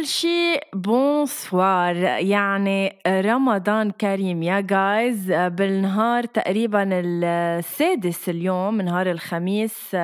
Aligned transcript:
أول 0.00 0.08
شي 0.08 0.60
bonsoir. 0.74 1.96
يعني 2.24 2.98
رمضان 3.06 3.90
كريم 3.90 4.42
يا 4.42 4.60
جايز 4.60 5.32
بالنهار 5.32 6.24
تقريبا 6.24 6.88
السادس 6.92 8.28
اليوم 8.28 8.80
نهار 8.80 9.10
الخميس 9.10 9.96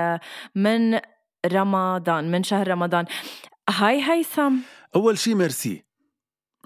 من 0.54 1.00
رمضان 1.46 2.30
من 2.30 2.42
شهر 2.42 2.68
رمضان. 2.68 3.04
هاي 3.70 4.02
هيثم 4.10 4.54
أول 4.96 5.18
شي 5.18 5.34
ميرسي. 5.34 5.85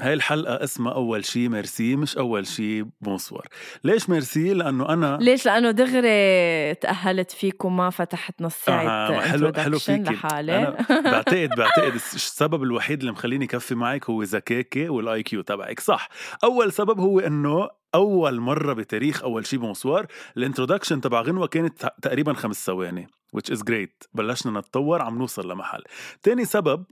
هاي 0.01 0.12
الحلقة 0.15 0.65
اسمها 0.65 0.93
أول 0.93 1.25
شي 1.25 1.48
ميرسي 1.48 1.97
مش 1.97 2.17
أول 2.17 2.47
شي 2.47 2.83
bonsoir. 3.01 3.48
ليش 3.84 4.11
ميرسي؟ 4.11 4.55
لأنه 4.55 4.89
أنا 4.89 5.19
ليش؟ 5.20 5.47
لأنه 5.47 5.70
دغري 5.70 6.75
تأهلت 6.75 7.31
فيك 7.31 7.65
وما 7.65 7.91
فتحت 7.91 8.43
نص 8.43 8.55
ساعة 8.65 9.09
آه 9.09 9.21
حلو 9.21 9.53
حلو 9.56 9.78
فيك 9.78 10.01
لحالي. 10.01 10.59
أنا 10.59 10.87
بعتقد 11.12 11.51
بعتقد 11.56 11.95
السبب 11.95 12.62
الوحيد 12.62 13.01
اللي 13.01 13.12
مخليني 13.12 13.47
كفي 13.47 13.75
معك 13.75 14.11
هو 14.11 14.23
ذكاكي 14.23 14.89
وال 14.89 15.23
IQ 15.23 15.41
تبعك. 15.43 15.81
صح. 15.81 16.09
أول 16.45 16.73
سبب 16.73 17.01
هو 17.01 17.21
إنه 17.21 17.69
أول 17.95 18.41
مرة 18.41 18.73
بتاريخ 18.73 19.23
أول 19.23 19.47
شي 19.47 19.56
bonsoir 19.56 20.06
ال 20.37 20.41
introduction 20.41 21.01
تبع 21.01 21.21
غنوة 21.21 21.47
كانت 21.47 21.93
تقريبا 22.03 22.33
خمس 22.33 22.67
ثواني 22.67 23.06
which 23.37 23.55
is 23.55 23.59
great. 23.59 24.09
بلشنا 24.15 24.61
نتطور 24.61 25.03
عم 25.03 25.19
نوصل 25.19 25.51
لمحل. 25.51 25.83
تاني 26.23 26.45
سبب 26.45 26.84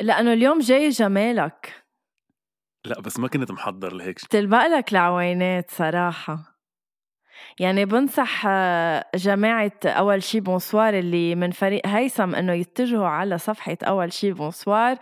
لأنه 0.00 0.32
اليوم 0.32 0.58
جاي 0.58 0.88
جمالك. 0.88 1.85
لا 2.86 3.00
بس 3.00 3.18
ما 3.18 3.28
كنت 3.28 3.50
محضر 3.50 3.92
لهيك 3.92 4.18
تلبق 4.18 4.66
لك 4.66 4.92
العوينات 4.92 5.70
صراحة 5.70 6.56
يعني 7.58 7.84
بنصح 7.84 8.42
آه، 8.46 9.04
جماعة 9.14 9.72
أول 9.84 10.22
شي 10.22 10.40
bonsoir 10.40 10.98
اللي 10.98 11.34
من 11.34 11.50
فريق 11.50 11.86
هيثم 11.86 12.34
إنه 12.34 12.52
يتجهوا 12.52 13.06
على 13.06 13.38
صفحة 13.38 13.76
أول 13.82 14.12
شي 14.12 14.32
bonsoir 14.32 14.96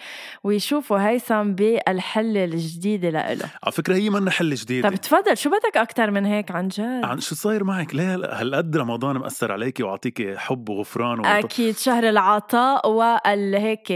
ويشوفوا 0.44 1.08
هيثم 1.08 1.52
بالحلة 1.52 2.44
الجديدة 2.44 3.10
لإله 3.10 3.50
على 3.64 3.72
فكرة 3.72 3.94
هي 3.94 4.10
منا 4.10 4.30
حل 4.30 4.54
جديدة 4.54 4.88
طب 4.88 4.96
تفضل 4.96 5.36
شو 5.36 5.50
بدك 5.50 5.76
أكتر 5.76 6.10
من 6.10 6.24
هيك 6.26 6.50
عن 6.50 6.68
جد؟ 6.68 7.04
عن 7.04 7.20
شو 7.20 7.34
صاير 7.34 7.64
معك؟ 7.64 7.94
ليه 7.94 8.14
هالقد 8.14 8.76
رمضان 8.76 9.16
مأثر 9.16 9.52
عليكي 9.52 9.82
وعطيكي 9.82 10.36
حب 10.36 10.68
وغفران 10.68 11.18
ومط... 11.18 11.26
أكيد 11.26 11.76
شهر 11.76 12.08
العطاء 12.08 12.90
والهيك 12.90 13.92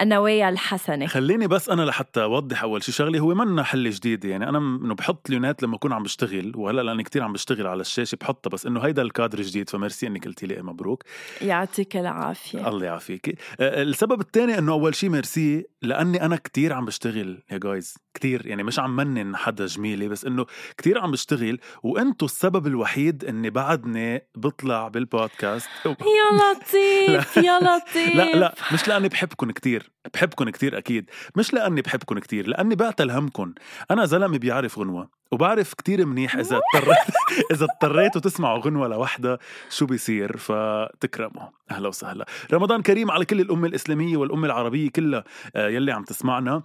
النوايا 0.00 0.48
الحسنة. 0.48 1.06
خليني 1.06 1.46
بس 1.46 1.68
أنا 1.68 1.82
لحتى 1.82 2.22
أوضح 2.22 2.62
أول 2.62 2.82
شي. 2.82 2.92
شغلي 2.92 3.20
هو 3.20 3.34
منا 3.34 3.62
حل 3.62 3.90
جديدة 3.90 4.28
يعني 4.28 4.48
أنا 4.48 4.58
إنه 4.58 4.94
بحط 4.94 5.28
اليونات 5.28 5.62
لما 5.62 5.76
أكون 5.76 5.92
عم 5.92 6.02
بشتغل 6.02 6.52
وهلأ 6.56 6.82
لأني 6.82 7.02
كتير 7.02 7.22
عم 7.22 7.32
بشتغل 7.32 7.66
على 7.66 7.80
الشاشة 7.80 8.18
بحطها 8.20 8.50
بس 8.50 8.66
إنه 8.66 8.80
هيدا 8.80 9.02
الكادر 9.02 9.42
جديد 9.42 9.70
فميرسي 9.70 10.06
إنك 10.06 10.24
قلتي 10.24 10.46
لي 10.46 10.62
مبروك. 10.62 11.02
يعطيك 11.40 11.96
العافية. 11.96 12.68
الله 12.68 12.86
يعافيكي 12.86 13.34
أه، 13.60 13.82
السبب 13.82 14.20
الثاني 14.20 14.58
إنه 14.58 14.72
أول 14.72 14.94
شي 14.94 15.08
ميرسي 15.08 15.66
لأني 15.82 16.24
أنا 16.24 16.36
كتير 16.36 16.72
عم 16.72 16.84
بشتغل 16.84 17.42
يا 17.50 17.58
جايز 17.58 17.94
كتير. 18.14 18.46
يعني 18.46 18.62
مش 18.62 18.78
عم 18.78 18.96
منن 18.96 19.36
حدا 19.36 19.66
جميلة 19.66 20.08
بس 20.08 20.24
إنه 20.24 20.46
كتير 20.78 20.98
عم 20.98 21.10
بشتغل. 21.10 21.58
وأنتو 21.82 22.26
السبب 22.26 22.66
الوحيد 22.66 23.24
إني 23.24 23.50
بعدني 23.50 24.22
بطلع 24.36 24.88
بالبودكاست. 24.88 25.68
يا 25.86 25.92
لطيف. 26.36 27.05
يا 27.46 27.58
لطيف. 27.58 28.14
لا 28.16 28.36
لا 28.36 28.54
مش 28.72 28.88
لأني 28.88 29.08
بحبكم 29.08 29.50
كتير. 29.50 29.90
بحبكم 30.14 30.50
كتير 30.50 30.78
أكيد. 30.78 31.10
مش 31.36 31.54
لأني 31.54 31.82
بحبكم 31.82 32.18
كتير 32.18 32.46
لأني 32.46 32.74
بعتل 32.74 33.10
همكم 33.10 33.52
أنا 33.90 34.04
زلمة 34.04 34.38
بيعرف 34.38 34.78
غنوة 34.78 35.08
وبعرف 35.32 35.74
كتير 35.74 36.06
منيح 36.06 36.36
إذا 36.36 36.56
اضطريت 36.74 36.98
إذا 37.52 37.64
اضطريتوا 37.64 38.20
تسمعوا 38.20 38.58
غنوة 38.58 38.88
لوحدها 38.88 39.38
شو 39.70 39.86
بيصير؟ 39.86 40.36
فتكرموا. 40.36 41.48
أهلا 41.70 41.88
وسهلا. 41.88 42.26
رمضان 42.52 42.82
كريم 42.82 43.10
على 43.10 43.24
كل 43.24 43.40
الأمة 43.40 43.66
الإسلامية 43.68 44.16
والأمة 44.16 44.46
العربية 44.46 44.90
كلها 44.90 45.24
آه، 45.56 45.68
يلي 45.68 45.92
عم 45.92 46.04
تسمعنا. 46.04 46.62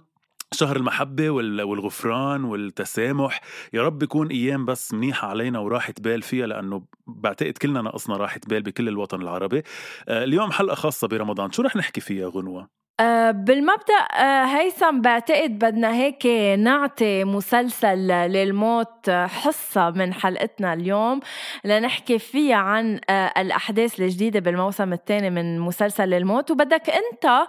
شهر 0.52 0.76
المحبة 0.76 1.30
والغفران 1.30 2.44
والتسامح. 2.44 3.40
يا 3.72 3.82
رب 3.82 4.02
يكون 4.02 4.28
أيام 4.30 4.64
بس 4.64 4.94
منيحة 4.94 5.28
علينا 5.28 5.58
وراحة 5.58 5.94
بال 6.00 6.22
فيها 6.22 6.46
لأنه 6.46 6.86
بعتقد 7.06 7.52
كلنا 7.52 7.82
ناقصنا 7.82 8.16
راحة 8.16 8.40
بال 8.46 8.62
بكل 8.62 8.88
الوطن 8.88 9.22
العربي. 9.22 9.62
آه، 10.08 10.24
اليوم 10.24 10.52
حلقة 10.52 10.74
خاصة 10.74 11.08
برمضان. 11.08 11.52
شو 11.52 11.62
رح 11.62 11.76
نحكي 11.76 12.00
فيها 12.00 12.28
غنوة؟ 12.28 12.81
آه، 13.00 13.30
بالمبدأ 13.30 13.94
آه، 14.18 14.44
هيثم 14.44 15.00
بعتقد 15.00 15.58
بدنا 15.58 15.94
هيك 15.94 16.26
نعطي 16.58 17.24
مسلسل 17.24 18.08
للموت 18.08 19.10
حصة 19.10 19.90
من 19.90 20.14
حلقتنا 20.14 20.72
اليوم 20.72 21.20
لنحكي 21.64 22.18
فيها 22.18 22.56
عن 22.56 23.00
آه، 23.10 23.32
الأحداث 23.38 24.00
الجديدة 24.00 24.40
بالموسم 24.40 24.92
الثاني 24.92 25.30
من 25.30 25.60
مسلسل 25.60 26.04
للموت. 26.08 26.50
وبدك 26.50 26.90
أنت 26.90 27.46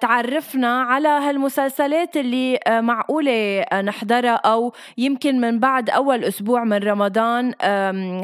تعرفنا 0.00 0.82
على 0.82 1.08
هالمسلسلات 1.08 2.16
اللي 2.16 2.58
معقولة 2.68 3.64
نحضرها 3.74 4.34
أو 4.34 4.72
يمكن 4.98 5.40
من 5.40 5.58
بعد 5.58 5.90
أول 5.90 6.24
أسبوع 6.24 6.64
من 6.64 6.76
رمضان. 6.76 7.54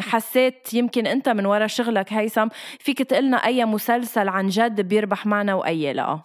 حسيت 0.00 0.74
يمكن 0.74 1.06
أنت 1.06 1.28
من 1.28 1.46
وراء 1.46 1.66
شغلك 1.66 2.12
هيثم 2.12 2.48
فيك 2.80 3.02
تقلنا 3.02 3.36
أي 3.36 3.64
مسلسل 3.64 4.28
عن 4.28 4.48
جد 4.48 4.80
بيربح 4.80 5.26
معنا 5.26 5.54
وأي 5.54 5.92
لا. 5.92 6.17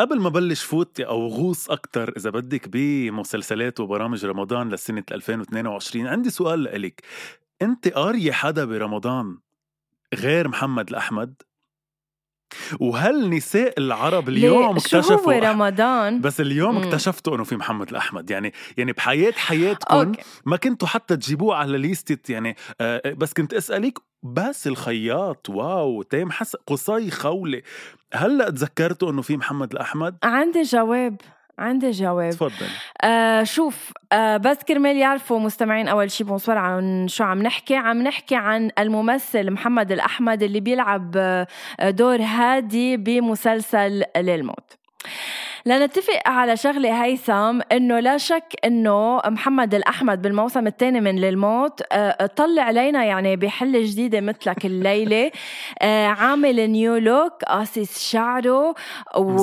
قبل 0.00 0.20
ما 0.20 0.28
بلش 0.28 0.62
فوت 0.62 1.00
أو 1.00 1.26
غوص 1.26 1.70
أكثر 1.70 2.12
إذا 2.16 2.30
بدك 2.30 2.68
بمسلسلات 2.68 3.80
وبرامج 3.80 4.26
رمضان 4.26 4.68
لسنة 4.68 5.04
2022 5.12 6.06
عندي 6.06 6.30
سؤال 6.30 6.82
لك 6.82 7.02
أنت 7.62 7.88
قارية 7.88 8.32
حدا 8.32 8.64
برمضان 8.64 9.38
غير 10.14 10.48
محمد 10.48 10.88
الاحمد 10.88 11.42
وهل 12.80 13.30
نساء 13.30 13.78
العرب 13.78 14.28
اليوم 14.28 14.76
اكتشفوا 14.76 15.02
شو 15.02 15.14
هو 15.14 15.30
رمضان؟ 15.30 16.20
بس 16.20 16.40
اليوم 16.40 16.74
مم. 16.74 16.82
اكتشفتوا 16.82 17.34
إنه 17.34 17.44
في 17.44 17.56
محمد 17.56 17.90
الاحمد 17.90 18.30
يعني 18.30 18.52
يعني 18.76 18.92
بحياة 18.92 19.32
حياتكم 19.32 20.12
ما 20.46 20.56
كنتوا 20.56 20.88
حتى 20.88 21.16
تجيبوه 21.16 21.56
على 21.56 21.78
ليستة 21.78 22.32
يعني 22.32 22.56
آه 22.80 23.12
بس 23.12 23.32
كنت 23.32 23.54
أسألك 23.54 23.98
بس 24.22 24.66
الخياط 24.66 25.48
واو 25.50 26.02
تيم 26.02 26.30
حسن 26.30 26.58
قصي 26.66 27.10
خولة. 27.10 27.62
هلا 28.14 28.50
تذكرتوا 28.50 29.10
إنه 29.10 29.22
في 29.22 29.36
محمد 29.36 29.72
الأحمد؟ 29.72 30.16
عندي 30.22 30.62
جواب 30.62 31.16
عندي 31.58 31.90
جواب. 31.90 32.30
تفضل. 32.30 32.66
آه 33.02 33.42
شوف 33.42 33.92
آه 34.12 34.36
بس 34.36 34.56
كرمال 34.56 34.96
يعرفوا 34.96 35.38
مستمعين 35.38 35.88
أول 35.88 36.10
شي 36.10 36.24
bonsoir 36.24 36.58
عن 36.58 37.08
شو 37.08 37.24
عم 37.24 37.42
نحكي. 37.42 37.76
عم 37.76 38.02
نحكي 38.02 38.36
عن 38.36 38.70
الممثل 38.78 39.50
محمد 39.50 39.92
الأحمد 39.92 40.42
اللي 40.42 40.60
بيلعب 40.60 41.14
آه 41.16 41.46
دور 41.80 42.22
هادي 42.22 42.96
بمسلسل 42.96 44.04
للموت 44.16 44.78
لنتفق 45.66 46.28
على 46.28 46.56
شغلة 46.56 47.04
هيثم 47.04 47.60
إنه 47.72 48.00
لا 48.00 48.18
شك 48.18 48.54
إنه 48.64 49.20
محمد 49.26 49.74
الأحمد 49.74 50.22
بالموسم 50.22 50.66
الثاني 50.66 51.00
من 51.00 51.16
للموت 51.16 51.82
آه، 51.92 52.26
طلع 52.26 52.62
علينا 52.62 53.04
يعني 53.04 53.36
بحلة 53.36 53.80
جديدة 53.82 54.20
مثلك 54.20 54.66
الليلة. 54.66 55.30
آه، 55.82 56.06
عامل 56.06 56.70
new 56.70 56.96
look 56.96 57.44
قاصص 57.44 58.10
شعره 58.10 58.74
و... 59.16 59.42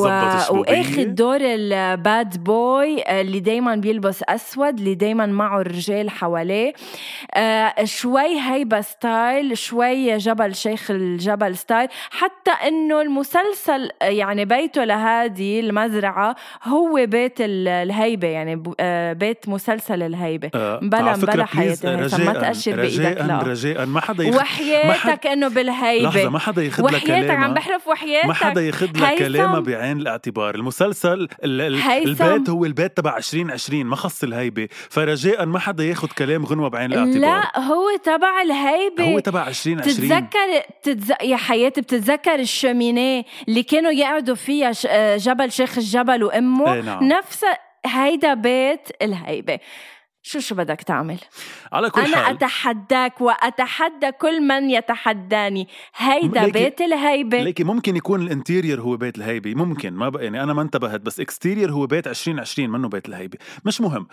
واخد 0.49 1.15
دور 1.15 1.39
ال 1.41 1.67
bad 1.67 2.43
boy 2.43 3.01
آه، 3.01 3.21
اللي 3.21 3.39
دايما 3.39 3.75
بيلبس 3.75 4.23
أسود 4.29 4.79
اللي 4.79 4.95
دايما 4.95 5.25
معه 5.25 5.61
الرجال 5.61 6.09
حواليه. 6.09 6.73
شوي 7.83 8.39
هيبة 8.41 8.81
style 8.81 9.57
شوي 9.57 10.17
جبل 10.17 10.55
شيخ 10.55 10.91
الجبل 10.91 11.57
style. 11.57 11.89
حتى 12.11 12.51
إنه 12.51 13.01
المسلسل 13.01 13.89
يعني 14.01 14.45
بيته 14.45 14.83
لهادي 14.83 15.59
المزرعة 15.59 16.04
هو 16.63 17.05
بيت 17.05 17.35
الهيبة 17.39 18.27
يعني 18.27 18.63
آه، 18.79 19.13
بيت 19.13 19.49
مسلسل 19.49 20.03
الهيبة. 20.03 20.49
آه 20.55 20.79
بلا 20.81 21.15
بلا 21.15 21.45
حياتي 21.45 21.95
ما 21.95 22.33
تأشر 22.33 22.75
بإيدك 22.75 23.21
لا. 23.21 23.39
رجاء. 23.39 23.85
ما 23.85 24.01
حدا 24.01 24.23
يخ... 24.23 24.35
وحياتك 24.35 25.27
إنه 25.27 25.47
بالهيبة. 25.47 26.09
لحظة 26.09 26.29
ما 26.29 26.39
حدا 26.39 26.63
ياخذ 26.63 26.83
لك 26.83 26.93
وحياتك 26.93 27.31
عم 27.31 27.53
بحلف 27.53 27.87
وحياتك 27.87 28.27
ما 28.27 28.33
حدا 28.33 28.61
ياخذ 28.61 28.87
لك 28.87 29.17
كلامها 29.17 29.59
بعين 29.59 29.97
الاعتبار. 29.97 30.55
المسلسل 30.55 31.27
ال... 31.43 31.61
ال... 31.61 31.81
البيت 32.07 32.49
هو 32.49 32.65
البيت 32.65 32.97
تبع 32.97 33.17
2020 33.17 33.85
ما 33.85 33.95
خص 33.95 34.23
الهيبة. 34.23 34.67
فرجاء 34.89 35.45
ما 35.45 35.59
حدا 35.59 35.83
ياخذ 35.83 36.07
كلام 36.07 36.45
غنوة 36.45 36.69
بعين 36.69 36.93
الاعتبار. 36.93 37.19
لا 37.19 37.59
هو 37.59 37.85
تبع 38.03 38.41
الهيبة. 38.41 39.13
هو 39.13 39.19
تبع 39.19 39.47
2020 39.47 39.95
تتذكر 39.95 40.61
تتز... 40.83 41.13
يا 41.23 41.37
حياتي 41.37 41.81
بتتذكر 41.81 42.39
الشمينيه 42.39 43.23
اللي 43.47 43.63
كانوا 43.63 43.91
يقعدوا 43.91 44.35
فيها 44.35 44.71
آه، 44.87 45.17
جبل 45.17 45.51
شيخ 45.51 45.77
الجبل؟ 45.77 45.94
وأمه 46.23 46.73
إيه 46.73 46.81
نعم. 46.81 47.03
نفس 47.03 47.45
هيدا 47.85 48.33
بيت 48.33 48.89
الهيبة. 49.01 49.59
شو 50.27 50.39
شو 50.39 50.55
بدك 50.55 50.81
تعمل؟ 50.81 51.17
على 51.71 51.89
كل 51.89 52.01
أنا 52.01 52.17
حال. 52.17 52.35
أتحداك 52.35 53.21
وأتحدى 53.21 54.11
كل 54.11 54.41
من 54.41 54.69
يتحداني. 54.69 55.67
هيدا 55.95 56.47
بيت 56.47 56.81
الهيبة. 56.81 57.41
ليكي 57.41 57.63
ممكن 57.63 57.95
يكون 57.95 58.21
ال 58.21 58.28
interior 58.28 58.81
هو 58.81 58.97
بيت 58.97 59.17
الهيبة. 59.17 59.53
ممكن. 59.55 59.93
ما 59.93 60.09
بقى 60.09 60.23
يعني 60.23 60.43
أنا 60.43 60.53
ما 60.53 60.61
انتبهت 60.61 61.01
بس 61.01 61.19
exterior 61.19 61.71
هو 61.71 61.87
بيت 61.87 62.07
2020 62.07 62.69
منه 62.69 62.89
بيت 62.89 63.09
الهيبة. 63.09 63.37
مش 63.65 63.81
مهم. 63.81 64.07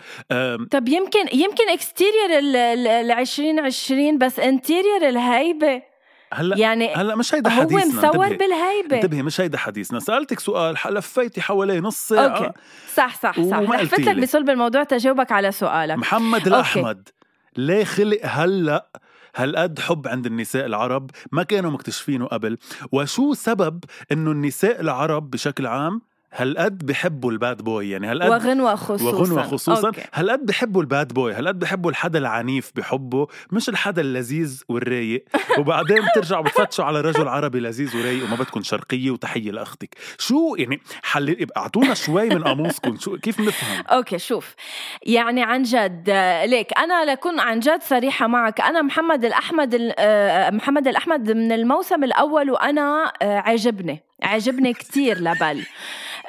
طب 0.71 0.87
يمكن 0.87 1.25
يمكن 1.33 1.69
exterior 1.69 2.39
ال 2.39 3.11
2020 3.11 4.17
بس 4.17 4.39
interior 4.39 5.09
الهيبة. 5.09 5.92
هلا 6.33 6.57
يعني 6.57 6.93
هلأ 6.95 7.15
مش 7.15 7.35
هيدا 7.35 7.49
حديثنا 7.49 7.83
هو 7.83 8.09
مصور 8.09 8.25
انتبهي. 8.25 8.37
بالهيبة. 8.37 8.95
انتبهي 8.95 9.21
مش 9.21 9.41
هيدا 9.41 9.57
حديثنا. 9.57 9.99
سألتك 9.99 10.39
سؤال 10.39 10.75
لفيتي 10.89 11.41
حواليه 11.41 11.79
نص 11.79 12.07
ساعة. 12.07 12.37
أوكي. 12.37 12.51
صح 12.95 13.15
صح 13.15 13.41
صح. 13.41 13.59
لفت 13.59 13.99
لك 13.99 14.17
بصلب 14.17 14.49
الموضوع 14.49 14.83
تجاوبك 14.83 15.31
على 15.31 15.51
سؤالك. 15.51 15.97
محمد 15.97 16.47
الأحمد 16.47 17.09
ليه 17.57 17.83
خلق 17.83 18.19
هلأ 18.23 18.87
هالقد 19.35 19.79
حب 19.79 20.07
عند 20.07 20.25
النساء 20.25 20.65
العرب؟ 20.65 21.11
ما 21.31 21.43
كانوا 21.43 21.71
مكتشفينه 21.71 22.25
قبل. 22.25 22.57
وشو 22.91 23.33
سبب 23.33 23.83
إنه 24.11 24.31
النساء 24.31 24.81
العرب 24.81 25.31
بشكل 25.31 25.67
عام 25.67 26.01
هالقد 26.35 26.85
بحبوا 26.85 27.31
ال 27.31 27.38
bad 27.38 27.61
boy؟ 27.61 27.89
يعني 27.89 28.07
هالقد 28.07 28.29
وغنوة 28.29 28.75
خصوصا. 28.75 29.05
وغنوة 29.05 29.43
خصوصا. 29.43 29.91
هالقد 30.13 30.45
بحبوا 30.45 30.81
ال 30.81 30.89
bad 30.89 31.13
boy؟ 31.13 31.33
هالقد 31.33 31.59
بحبوا 31.59 31.91
الحدا 31.91 32.19
العنيف 32.19 32.71
بحبه 32.75 33.27
مش 33.51 33.69
الحدا 33.69 34.01
اللذيذ 34.01 34.63
والرايق. 34.69 35.25
وبعدين 35.59 35.97
بترجعوا 36.05 36.43
بتفتشوا 36.43 36.85
على 36.85 37.01
رجل 37.01 37.27
عربي 37.27 37.59
لذيذ 37.59 37.97
ورايق 37.97 38.23
وما 38.23 38.35
بدكم 38.35 38.63
شرقية 38.63 39.11
وتحية 39.11 39.51
لأختك. 39.51 39.95
شو 40.17 40.55
يعني 40.57 40.81
حل 41.03 41.47
أعطونا 41.57 41.93
شوي 41.93 42.29
من 42.29 42.43
قاموسكم. 42.43 42.97
شو 42.97 43.17
كيف 43.17 43.39
نفهم؟ 43.39 43.83
أوكي 43.87 44.19
شوف. 44.19 44.55
يعني 45.03 45.43
عن 45.43 45.63
جد 45.63 46.09
ليك 46.45 46.77
أنا 46.77 47.11
لكون 47.11 47.39
عن 47.39 47.59
جد 47.59 47.81
صريحة 47.81 48.27
معك. 48.27 48.61
أنا 48.61 48.81
محمد 48.81 49.25
الأحمد 49.25 49.93
آه، 49.99 50.49
محمد 50.49 50.87
الأحمد 50.87 51.31
من 51.31 51.51
الموسم 51.51 52.03
الأول 52.03 52.51
وأنا 52.51 53.13
آه، 53.21 53.37
عجبني 53.39 54.03
عجبني 54.23 54.73
كتير 54.73 55.17
لبل 55.17 55.65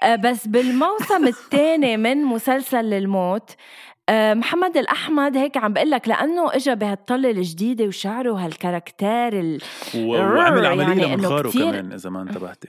آه، 0.03 0.17
بس 0.17 0.47
بالموسم 0.47 1.27
الثاني 1.27 1.97
من 1.97 2.25
مسلسل 2.25 2.85
للموت 2.85 3.51
آه، 4.09 4.35
محمد 4.35 4.77
الأحمد 4.77 5.37
هيك 5.37 5.57
عم 5.57 5.73
بقول 5.73 5.91
لك 5.91 6.09
لأنه 6.09 6.55
إجا 6.55 6.75
بهالطلة 6.75 7.31
الجديدة 7.31 7.85
وشعره 7.85 8.33
هالكاركتير 8.33 9.41
ال... 9.41 9.61
وعمل 9.97 10.67
عملية 10.67 11.03
يعني 11.03 11.17
لمنخاره. 11.17 11.51
كمان 11.51 11.93
إذا 11.93 12.11
ما 12.11 12.23
انتبهتي 12.23 12.69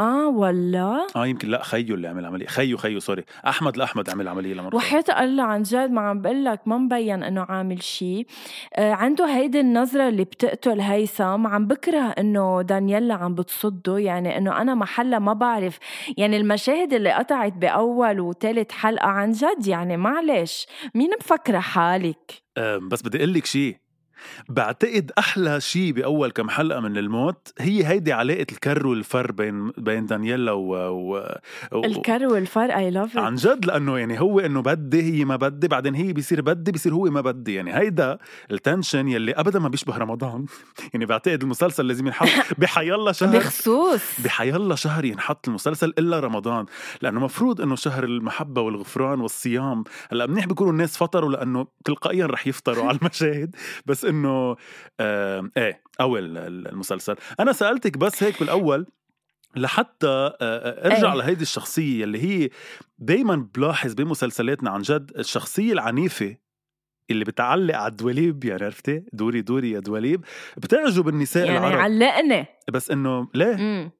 آه 0.00 0.28
ولا 0.28 1.06
آه 1.16 1.26
يمكن. 1.26 1.48
لا 1.48 1.62
خيو 1.62 1.94
اللي 1.94 2.08
عمل 2.08 2.26
عملية. 2.26 2.46
خيو 2.46 2.76
خيو 2.76 3.00
سوري. 3.00 3.24
أحمد 3.46 3.76
الاحمد 3.76 4.10
عمل 4.10 4.28
عملية 4.28 4.54
لمرته 4.54 4.76
وحياة 4.76 5.04
الله 5.20 5.42
عن 5.42 5.62
جد 5.62 5.90
ما 5.90 6.00
عم 6.00 6.20
بقول 6.20 6.44
لك 6.44 6.68
ما 6.68 6.78
مبين 6.78 7.22
إنه 7.22 7.42
عامل 7.42 7.82
شيء 7.82 8.26
آه 8.74 8.92
عنده 8.92 9.26
هيدي 9.36 9.60
النظرة 9.60 10.08
اللي 10.08 10.24
بتقتل 10.24 10.80
هيثم. 10.80 11.46
عم 11.46 11.66
بكره 11.66 11.98
إنه 11.98 12.62
دانييلا 12.62 13.14
عم 13.14 13.34
بتصده. 13.34 13.98
يعني 13.98 14.38
إنه 14.38 14.60
أنا 14.60 14.74
محلها 14.74 15.18
ما 15.18 15.32
بعرف. 15.32 15.78
يعني 16.16 16.36
المشاهد 16.36 16.92
اللي 16.92 17.12
قطعت 17.12 17.52
بأول 17.52 18.20
وثالث 18.20 18.72
حلقة 18.72 19.08
عن 19.08 19.32
جد 19.32 19.66
يعني 19.66 19.96
معلش 19.96 20.66
مين 20.94 21.10
مفكرة 21.20 21.58
حالك؟ 21.58 22.42
آه 22.56 22.76
بس 22.76 23.02
بدي 23.02 23.18
أقول 23.18 23.34
لك 23.34 23.46
شيء 23.46 23.76
بعتقد 24.48 25.12
أحلى 25.18 25.60
شيء 25.60 25.92
بأول 25.92 26.30
كم 26.30 26.48
حلقة 26.48 26.80
من 26.80 26.96
الموت 26.96 27.52
هي 27.58 27.86
هيدي 27.86 28.12
علاقة 28.12 28.46
الكر 28.52 28.86
والفر 28.86 29.32
بين 29.32 29.70
بين 29.70 30.06
دانييلا 30.06 30.52
و, 30.52 30.74
و... 30.74 31.38
و... 31.72 31.84
الكر 31.84 32.26
والفر 32.26 32.76
I 32.76 32.90
love 32.90 33.18
عن 33.18 33.34
جد؟ 33.34 33.64
لأنه 33.64 33.98
يعني 33.98 34.20
هو 34.20 34.40
إنه 34.40 34.62
بدي 34.62 35.02
هي 35.02 35.24
ما 35.24 35.36
بدي 35.36 35.68
بعدين 35.68 35.94
هي 35.94 36.12
بيصير 36.12 36.40
بدي 36.40 36.72
بيصير 36.72 36.94
هو 36.94 37.04
ما 37.04 37.20
بدي. 37.20 37.54
يعني 37.54 37.76
هيدا 37.76 38.18
ال 38.50 38.57
tension 38.57 39.08
يلي 39.08 39.32
ابدا 39.32 39.58
ما 39.58 39.68
بيشبه 39.68 39.96
رمضان. 39.96 40.46
يعني 40.92 41.06
بعتقد 41.06 41.42
المسلسل 41.42 41.86
لازم 41.86 42.06
ينحط 42.06 42.28
بحيالله 42.58 43.12
شهر 43.12 43.38
بخصوص. 43.38 44.20
بحيالله 44.24 44.74
شهر 44.74 45.04
ينحط 45.04 45.48
المسلسل 45.48 45.94
إلا 45.98 46.20
رمضان. 46.20 46.66
لأنه 47.02 47.20
مفروض 47.20 47.60
إنه 47.60 47.76
شهر 47.76 48.04
المحبة 48.04 48.60
والغفران 48.60 49.20
والصيام. 49.20 49.84
هلأ 50.12 50.26
منيح 50.26 50.46
بيكونوا 50.46 50.72
الناس 50.72 50.96
فطروا 50.96 51.30
لأنه 51.30 51.66
تلقائيا 51.84 52.26
رح 52.26 52.46
يفطروا 52.46 52.84
على 52.84 52.98
المشاهد. 52.98 53.56
بس 53.86 54.03
إنه 54.04 54.56
آه 55.00 55.50
إيه 55.56 55.82
اول 56.00 56.38
المسلسل. 56.38 57.16
أنا 57.40 57.52
سألتك 57.52 57.98
بس 57.98 58.22
هيك 58.22 58.40
بالأول 58.40 58.86
لحتى 59.56 60.06
آه، 60.06 60.36
آه، 60.40 60.86
أرجع 60.86 61.12
أيه. 61.12 61.18
لهيدي 61.18 61.42
الشخصية 61.42 62.04
اللي 62.04 62.18
هي 62.24 62.50
دائما 62.98 63.48
بلاحظ 63.54 63.94
بمسلسلاتنا 63.94 64.70
عن 64.70 64.82
جد 64.82 65.12
الشخصية 65.18 65.72
العنيفة 65.72 66.36
اللي 67.10 67.24
بتعلق 67.24 67.76
على 67.76 67.90
الدواليب 67.90 68.44
يعني 68.44 68.64
عرفتي؟ 68.64 69.04
دوري 69.12 69.40
دوري 69.42 69.70
يا 69.70 69.80
دواليب. 69.80 70.24
بتعجب 70.56 71.08
النساء 71.08 71.46
يعني 71.46 71.58
العرب. 71.58 71.78
علقني 71.80 72.46
بس 72.72 72.90
إنه 72.90 73.28
ليه؟ 73.34 73.56
مم. 73.56 73.90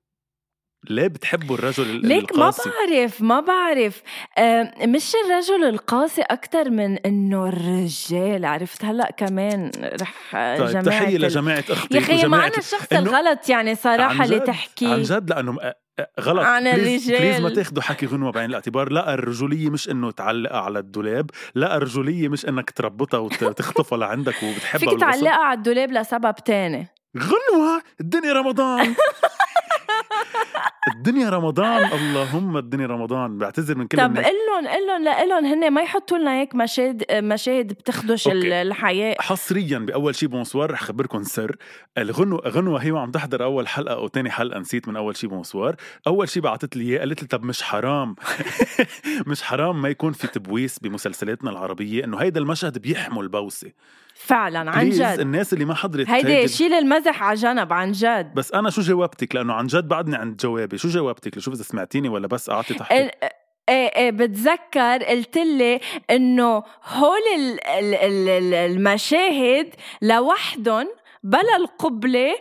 ليه 0.91 1.07
بتحبوا 1.07 1.57
الرجل 1.57 2.07
ليك 2.07 2.31
القاسي؟ 2.31 2.69
ما 2.69 2.75
بعرف 2.95 3.23
ما 3.23 3.41
بعرف. 3.41 4.03
آه 4.39 4.87
مش 4.87 5.13
الرجل 5.25 5.65
القاسي 5.65 6.23
أكتر 6.23 6.71
من 6.71 6.99
إنه 6.99 7.49
الرجال 7.49 8.45
عرفت؟ 8.45 8.85
هلأ 8.85 9.11
كمان 9.17 9.71
رح 10.01 10.33
طيب 10.33 10.67
جماعة 10.67 10.83
تحية 10.83 11.19
لجماعة 11.19 11.65
أختي 11.71 11.95
يا 11.95 12.01
أخي 12.01 12.27
ما 12.27 12.47
أنا 12.47 12.59
الشخص 12.59 12.93
الغلط 12.93 13.49
يعني 13.49 13.75
صراحة 13.75 14.25
اللي 14.25 14.41
تحكي 14.41 14.87
عن 14.87 15.03
جد 15.03 15.31
لأنه 15.31 15.59
غلط. 16.21 16.45
عن 16.45 16.65
please 16.65 17.11
الرجال 17.11 17.29
please 17.29 17.41
ما 17.41 17.51
تاخدوا 17.51 17.83
حكي 17.83 18.07
غنوة 18.07 18.33
بعين 18.33 18.51
الاعتبار. 18.51 18.93
لا 18.93 19.15
الرجولية 19.15 19.71
مش 19.71 19.91
إنه 19.91 20.11
تعلقها 20.11 20.61
على 20.61 20.79
الدولاب. 20.79 21.31
لا 21.55 21.77
الرجولية 21.77 22.29
مش 22.29 22.49
إنك 22.49 22.71
تربطها 22.71 23.19
وتخطفها 23.19 23.99
لعندك 24.03 24.43
وبتحبها 24.43 24.91
فيك 24.91 25.01
تعلقها 25.01 25.45
على 25.45 25.57
الدولاب 25.59 25.93
لسبب 25.93 26.35
تاني. 26.45 26.89
غنوة! 27.19 27.83
الدنيا 28.01 28.33
رمضان! 28.33 28.95
الدنيا 30.97 31.31
رمضان 31.31 31.85
اللهم 31.93 32.57
الدنيا 32.57 32.87
رمضان. 32.87 33.39
بعتذر 33.39 33.79
من 33.79 33.87
كل 33.87 33.99
طب 33.99 34.17
قل 34.17 34.23
لهم 34.23 34.69
قل 34.69 34.87
لهم 34.87 35.29
لهم 35.29 35.45
هن 35.45 35.71
ما 35.71 35.83
يحطوا 35.83 36.19
لنا 36.19 36.41
هيك 36.41 36.55
مشاهد 36.55 37.05
مشاهد 37.13 37.73
بتخدش 37.73 38.29
أوكي. 38.29 38.63
الحياة. 38.63 39.17
حصريا 39.21 39.79
بأول 39.79 40.15
شي 40.15 40.27
بونسوار 40.27 40.71
رح 40.71 40.83
خبركم 40.83 41.23
سر. 41.23 41.57
الغنوة 41.99 42.49
غنوة 42.49 42.83
هي 42.83 42.91
وعم 42.91 43.11
تحضر 43.11 43.45
أول 43.45 43.69
حلقة 43.69 43.95
أو 43.95 44.09
تاني 44.09 44.31
حلقة 44.31 44.59
نسيت 44.61 44.89
من 44.89 44.97
أول 44.97 45.17
شي 45.17 45.27
بونسوار 45.27 45.77
أول 46.07 46.29
شي 46.29 46.41
بعثت 46.41 46.77
لي 46.77 46.85
إياه 46.85 46.99
قالت 46.99 47.23
لي 47.23 47.29
طب 47.29 47.45
مش 47.45 47.63
حرام. 47.63 48.15
مش 49.27 49.43
حرام 49.43 49.83
ما 49.83 49.89
يكون 49.89 50.13
في 50.13 50.27
تبويس 50.27 50.79
بمسلسلاتنا 50.79 51.51
العربية 51.51 52.05
إنه 52.05 52.17
هيدا 52.17 52.41
المشهد 52.41 52.79
بيحمل 52.79 53.29
بوسة. 53.29 53.71
فعلا 54.15 54.71
عن 54.71 54.91
جد. 54.91 55.21
الناس 55.21 55.53
اللي 55.53 55.65
ما 55.65 55.75
حضرت 55.75 56.09
هيدي 56.09 56.49
شيل 56.49 56.75
المزح 56.75 57.23
على 57.23 57.37
جنب 57.37 57.73
عن 57.73 57.93
جد. 57.93 58.35
بس 58.35 58.53
أنا 58.53 58.71
شو 58.71 58.81
جاوبتك؟ 58.81 59.35
لأنه 59.35 59.53
عن 59.53 59.67
جد 59.67 59.89
بعدني 59.89 60.17
عند 60.17 60.37
جوابي. 60.37 60.79
شو 60.79 60.89
جاوبتك؟ 60.89 61.39
لشوف 61.39 61.55
اذا 61.55 61.63
سمعتيني 61.63 62.09
ولا 62.09 62.27
بس 62.27 62.51
قعدتي 62.51 62.75
تحت 62.75 62.93
ال... 62.93 63.11
إيه 63.69 63.89
إيه 63.97 64.11
بتذكر 64.11 65.05
قلت 65.05 65.39
لي 65.39 65.81
إنه 66.11 66.63
هول 66.85 67.59
المشاهد 68.55 69.75
لوحدهم 70.03 70.87
بلا 71.23 71.57
القبلة 71.57 72.35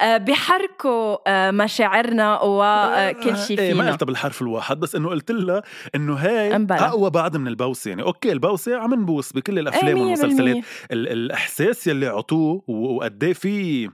آه، 0.00 0.16
بيحركوا 0.16 1.18
آه، 1.26 1.50
مشاعرنا 1.50 2.40
وكل 2.42 3.36
شيء 3.38 3.58
إيه 3.58 3.74
ما 3.74 3.80
فينا. 3.80 3.92
قلتها 3.92 4.06
بالحرف 4.06 4.42
الواحد 4.42 4.80
بس 4.80 4.94
إنه 4.94 5.08
قلت 5.08 5.30
لها 5.30 5.62
إنه 5.94 6.14
هاي. 6.14 6.66
أقوى 6.70 7.10
بعد 7.10 7.36
من 7.36 7.48
البوسه 7.48 7.88
يعني. 7.88 8.02
أوكي 8.02 8.32
البوسه 8.32 8.76
عم 8.76 8.94
نبوس 8.94 9.32
بكل 9.32 9.58
الأفلام 9.58 9.96
إيه، 9.96 10.02
والمسلسلات. 10.02 10.64
الإحساس 10.90 11.86
يلي 11.86 12.06
عطوه 12.06 12.62
وقد 12.70 13.24
إيه 13.24 13.32
في 13.32 13.88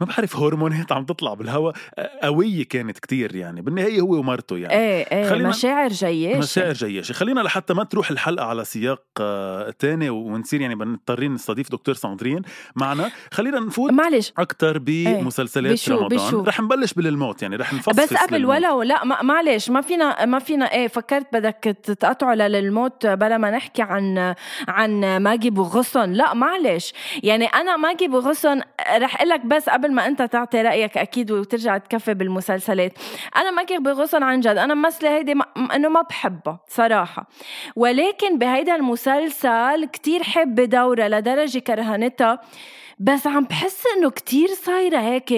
ما 0.00 0.06
بعرف 0.06 0.36
هرمونات 0.36 0.92
عم 0.92 1.04
تطلع 1.04 1.34
بالهواء 1.34 1.74
قوية 2.22 2.64
كانت 2.64 2.98
كتير 2.98 3.36
يعني 3.36 3.60
بالنهاية 3.62 4.00
هو 4.00 4.14
ومرته 4.14 4.56
يعني. 4.58 4.74
إيه 4.74 5.06
إيه 5.12 5.30
خلينا- 5.30 5.48
مشاعر 5.48 5.88
جياشة. 5.90 6.38
مشاعر 6.38 6.72
جياشة. 6.72 7.12
خلينا 7.12 7.40
لحتى 7.40 7.74
ما 7.74 7.84
تروح 7.84 8.10
الحلقة 8.10 8.44
على 8.46 8.64
سياق 8.64 9.02
آه، 9.20 9.70
تاني 9.78 10.10
ونصير 10.10 10.60
يعني 10.60 10.74
مضطرين 10.74 11.34
نستضيف 11.34 11.70
دكتور 11.70 11.94
ساندرين 11.94 12.42
معنا. 12.76 13.10
خلينا 13.32 13.60
نفوت 13.60 13.92
معلش. 13.92 14.32
أكتر 14.38 14.78
بمسلسلات 14.78 15.72
بشو- 15.72 15.90
رمضان. 15.92 16.08
بشو؟ 16.28 16.42
رح 16.44 16.60
نبلش 16.60 16.92
بالموت 16.92 17.42
يعني 17.42 17.56
رح 17.56 17.74
نفصص 17.74 17.92
بس 18.00 18.14
قبل 18.14 18.36
للموت. 18.36 18.56
ولو 18.56 18.82
لا 18.82 19.04
معلش 19.04 19.70
ما 19.70 19.80
فينا 19.80 20.24
ما 20.24 20.38
فينا 20.38 20.72
إيه 20.72 20.88
فكرت 20.88 21.26
بدك 21.32 21.76
تقطعوا 22.00 22.34
للموت 22.34 23.06
بلا 23.06 23.38
ما 23.38 23.50
نحكي 23.50 23.82
عن 23.82 24.34
عن 24.68 25.16
ماجي 25.16 25.50
بوغصن 25.50 26.12
لا 26.12 26.34
معلش. 26.34 26.92
يعني 27.22 27.46
أنا 27.46 27.76
ماجي 27.76 28.08
بوغصن 28.08 28.60
رح 28.98 29.16
أقول 29.16 29.28
لك 29.28 29.46
بس 29.46 29.68
قبل 29.68 29.87
ما 29.92 30.06
انت 30.06 30.22
تعطي 30.22 30.62
رأيك 30.62 30.98
أكيد 30.98 31.30
وترجع 31.30 31.78
تكفي 31.78 32.14
بالمسلسلات. 32.14 32.92
أنا 33.36 33.50
ماجي 33.50 33.78
بوغصن 33.78 34.22
عن 34.22 34.40
جد 34.40 34.56
أنا 34.56 34.74
ممثله 34.74 35.16
هيدي 35.16 35.34
ما- 35.34 35.46
إنه 35.74 35.88
ما 35.88 36.02
بحبها 36.02 36.60
صراحة. 36.68 37.26
ولكن 37.76 38.38
بهيدا 38.38 38.74
المسلسل 38.76 39.84
كتير 39.92 40.22
حابه 40.22 40.64
دورة 40.64 41.08
لدرجة 41.08 41.58
كرهنتها 41.58 42.40
بس 42.98 43.26
عم 43.26 43.44
بحس 43.44 43.82
إنه 43.96 44.10
كتير 44.10 44.48
صايرة 44.48 44.98
هيك 44.98 45.32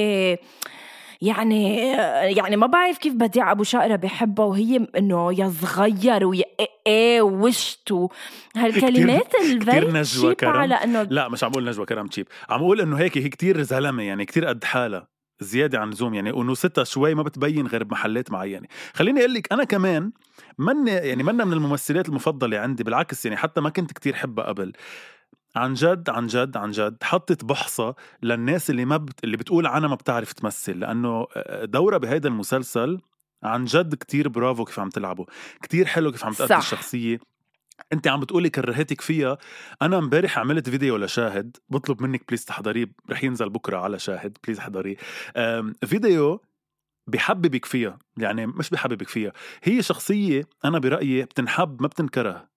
يعني 1.21 1.91
يعني 2.37 2.57
ما 2.57 2.67
بعرف 2.67 2.99
كيف 2.99 3.15
بديع 3.15 3.53
أبو 3.53 3.63
شقرة 3.63 3.97
بحبها 3.97 4.45
وهي 4.45 4.87
إنه 4.97 5.41
يا 5.41 5.49
صغير 5.49 6.27
ويا 6.27 6.45
إيه 6.87 7.23
وشت 7.23 7.95
هالكلمات 8.57 9.35
ال 9.35 9.46
very 9.46 9.93
نجوى 9.93 10.35
كرم. 10.35 10.51
على 10.51 10.75
إنه 10.75 11.03
لا 11.03 11.29
مش 11.29 11.45
عم 11.45 11.51
أقول 11.51 11.65
نجوى 11.65 11.87
كرم 11.87 12.07
تشيب 12.07 12.29
عم 12.49 12.61
أقول 12.61 12.81
إنه 12.81 12.97
هيك 12.97 13.19
هي 13.19 13.29
كتير 13.29 13.63
زلمة 13.63 14.03
يعني 14.03 14.25
كتير 14.25 14.47
قد 14.47 14.65
حالها 14.65 15.09
زيادة 15.41 15.79
عن 15.79 15.89
اللزوم 15.89 16.15
يعني 16.15 16.33
ونوستها 16.33 16.85
شوي 16.85 17.15
ما 17.15 17.23
بتبين 17.23 17.67
غير 17.67 17.85
بمحلات 17.85 18.31
معينة 18.31 18.67
خليني 18.95 19.21
أقول 19.21 19.35
لك 19.35 19.53
أنا 19.53 19.65
كمان 19.65 20.13
من 20.59 20.87
يعني 20.87 21.23
منا 21.23 21.45
من 21.45 21.53
الممثلات 21.53 22.09
المفضلة 22.09 22.59
عندي 22.59 22.85
بالعكس 22.85 23.25
يعني 23.25 23.37
حتى 23.37 23.61
ما 23.61 23.71
كنت 23.71 23.93
كتير 23.93 24.15
حبها 24.15 24.45
قبل 24.45 24.73
عن 25.57 25.75
جد 25.75 26.11
عن 26.11 26.27
جد 26.27 26.57
عن 26.57 26.71
جد 26.71 26.97
حطت 27.03 27.45
بحصة 27.45 27.95
للناس 28.23 28.71
اللي 28.71 28.85
ما 28.85 28.97
بت... 28.97 29.25
اللي 29.25 29.37
بتقول 29.37 29.67
عنها 29.67 29.89
ما 29.89 29.95
بتعرف 29.95 30.33
تمثل 30.33 30.79
لأنه 30.79 31.27
دورة 31.63 31.97
بهيدا 31.97 32.29
المسلسل 32.29 33.01
عن 33.43 33.65
جد 33.65 33.95
كتير 33.95 34.29
برافو 34.29 34.65
كيف 34.65 34.81
عم 34.81 34.89
تلعبه 34.89 35.27
كتير 35.63 35.87
حلو 35.87 36.13
كيف 36.13 36.25
عم 36.25 36.33
تأدي. 36.33 36.57
الشخصية. 36.57 37.19
أنت 37.93 38.09
عم 38.09 38.21
بتقولي 38.21 38.51
كرهتك 38.51 39.01
فيها. 39.01 39.39
أنا 39.83 39.99
امبارح 39.99 40.39
عملت 40.39 40.69
فيديو 40.71 40.97
لشاهد 40.97 41.57
بطلب 41.69 42.03
منك 42.03 42.29
please 42.29 42.45
تحضريه 42.45 42.87
رح 43.11 43.25
ينزل 43.25 43.51
بكرة 43.51 43.79
على 43.79 43.99
شاهد 43.99 44.39
please 44.45 44.59
احضريه. 44.59 44.97
فيديو 45.85 46.43
بحببك 47.07 47.65
فيها 47.65 47.99
يعني 48.17 48.47
مش 48.47 48.71
بحببك 48.71 49.09
فيها 49.09 49.33
هي 49.63 49.83
شخصية 49.83 50.45
أنا 50.65 50.79
برأيي 50.79 51.23
بتنحب 51.23 51.83
ما 51.83 51.89
بتنكره. 51.89 52.50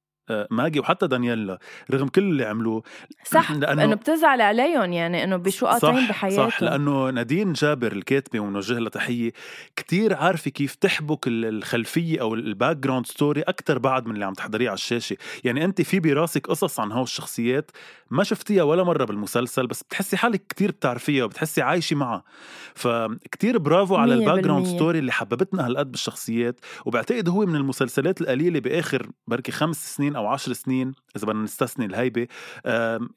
ماجي 0.51 0.79
وحتى 0.79 1.07
دانييلا 1.07 1.59
رغم 1.91 2.07
كل 2.07 2.21
اللي 2.21 2.45
عملوه 2.45 2.83
صح 3.25 3.53
لأنه- 3.53 3.69
انه 3.69 3.95
بتزعل 3.95 4.41
عليهم 4.41 4.93
يعني 4.93 5.23
إنه 5.23 5.37
بشو 5.37 5.65
قاطعين 5.67 6.07
بحياتهم 6.07 6.49
صح 6.49 6.63
لأنه 6.63 7.09
نادين 7.09 7.53
جابر 7.53 7.91
الكاتبة 7.91 8.39
ومنوجه 8.39 8.79
لها 8.79 8.89
تحية 8.89 9.31
كتير 9.75 10.13
عارفة 10.15 10.51
كيف 10.51 10.75
تحبك 10.75 11.27
ال- 11.27 11.45
الخلفية 11.45 12.21
أو 12.21 12.33
ال 12.33 12.77
background 12.77 13.05
story 13.05 13.41
أكثر 13.41 13.77
بعد 13.79 14.05
من 14.07 14.13
اللي 14.13 14.25
عم 14.25 14.33
تحضريه 14.33 14.67
على 14.69 14.75
الشاشة. 14.75 15.17
يعني 15.43 15.65
أنت 15.65 15.81
في 15.81 15.99
براسك 15.99 16.47
قصص 16.47 16.79
عن 16.79 16.91
هول 16.91 17.03
الشخصيات 17.03 17.71
ما 18.11 18.23
شفتيها 18.23 18.63
ولا 18.63 18.83
مرة 18.83 19.05
بالمسلسل 19.05 19.67
بس 19.67 19.83
بتحسي 19.83 20.17
حالك 20.17 20.47
كتير 20.49 20.71
بتعرفيها 20.71 21.23
وبتحسي 21.23 21.61
عايشة 21.61 21.95
معها. 21.95 22.23
فكتير 22.75 23.57
برافو 23.57 23.95
على 23.95 24.13
ال 24.13 24.43
background. 24.43 24.65
story 24.67 24.99
اللي 24.99 25.11
حببتنا 25.11 25.65
هالقد 25.67 25.91
بالشخصيات 25.91 26.59
وبعتقد 26.85 27.29
هو 27.29 27.45
من 27.45 27.55
المسلسلات 27.55 28.21
القليلة 28.21 28.59
بآخر 28.59 29.09
بركي 29.27 29.51
خمس 29.51 29.95
سنين 29.95 30.12
أو 30.15 30.27
عشر 30.27 30.53
سنين 30.53 30.93
إذا 31.15 31.25
بدنا 31.25 31.43
نستثني 31.43 31.85
الهيبة 31.85 32.27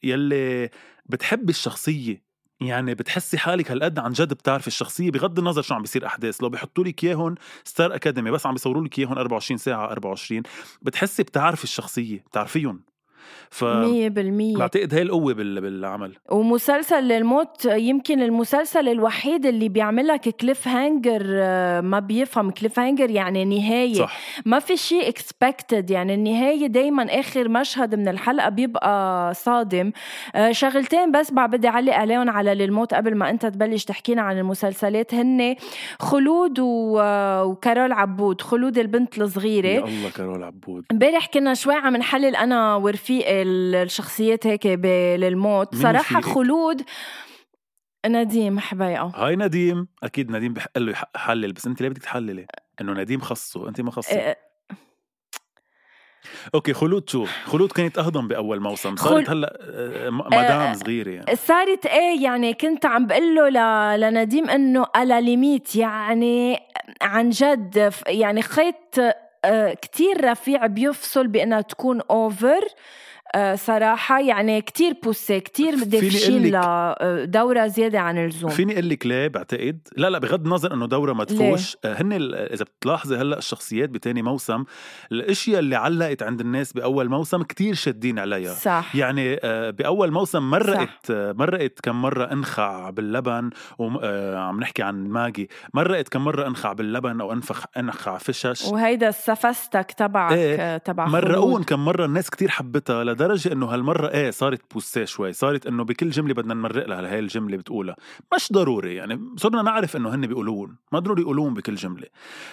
يلي 0.03 0.71
بتحبي 1.07 1.51
الشخصية. 1.51 2.27
يعني 2.61 2.95
بتحسي 2.95 3.39
حالك 3.39 3.71
هالقد 3.71 3.99
عن 3.99 4.13
جد 4.13 4.35
بتعرفي 4.35 4.67
الشخصية 4.67 5.11
بغض 5.11 5.39
النظر 5.39 5.63
شو 5.63 5.75
عم 5.75 5.83
بيصير 5.83 6.07
أحداث. 6.07 6.43
لو 6.43 6.49
بيحطوا 6.49 6.85
لك 6.85 7.05
اياهم 7.05 7.35
ستار 7.65 7.95
اكاديمي 7.95 8.31
بس 8.31 8.47
عم 8.47 8.53
بيصوروا 8.53 8.85
لك 8.85 8.99
اياهم 8.99 9.13
24 9.13 9.59
ساعة 9.59 9.85
24 9.87 10.43
بتحسي 10.83 11.23
بتعرفي 11.23 11.65
الشخصية 11.65 12.19
بتعرفيهم 12.19 12.83
ف 13.51 13.65
مية 13.65 14.09
بالمية. 14.09 14.57
بعتقد 14.57 14.95
هاي 14.95 15.03
القوة 15.03 15.35
بال... 15.35 15.61
بالعمل. 15.61 16.13
ومسلسل 16.31 17.03
للموت 17.03 17.65
يمكن 17.65 18.23
المسلسل 18.23 18.89
الوحيد 18.89 19.47
اللي 19.47 19.69
بيعمل 19.69 20.07
لك 20.07 20.29
cliffhanger 20.29 21.23
ما 21.83 21.99
بيفهم 21.99 22.51
cliffhanger 22.51 23.11
يعني 23.11 23.45
نهاية. 23.45 23.95
صح. 23.95 24.19
ما 24.45 24.59
في 24.59 24.77
شيء 24.77 25.09
expected 25.09 25.91
يعني 25.91 26.15
النهاية 26.15 26.67
دايما 26.67 27.21
آخر 27.21 27.49
مشهد 27.49 27.95
من 27.95 28.09
الحلقة 28.09 28.49
بيبقى 28.49 29.35
صادم. 29.35 29.93
آه، 30.35 30.53
شغلتين 30.53 31.13
بس 31.13 31.33
بعد 31.33 31.51
بدي 31.51 31.69
أعلق 31.69 31.95
عليهم 31.95 32.31
على 32.31 32.55
للموت 32.55 32.95
قبل 32.95 33.15
ما 33.15 33.31
أنت 33.31 33.47
تبلش 33.47 33.85
تحكينا 33.85 34.23
عن 34.23 34.39
المسلسلات. 34.39 35.15
هن 35.15 35.57
خلود 36.01 36.59
و... 36.59 36.99
آه، 37.01 37.45
وكارول 37.45 37.93
عبود 37.93 38.41
خلود 38.41 38.79
البنت 38.79 39.19
يا 39.19 39.23
الصغيرة 39.23 39.85
الله 39.85 40.11
كارول 40.17 40.45
عبود. 40.45 40.85
امبارح 40.93 41.27
كنا 41.27 41.55
شوي 41.55 41.75
عم 41.75 41.97
نحلل 41.97 42.37
أنا 42.37 42.75
ورفيق. 42.75 43.16
ال- 43.27 43.75
الشخصيات 43.75 44.47
هيك 44.47 44.67
للموت. 45.21 45.75
صراحة؟ 45.75 46.21
خلود 46.21 46.83
نديم 48.07 48.59
حبيقه 48.59 49.13
هاي 49.17 49.37
نديم؟ 49.37 49.89
أكيد 50.03 50.31
نديم 50.31 50.53
بحق 50.53 50.79
له 50.79 50.93
يحلل 51.17 51.53
بس 51.53 51.67
أنت 51.67 51.81
ليه 51.83 51.89
بدك 51.89 52.03
تحللي؟ 52.03 52.47
إنه 52.81 52.93
نديم 52.93 53.21
خصه 53.21 53.69
أنت 53.69 53.81
ما 53.81 53.91
خصك. 53.91 54.13
إيه، 54.13 54.37
أوكي 56.55 56.73
خلود 56.73 57.09
شو؟ 57.09 57.25
خلود 57.45 57.73
كانت 57.73 57.99
أهضم 57.99 58.29
بأول 58.29 58.61
موسم. 58.61 58.97
خل- 58.97 59.09
صارت 59.09 59.31
هلأ 59.31 59.59
آه، 59.61 60.11
مدام 60.11 60.75
صغيرة. 60.75 61.11
يعني 61.11 61.37
صارت 61.37 61.87
إيه 61.87 62.23
يعني 62.25 62.55
كنت 62.55 62.87
عم 62.87 63.07
بقول 63.07 63.35
له 63.35 63.49
ل... 63.97 64.01
لنديم 64.01 64.51
إنه 64.51 64.87
على 64.95 65.21
limit 65.21 65.77
يعني 65.77 66.59
عن 67.03 67.31
جد 67.31 67.93
يعني 68.07 68.43
خيط 68.43 68.99
آه، 68.99 69.15
كتير 69.83 70.31
رفيع 70.31 70.67
بيفصل 70.67 71.27
بأنها 71.27 71.61
تكون 71.61 72.01
over 72.01 72.65
صراحة 73.55 74.21
يعني 74.21 74.61
كتير 74.61 74.95
بوسي 75.03 75.41
كتير 75.41 75.85
دافشين 75.85 76.43
لدورة 76.43 77.67
زيادة 77.67 78.01
عن 78.01 78.19
اللزوم. 78.19 78.51
فيني 78.51 78.73
أقول 78.73 78.89
لك 78.89 79.07
ليه 79.07 79.29
بعتقد؟ 79.29 79.79
لا 79.97 80.11
لا 80.11 80.19
بغض 80.19 80.45
النظر 80.45 80.75
إنه 80.75 80.87
دورة 80.87 81.13
مدفوش 81.13 81.77
آه، 81.85 82.03
هن 82.03 82.13
إذا 82.33 82.65
بتلاحظي 82.65 83.17
هلأ 83.17 83.39
الشخصيات 83.39 83.91
بتاني 83.91 84.23
موسم 84.23 84.65
الأشياء 85.13 85.59
اللي 85.59 85.77
علقت 85.77 86.23
عند 86.23 86.41
الناس 86.41 86.73
بأول 86.73 87.09
موسم 87.09 87.43
كتير 87.43 87.75
شادين 87.75 88.19
عليها. 88.19 88.55
صح. 88.55 88.95
يعني 88.95 89.41
آه، 89.45 89.71
بأول 89.71 90.11
موسم 90.11 90.51
مرقت 90.51 91.11
آه، 91.11 91.33
مرقت 91.33 91.81
كم 91.83 92.03
مرة 92.03 92.33
أنخع 92.33 92.91
باللبن 92.91 93.51
وعم 93.79 94.61
نحكي 94.61 94.83
عن 94.83 95.09
ماجي. 95.09 95.51
مرقت 95.75 96.09
كم 96.09 96.25
مرة 96.25 96.47
أنخع 96.47 96.73
باللبن 96.73 97.21
أو 97.21 97.33
انفخ 97.33 97.65
أنخع 97.77 98.19
فشش. 98.19 98.65
وهيدا 98.65 99.09
السفستك 99.09 99.93
تبعك 99.93 100.33
آه، 100.33 100.77
تبع 100.77 101.07
مرقون. 101.07 101.63
كم 101.65 101.85
مرة 101.85 102.05
الناس 102.05 102.31
كتير 102.31 102.49
حبتها 102.49 103.05
لدرجة 103.05 103.26
إنه 103.53 103.67
هالمرة 103.67 104.09
إيه 104.09 104.31
صارت 104.31 104.73
بوسيه 104.73 105.05
شوي 105.05 105.33
صارت 105.33 105.67
إنه 105.67 105.85
بكل 105.85 106.11
جملة 106.11 106.35
بدنا 106.35 106.55
نمرق 106.55 106.87
لها 106.87 107.13
هاي 107.13 107.19
الجملة 107.19 107.57
بتقولها. 107.57 107.97
مش 108.35 108.53
ضروري 108.53 108.95
يعني 108.95 109.21
صرنا 109.37 109.63
نعرف 109.63 109.97
إنه 109.97 110.15
هن 110.15 110.27
بيقولون 110.27 110.77
ما 110.93 110.99
ضروري 110.99 111.23
يقولون 111.23 111.55
بكل 111.55 111.75
جملة. 111.75 112.07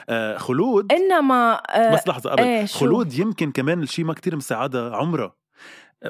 آه 0.09 0.37
خلود 0.37 0.91
إنما 0.91 1.53
آه، 1.53 1.93
بس 1.93 2.07
لحظة 2.07 2.29
قبل. 2.29 2.67
شو؟ 2.67 2.79
خلود 2.79 3.13
يمكن 3.13 3.51
كمان 3.51 3.83
الشيء 3.83 4.05
ما 4.05 4.13
كتير 4.13 4.35
مساعدها 4.35 4.95
عمرها 4.95 5.35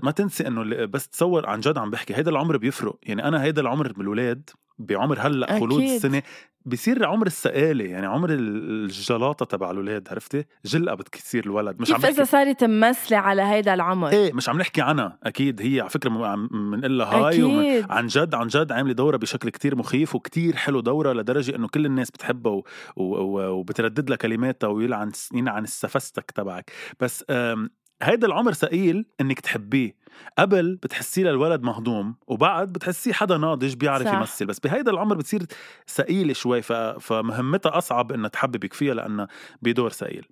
ما 0.03 0.11
تنسي 0.11 0.47
إنه 0.47 0.85
بس 0.85 1.07
تصور 1.07 1.49
عن 1.49 1.59
جد 1.59 1.77
عم 1.77 1.89
بحكي 1.89 2.15
هيدا 2.15 2.31
العمر 2.31 2.57
بيفرق. 2.57 2.97
يعني 3.03 3.27
أنا 3.27 3.43
هيدا 3.43 3.61
العمر 3.61 3.91
بالولاد 3.91 4.49
بعمر 4.79 5.19
هلأ 5.19 5.59
خلود. 5.59 5.81
السنة 5.81 6.21
بصير 6.65 7.05
عمر 7.05 7.27
السقاله 7.27 7.85
يعني 7.85 8.05
عمر 8.07 8.29
ال- 8.29 8.83
الجلاطة 8.85 9.45
تبع 9.45 9.71
الولاد 9.71 10.07
عرفتي؟ 10.11 10.45
جلقة 10.65 10.95
بتصير 10.95 11.45
الولد. 11.45 11.81
مش 11.81 11.91
عم 11.91 11.97
كيف 12.01 12.05
إذا 12.09 12.23
صارت 12.23 12.63
ممثلة 12.63 13.17
على 13.17 13.41
هيدا 13.41 13.73
العمر؟ 13.73 14.09
إيه 14.09 14.33
مش 14.33 14.49
عم 14.49 14.57
نحكي 14.57 14.81
عنها 14.81 15.17
أكيد. 15.23 15.61
هي 15.61 15.81
على 15.81 15.89
فكرة 15.89 16.09
م- 16.09 16.23
عم 16.23 16.47
بنقول 16.71 16.97
لها 16.99 17.07
هاي 17.15 17.43
ومن- 17.43 17.91
عن 17.91 18.07
جد 18.07 18.35
عن 18.35 18.47
جد 18.47 18.71
عاملة 18.71 18.93
دورة 18.93 19.17
بشكل 19.17 19.49
كتير 19.49 19.75
مخيف 19.75 20.15
وكتير 20.15 20.55
حلو 20.55 20.79
دورة 20.79 21.13
لدرجة 21.13 21.55
إنه 21.55 21.67
كل 21.67 21.85
الناس 21.85 22.11
بتحبها 22.11 22.51
و... 22.53 22.63
و... 22.95 23.03
و... 23.03 23.49
وبتردد 23.49 24.09
لها 24.09 24.17
كلماتها 24.17 24.67
ويلعن 24.67 25.11
يلعن 25.33 25.63
السفستك 25.63 26.31
تبعك. 26.31 26.71
بس 26.99 27.25
أم... 27.29 27.69
هيدا 28.03 28.27
العمر 28.27 28.53
ثقيل 28.53 29.05
إنك 29.21 29.39
تحبيه. 29.39 29.95
قبل 30.37 30.75
بتحسيه 30.75 31.23
للولد 31.23 31.63
مهضوم 31.63 32.15
وبعد 32.27 32.73
بتحسيه 32.73 33.13
حدا 33.13 33.37
ناضج 33.37 33.73
بيعرف 33.73 34.07
صح. 34.07 34.13
يمثل. 34.13 34.45
بس 34.45 34.59
بهيدا 34.59 34.91
العمر 34.91 35.15
بتصير 35.15 35.45
ثقيلة 35.87 36.33
شوي 36.33 36.61
ف... 36.61 36.73
فمهمتها 36.73 37.77
أصعب 37.77 38.11
انها 38.11 38.29
تحببك 38.29 38.73
فيها 38.73 38.93
لأنها 38.93 39.27
بدور 39.61 39.89
ثقيل. 39.89 40.25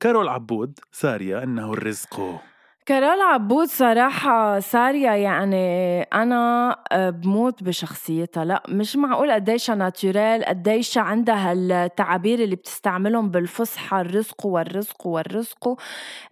كارول 0.00 0.28
عبود 0.28 0.78
سارية 0.92 1.42
إنه 1.42 1.72
الرزق 1.72 2.40
كارول 2.88 3.20
عبود 3.20 3.66
صراحة 3.66 4.60
سارية 4.60 5.10
يعني 5.10 6.02
أنا 6.02 6.70
آه، 6.92 7.10
بموت 7.10 7.62
بشخصيتها. 7.62 8.44
لا 8.44 8.62
مش 8.68 8.96
معقول 8.96 9.30
قديش 9.30 9.70
ناتورال 9.70 10.44
قديش 10.44 10.98
عندها 10.98 11.52
التعابير 11.52 12.38
اللي 12.38 12.56
بتستعملهم 12.56 13.30
بالفصحى 13.30 14.00
الرزق 14.00 14.46
والرزق 14.46 15.06
والرزق. 15.06 15.76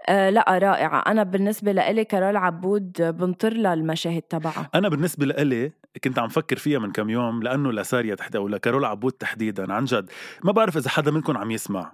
آه 0.09 0.31
لا 0.31 0.59
رائعة. 0.59 0.99
أنا 1.07 1.23
بالنسبة 1.23 1.73
لإلي 1.73 2.05
كارول 2.05 2.37
عبود 2.37 3.03
بنطر 3.03 3.53
لها 3.53 3.75
المشاهد 3.75 4.23
تبعها. 4.23 4.71
أنا 4.75 4.89
بالنسبة 4.89 5.27
لإلي 5.27 5.73
كنت 6.05 6.19
عم 6.19 6.29
فكر 6.29 6.57
فيها 6.57 6.79
من 6.79 6.93
كم 6.93 7.11
يوم 7.11 7.43
لأنه 7.43 7.73
لسارية 7.73 8.15
تحديدا 8.15 8.39
أو 8.39 8.49
لكارول 8.49 8.85
عبود 8.85 9.13
تحديدا. 9.13 9.73
عن 9.73 9.85
جد 9.85 10.11
ما 10.45 10.53
بعرف 10.53 10.77
إذا 10.77 10.91
حدا 10.91 11.11
منكم 11.11 11.37
عم 11.37 11.51
يسمع. 11.51 11.93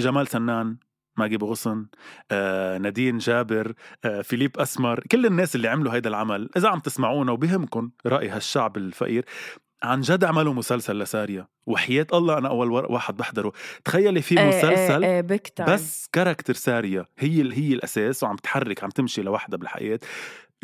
جمال 0.00 0.26
سنان. 0.26 0.76
ماجي 1.16 1.36
بغصن 1.36 1.86
آه، 2.30 2.78
نادين 2.78 3.18
جابر 3.18 3.74
آه، 4.04 4.22
فيليب 4.22 4.58
أسمر 4.58 5.00
كل 5.00 5.26
الناس 5.26 5.54
اللي 5.54 5.68
عملوا 5.68 5.92
هيدا 5.94 6.10
العمل 6.10 6.50
إذا 6.56 6.68
عم 6.68 6.78
تسمعونا 6.78 7.32
وبهمكم 7.32 7.90
رأي 8.06 8.28
هالشعب 8.28 8.76
الفقير 8.76 9.24
عن 9.82 10.00
جد 10.00 10.24
عملوا 10.24 10.54
مسلسل 10.54 10.98
لساريا 10.98 11.46
وحياة 11.66 12.06
الله 12.12 12.38
أنا 12.38 12.48
أول 12.48 12.70
واحد 12.70 13.16
بحضره. 13.16 13.52
تخيلي 13.84 14.22
في 14.22 14.40
إيه، 14.40 14.48
مسلسل 14.48 15.04
إيه، 15.04 15.20
إيه، 15.30 15.36
big 15.36 15.62
time. 15.62 15.70
بس 15.70 16.08
character 16.12 16.54
سارية 16.54 17.06
هي 17.18 17.52
هي 17.52 17.72
الأساس 17.72 18.22
وعم 18.22 18.36
تحرك 18.36 18.84
عم 18.84 18.90
تمشي 18.90 19.22
لوحدها 19.22 19.58
بالحياة. 19.58 20.00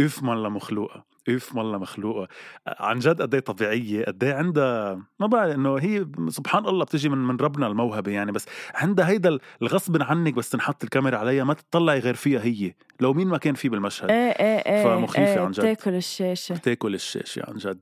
اف 0.00 0.22
مالله 0.22 0.48
مخلوقة 0.48 1.04
اف 1.28 1.54
مالله 1.54 1.78
مخلوقة؟ 1.78 2.28
عن 2.66 2.98
جد 2.98 3.22
قد 3.22 3.34
إيه 3.34 3.40
طبيعية؟ 3.40 4.04
قد 4.04 4.24
إيه 4.24 4.34
عندها 4.34 5.02
ما 5.20 5.26
بعرف 5.26 5.54
إنه 5.54 5.76
هي 5.76 6.06
سبحان 6.28 6.66
الله 6.66 6.84
بتجي 6.84 7.08
من 7.08 7.18
من 7.18 7.36
ربنا 7.36 7.66
الموهبة 7.66 8.12
يعني 8.12 8.32
بس 8.32 8.46
عندها 8.74 9.08
هيدا 9.08 9.38
الغصب 9.62 10.02
عنك 10.02 10.34
بس 10.34 10.50
تنحط 10.50 10.84
الكاميرا 10.84 11.18
عليها 11.18 11.44
ما 11.44 11.54
تطلعي 11.54 11.98
غير 11.98 12.14
فيها 12.14 12.40
هي 12.44 12.74
لو 13.00 13.12
مين 13.12 13.28
ما 13.28 13.38
كان 13.38 13.54
فيه 13.54 13.68
بالمشهد. 13.68 14.10
إيه 14.10 14.30
إيه 14.30 14.58
إيه 14.58 14.84
فمخيفة 14.84 15.32
إيه 15.34 15.40
عن 15.40 15.50
جد. 15.50 15.60
بتاكل 15.60 15.94
الشاشة. 15.94 16.56
تاكل 16.56 16.94
الشاشة 16.94 17.42
عن 17.48 17.56
جد. 17.56 17.80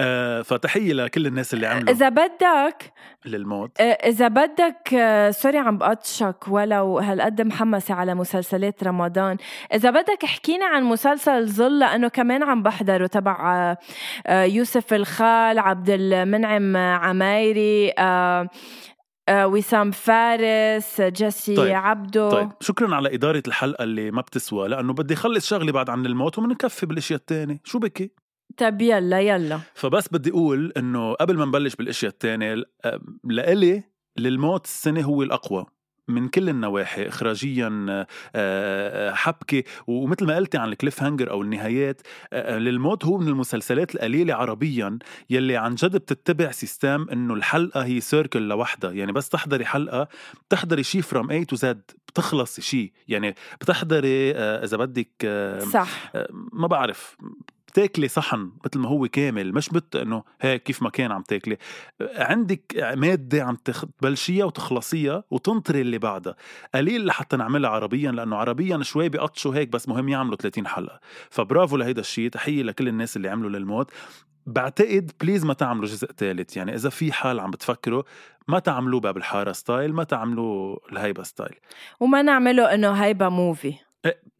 آه 0.00 0.42
فتحية 0.42 0.92
لكل 0.92 1.26
الناس 1.26 1.54
اللي 1.54 1.66
عملوا 1.66 1.90
إذا 1.90 2.08
بدك 2.08 2.92
للموت. 3.24 3.80
آه، 3.80 3.84
إذا 3.84 4.28
بدك 4.28 4.94
آه، 4.94 5.30
sorry 5.30 5.58
عم 5.58 5.78
بقطشك 5.78 6.48
ولو 6.48 6.98
هالقد 6.98 7.42
محمسة 7.42 7.94
على 7.94 8.14
مسلسلات 8.14 8.84
رمضان. 8.84 9.36
إذا 9.74 9.90
بدك 9.90 10.24
احكينا 10.24 10.66
عن 10.66 10.84
مسلسل 10.84 11.48
ظل 11.48 11.78
لأنه 11.78 12.08
كمان 12.08 12.42
عم 12.42 12.62
بحضره 12.76 13.06
تبع 13.06 13.54
آه، 13.54 13.78
آه، 14.26 14.44
يوسف 14.44 14.94
الخال 14.94 15.58
عبد 15.58 15.90
المنعم 15.90 16.76
عمايري 16.76 17.92
آه، 17.98 18.48
آه، 19.28 19.46
وسام 19.46 19.90
فارس 19.90 21.00
جيسي 21.00 21.56
طيب، 21.56 21.74
عبده 21.74 22.28
طيب 22.28 22.50
شكرا 22.60 22.94
على 22.94 23.14
إدارة 23.14 23.42
الحلقة 23.46 23.84
اللي 23.84 24.10
ما 24.10 24.20
بتسوى 24.20 24.68
لأنه 24.68 24.92
بدي 24.92 25.14
أخلص 25.14 25.48
شغلي 25.48 25.72
بعد 25.72 25.90
عن 25.90 26.06
الموت 26.06 26.38
ومنكفي 26.38 26.86
بالأشياء 26.86 27.18
التانية. 27.18 27.60
شو 27.64 27.78
بكي؟ 27.78 28.10
طيب 28.56 28.82
يلا 28.82 29.20
يلا. 29.20 29.60
فبس 29.74 30.08
بدي 30.12 30.30
أقول 30.30 30.72
إنه 30.76 31.12
قبل 31.12 31.36
ما 31.36 31.44
نبلش 31.44 31.74
بالأشياء 31.74 32.12
الثانية 32.12 32.64
لإلي 33.24 33.82
للموت 34.18 34.64
السنة 34.64 35.02
هو 35.02 35.22
الأقوى. 35.22 35.66
من 36.08 36.28
كل 36.28 36.48
النواحي 36.48 37.08
اخراجيا 37.08 37.86
آه، 37.88 38.06
آه، 38.34 39.12
حبكة 39.12 39.64
ومثل 39.86 40.26
ما 40.26 40.36
قلتي 40.36 40.58
عن 40.58 40.68
ال 40.68 41.02
cliffhanger 41.02 41.30
أو 41.30 41.42
النهايات 41.42 42.02
آه، 42.32 42.58
للموت 42.58 43.04
هو 43.04 43.18
من 43.18 43.28
المسلسلات 43.28 43.94
القليلة 43.94 44.34
عربيا 44.34 44.98
يلي 45.30 45.56
عن 45.56 45.74
جد 45.74 45.96
بتتبع 45.96 46.50
system 46.50 47.06
إنه 47.12 47.34
الحلقة 47.34 47.84
هي 47.84 48.00
circle 48.00 48.48
لوحدها. 48.48 48.92
يعني 48.92 49.12
بس 49.12 49.28
تحضري 49.28 49.64
حلقة 49.64 50.08
بتحضري 50.48 50.82
شيء 50.82 51.02
from 51.02 51.30
A 51.30 51.44
to 51.44 51.56
Z 51.56 51.90
بتخلصي 52.08 52.62
شيء 52.62 52.92
يعني 53.08 53.34
بتحضري 53.60 54.32
إذا 54.36 54.76
بدك 54.76 55.26
صح. 55.72 56.12
ما 56.52 56.66
بعرف. 56.66 57.16
بتاكلي 57.76 58.08
صحن 58.08 58.52
مثل 58.64 58.78
ما 58.78 58.88
هو 58.88 59.08
كامل 59.08 59.52
مش 59.54 59.68
بت 59.68 59.96
إنه 59.96 60.22
هيك 60.40 60.62
كيف 60.62 60.82
ما 60.82 60.90
كان 60.90 61.12
عم 61.12 61.22
تاكلي. 61.22 61.56
عندك 62.00 62.92
مادة 62.96 63.44
عم 63.44 63.56
تبلشيها 63.56 64.44
وتخلصيها 64.44 65.24
وتنطري 65.30 65.80
اللي 65.80 65.98
بعدها. 65.98 66.36
قليل 66.74 67.06
لحتى 67.06 67.36
نعملها 67.36 67.70
عربيا 67.70 68.10
لأنه 68.10 68.36
عربيا 68.36 68.82
شوي 68.82 69.08
بيقطشوا 69.08 69.54
هيك 69.54 69.68
بس 69.68 69.88
مهم 69.88 70.08
يعملوا 70.08 70.36
30 70.36 70.66
حلقة. 70.66 71.00
فبرافو 71.30 71.76
لهيدا 71.76 72.00
الشيء 72.00 72.30
تحية 72.30 72.62
لكل 72.62 72.88
الناس 72.88 73.16
اللي 73.16 73.28
عملوا 73.28 73.50
للموت. 73.50 73.90
بعتقد 74.46 75.12
please 75.20 75.44
ما 75.44 75.54
تعملوا 75.54 75.86
جزء 75.86 76.12
ثالث 76.12 76.56
يعني 76.56 76.74
إذا 76.74 76.88
في 76.88 77.12
حال 77.12 77.40
عم 77.40 77.50
بتفكروا 77.50 78.02
ما 78.48 78.58
تعملوا 78.58 79.00
باب 79.00 79.16
الحارة 79.16 79.52
style 79.52 79.94
ما 79.94 80.04
تعملوا 80.04 80.78
الهيبة 80.92 81.22
style 81.22 81.56
وما 82.00 82.22
نعمله 82.22 82.74
إنه 82.74 82.92
هيبة 82.92 83.28
movie 83.28 83.74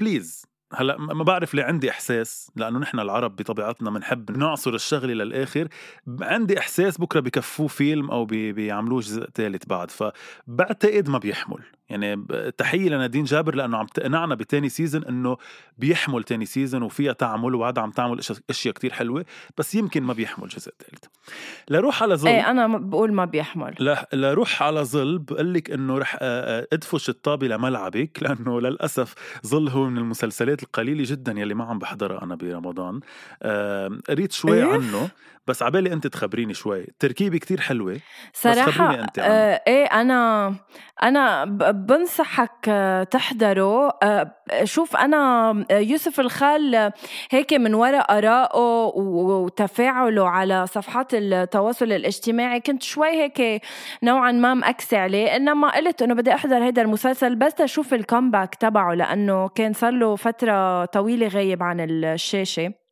please 0.00 0.46
هلأ 0.76 0.96
ما 0.98 1.24
بعرف 1.24 1.54
ليه 1.54 1.62
عندي 1.64 1.90
إحساس 1.90 2.50
لأنه 2.56 2.78
نحن 2.78 3.00
العرب 3.00 3.36
بطبيعتنا 3.36 3.90
بنحب 3.90 4.36
نعصر 4.38 4.74
الشغله 4.74 5.14
للاخر 5.14 5.68
عندي 6.20 6.58
إحساس 6.58 6.98
بكرة 6.98 7.20
بكفوه 7.20 7.66
فيلم 7.68 8.10
أو 8.10 8.24
بي- 8.24 8.52
بيعملوه 8.52 9.00
جزء 9.00 9.26
ثالث 9.34 9.62
بعد 9.66 9.90
فبعتقد 9.90 11.08
ما 11.08 11.18
بيحمل. 11.18 11.58
يعني 11.88 12.26
تحية 12.58 12.88
لنادين 12.88 13.24
جابر 13.24 13.54
لأنه 13.54 13.76
عم 13.78 13.86
تقنعنا 13.86 14.34
بتاني 14.34 14.68
season 14.68 15.04
إنه 15.04 15.36
بيحمل 15.78 16.22
تاني 16.24 16.46
season 16.46 16.82
وفيها 16.82 17.12
تعمل 17.12 17.54
وعادة 17.54 17.82
عم 17.82 17.90
تعمل 17.90 18.20
أشياء- 18.52 18.72
كتير 18.72 18.92
حلوة 18.92 19.24
بس 19.58 19.74
يمكن 19.74 20.02
ما 20.02 20.12
بيحمل 20.12 20.48
جزء 20.48 20.72
ثالث 20.78 21.04
لروح 21.70 22.02
على 22.02 22.14
ظل 22.14 22.28
إيه 22.28 22.50
أنا 22.50 22.66
بقول 22.78 23.12
ما 23.12 23.24
بيحمل 23.24 23.74
لا 23.78 24.08
لروح 24.12 24.62
على 24.62 24.80
ظل 24.80 25.18
بقول 25.18 25.54
لك 25.54 25.70
إنه 25.70 25.98
رح 25.98 26.14
آه، 26.20 26.60
آه، 26.60 26.66
ادفش 26.72 27.08
الطابة 27.08 27.46
لملعبك 27.48 28.18
لأنه 28.22 28.60
للأسف 28.60 29.14
ظل 29.46 29.68
هو 29.68 29.84
من 29.90 29.98
المسلسلات 29.98 30.62
القليلة 30.62 31.04
جدا 31.06 31.32
يلي 31.32 31.54
ما 31.54 31.64
عم 31.64 31.78
بحضرها 31.78 32.22
أنا 32.24 32.34
برمضان 32.34 33.00
قريت 34.08 34.32
شوي 34.32 34.56
إيه؟ 34.64 34.72
عنه 34.72 35.08
بس 35.46 35.62
عبالي 35.62 35.92
أنت 35.92 36.06
تخبريني 36.06 36.54
شوي 36.54 36.80
التركيبه 36.80 37.38
كتير 37.38 37.60
حلوة 37.60 38.00
صراحة 38.34 38.70
خبريني 38.70 39.02
أنت 39.02 39.18
عنه. 39.18 39.28
آه 39.28 39.62
إيه 39.66 40.00
أنا 41.02 41.44
ب- 41.44 41.75
بنصحك 41.76 42.68
آه، 42.68 43.02
تحضره. 43.02 43.88
آه 44.02 44.32
شوف 44.64 44.96
أنا 44.96 45.50
آه، 45.70 45.78
يوسف 45.78 46.20
الخال 46.20 46.92
هيك 47.30 47.52
من 47.52 47.74
وراء 47.74 48.18
آرائه 48.18 48.92
وتفاعله 48.96 50.28
على 50.28 50.66
صفحات 50.66 51.14
التواصل 51.14 51.92
الاجتماعي. 51.92 52.60
كنت 52.60 52.82
شوي 52.82 53.08
هيك 53.08 53.62
نوعا 54.02 54.32
ما 54.32 54.54
مأكسة 54.54 54.98
عليه 54.98 55.36
إنما 55.36 55.76
قلت 55.76 56.02
إنه 56.02 56.14
بدي 56.14 56.34
أحضر 56.34 56.64
هيدا 56.64 56.82
المسلسل 56.82 57.34
بس 57.36 57.60
أشوف 57.60 57.94
الكومباك 57.94 58.54
تبعه 58.54 58.94
لأنه 58.94 59.48
كان 59.48 59.72
صار 59.72 59.92
له 59.92 60.16
فترة 60.16 60.84
طويلة 60.84 61.28
غايب 61.28 61.62
عن 61.62 61.80
الشاشة. 61.80 62.85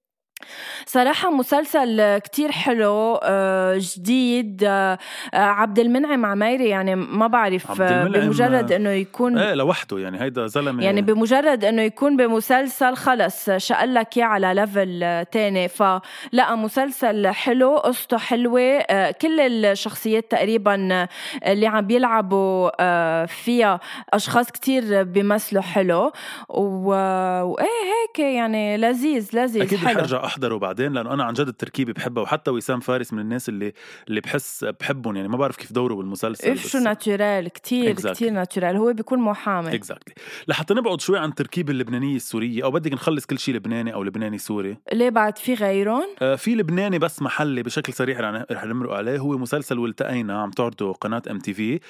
صراحة 0.86 1.30
مسلسل 1.30 2.18
كتير 2.18 2.52
حلو 2.52 3.20
آه، 3.22 3.76
جديد 3.80 4.64
آه، 4.66 4.98
آه، 5.34 5.36
عبد 5.38 5.78
المنعم 5.78 6.26
عمايري 6.26 6.68
يعني 6.68 6.94
ما 6.94 7.26
بعرف 7.26 7.70
بمجرد 7.82 8.72
إنه 8.72 8.90
يكون 8.90 9.38
إيه 9.38 9.54
لوحده 9.54 9.98
يعني 9.98 10.20
هيدا 10.20 10.46
زلمة 10.46 10.84
يعني 10.84 11.02
بمجرد 11.02 11.64
إنه 11.64 11.82
يكون 11.82 12.16
بمسلسل 12.16 12.96
خلص 12.96 13.50
شقل 13.50 13.94
لك 13.94 14.16
إياه 14.16 14.24
على 14.26 14.54
ليفل 14.54 15.24
تاني. 15.32 15.68
فلا 15.68 16.54
مسلسل 16.54 17.26
حلو 17.28 17.76
قصته 17.76 18.18
حلوة 18.18 18.60
آه، 18.62 19.10
كل 19.10 19.40
الشخصيات 19.40 20.30
تقريبا 20.30 21.06
اللي 21.46 21.66
عم 21.66 21.86
بيلعبوا 21.86 23.26
فيها 23.26 23.80
أشخاص 24.12 24.50
كتير 24.50 25.02
بيمثلوا 25.02 25.62
حلو. 25.62 26.12
و- 26.48 27.42
وإيه 27.42 27.66
هيك 27.66 28.18
يعني 28.18 28.76
لذيذ 28.76 29.28
لذيذ 29.32 29.62
أكيد 29.62 29.78
حلو. 29.78 30.23
احضره 30.24 30.56
بعدين 30.56 30.92
لأنه 30.92 31.14
أنا 31.14 31.24
عن 31.24 31.34
جد 31.34 31.48
التركيبة 31.48 31.92
بحبها 31.92 32.22
وحتى 32.22 32.50
وسام 32.50 32.80
فارس 32.80 33.12
من 33.12 33.18
الناس 33.18 33.48
اللي 33.48 33.72
اللي 34.08 34.20
بحس 34.20 34.64
بحبهم 34.80 35.16
يعني 35.16 35.28
ما 35.28 35.36
بعرف 35.36 35.56
كيف 35.56 35.72
دوره 35.72 35.94
بالمسلسل 35.94 36.50
اف 36.50 36.66
شو 36.66 36.78
natural 36.78 37.48
كتير 37.48 37.94
Exactly. 37.96 38.10
كتير 38.10 38.30
natural 38.30 38.76
هو 38.76 38.92
بيكون 38.92 39.18
محامي. 39.18 39.74
exactly 39.74 40.14
لحتى 40.48 40.74
نبعد 40.74 41.00
شوي 41.00 41.18
عن 41.18 41.28
التركيبه 41.28 41.72
اللبنانية 41.72 42.16
السورية 42.16 42.64
أو 42.64 42.70
بدك 42.70 42.92
نخلص 42.92 43.26
كل 43.26 43.38
شيء 43.38 43.54
لبناني 43.54 43.94
أو 43.94 44.02
لبناني 44.02 44.38
سوري. 44.38 44.76
ليه 44.92 45.10
بعد 45.10 45.38
في 45.38 45.54
غيرهم؟ 45.54 46.06
آه، 46.22 46.34
في 46.34 46.54
لبناني 46.54 46.98
بس 46.98 47.22
محلي 47.22 47.62
بشكل 47.62 47.92
سريع 47.92 48.20
رح 48.20 48.44
رح 48.52 48.64
نمرق 48.64 48.92
عليه. 48.92 49.18
هو 49.18 49.38
مسلسل 49.38 49.78
والتقينا 49.78 50.42
عم 50.42 50.50
تعرضه 50.50 50.92
قناة 50.92 51.22
MTV 51.30 51.80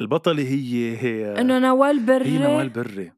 البطلة 0.00 0.42
هي 0.42 0.96
هي 0.96 1.40
إنه 1.40 1.58
نوال 1.58 2.00
بري. 2.06 2.24
هي 2.28 2.38
نوال 2.38 2.68
بري. 2.68 3.12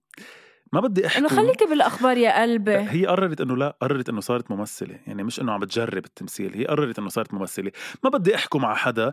ما 0.73 0.81
بدي 0.81 1.07
أحكي. 1.07 1.19
انه 1.19 1.29
خليكي 1.29 1.65
بالأخبار 1.65 2.17
يا 2.17 2.43
قلبي. 2.43 2.77
هي 2.77 3.07
قررت 3.07 3.41
إنه 3.41 3.57
لا 3.57 3.77
قررت 3.83 4.09
إنه 4.09 4.21
صارت 4.21 4.51
ممثلة 4.51 4.99
يعني 5.07 5.23
مش 5.23 5.41
إنه 5.41 5.53
عم 5.53 5.61
بتجرب 5.61 6.05
التمثيل 6.05 6.55
هي 6.55 6.67
قررت 6.67 6.99
إنه 6.99 7.09
صارت 7.09 7.35
ممثلة. 7.35 7.73
ما 8.05 8.11
بدي 8.11 8.35
احكم 8.35 8.65
على 8.65 8.77
حدا 8.77 9.13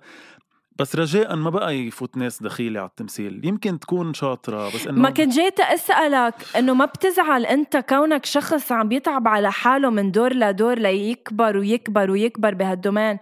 بس 0.80 0.96
رجاء 0.96 1.36
ما 1.36 1.50
بقى 1.50 1.76
يفوت 1.76 2.18
ناس 2.18 2.44
دخيلة 2.44 2.80
على 2.80 2.90
التمثيل. 2.90 3.42
يمكن 3.46 3.80
تكون 3.80 4.14
شاطرة 4.14 4.68
بس 4.68 4.88
إنه 4.88 5.02
ما 5.02 5.10
كنت 5.10 5.34
جيت 5.34 5.60
أسألك 5.60 6.34
إنه 6.58 6.74
ما 6.74 6.86
بتزعل 6.86 7.46
أنت 7.46 7.78
كونك 7.78 8.26
شخص 8.26 8.72
عم 8.72 8.88
بيتعب 8.88 9.28
على 9.28 9.52
حاله 9.52 9.90
من 9.90 10.12
دور 10.12 10.34
لدور 10.34 10.80
ليكبر 10.80 11.58
ويكبر 11.58 12.12
ويكبر 12.12 12.54
بهال 12.54 12.71
domaine؟ 12.71 13.18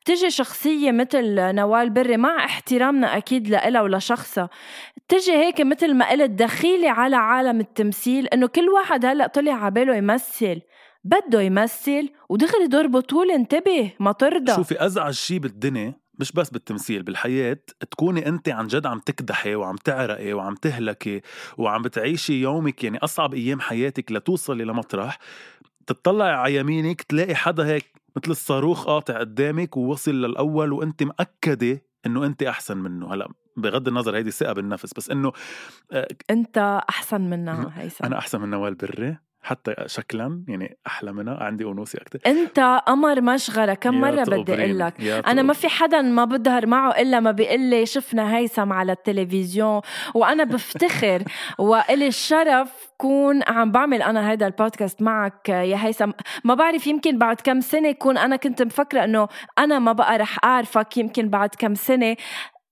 بتجي 0.00 0.30
شخصية 0.30 0.92
مثل 0.92 1.34
نوال 1.54 1.90
بري 1.90 2.16
مع 2.16 2.44
احترامنا 2.44 3.16
أكيد 3.16 3.48
لها 3.48 3.82
ولشخصها. 3.82 4.50
تجي 5.08 5.32
هيك 5.32 5.60
مثل 5.60 5.94
ما 5.94 6.10
قلت 6.10 6.30
دخيلة 6.30 6.90
على 6.90 7.16
عالم 7.16 7.60
التمثيل 7.60 8.26
إنه 8.26 8.46
كل 8.46 8.68
واحد 8.68 9.04
هلأ 9.04 9.26
طلع 9.26 9.52
على 9.52 9.70
باله 9.70 9.96
يمثل. 9.96 10.60
بده 11.04 11.40
يمثل 11.40 12.08
ودغري 12.28 12.66
دور 12.66 12.86
بطولة 12.86 13.34
انتبه 13.34 13.92
ما 14.00 14.12
ترضى. 14.12 14.54
شوفي 14.54 14.86
أزعج 14.86 15.14
شيء 15.14 15.38
بالدنيا 15.38 15.94
مش 16.18 16.32
بس 16.32 16.50
بالتمثيل 16.50 17.02
بالحياة. 17.02 17.58
تكوني 17.90 18.28
أنت 18.28 18.48
عن 18.48 18.66
جد 18.66 18.86
عم 18.86 18.98
تكدحي 18.98 19.54
وعم 19.54 19.76
تعرقي 19.76 20.32
وعم 20.32 20.54
تهلكي 20.54 21.20
وعم 21.58 21.82
بتعيشي 21.82 22.40
يومك 22.40 22.84
يعني 22.84 22.98
أصعب 22.98 23.34
أيام 23.34 23.60
حياتك 23.60 24.12
لتوصلي 24.12 24.64
لمطرح. 24.64 25.18
تطلعي 25.86 26.32
على 26.32 26.54
يمينك 26.54 27.02
تلاقي 27.02 27.34
حدا 27.34 27.66
هيك 27.66 27.84
مثل 28.16 28.30
الصاروخ 28.30 28.86
قاطع 28.86 29.18
قدامك 29.18 29.76
ووصل 29.76 30.14
للأول 30.14 30.72
وأنت 30.72 31.02
مأكدة 31.02 31.82
إنه 32.06 32.26
أنت 32.26 32.42
أحسن 32.42 32.78
منه. 32.78 33.14
هلأ 33.14 33.28
بغض 33.56 33.88
النظر 33.88 34.16
هيدي 34.16 34.30
ثقة 34.30 34.52
بالنفس 34.52 34.94
بس 34.94 35.10
إنه 35.10 35.32
آه 35.92 36.08
أنت 36.30 36.82
أحسن 36.88 37.20
منها 37.20 37.72
هيثم. 37.74 38.04
أنا 38.04 38.18
أحسن 38.18 38.40
من 38.40 38.50
نوال 38.50 38.74
بري. 38.74 39.18
حتى 39.42 39.74
شكلا 39.86 40.44
يعني 40.48 40.78
أحلى 40.86 41.12
منها. 41.12 41.34
عندي 41.42 41.64
أنوثة 41.64 41.98
أكثر 42.02 42.18
أنت 42.26 42.80
قمر 42.86 43.20
مشغلة. 43.20 43.74
كم 43.74 44.00
مرة 44.00 44.24
بدي 44.24 44.54
أقول 44.54 44.78
لك؟ 44.78 45.00
أنا 45.00 45.42
ما 45.42 45.52
في 45.52 45.68
حدا 45.68 46.02
ما 46.02 46.24
بظهر 46.24 46.66
معه 46.66 46.90
إلا 46.90 47.20
ما 47.20 47.30
بيقول 47.30 47.60
لي 47.60 47.86
شفنا 47.86 48.36
هيثم 48.36 48.72
على 48.72 48.92
التلفزيون. 48.92 49.80
وأنا 50.14 50.44
بفتخر. 50.44 51.22
وإلي 51.58 52.06
الشرف 52.06 52.90
كون 52.96 53.40
عم 53.48 53.72
بعمل 53.72 54.02
أنا 54.02 54.32
هذا 54.32 54.46
البودكاست 54.46 55.02
معك 55.02 55.48
يا 55.48 55.86
هيثم. 55.86 56.10
ما 56.44 56.54
بعرف 56.54 56.86
يمكن 56.86 57.18
بعد 57.18 57.40
كم 57.40 57.60
سنة 57.60 57.92
كون 57.92 58.18
أنا 58.18 58.36
كنت 58.36 58.62
مفكرة 58.62 59.04
إنه 59.04 59.28
أنا 59.58 59.78
ما 59.78 59.92
بقى 59.92 60.18
رح 60.18 60.44
أعرفك. 60.44 60.96
يمكن 60.96 61.28
بعد 61.28 61.48
كم 61.58 61.74
سنة 61.74 62.16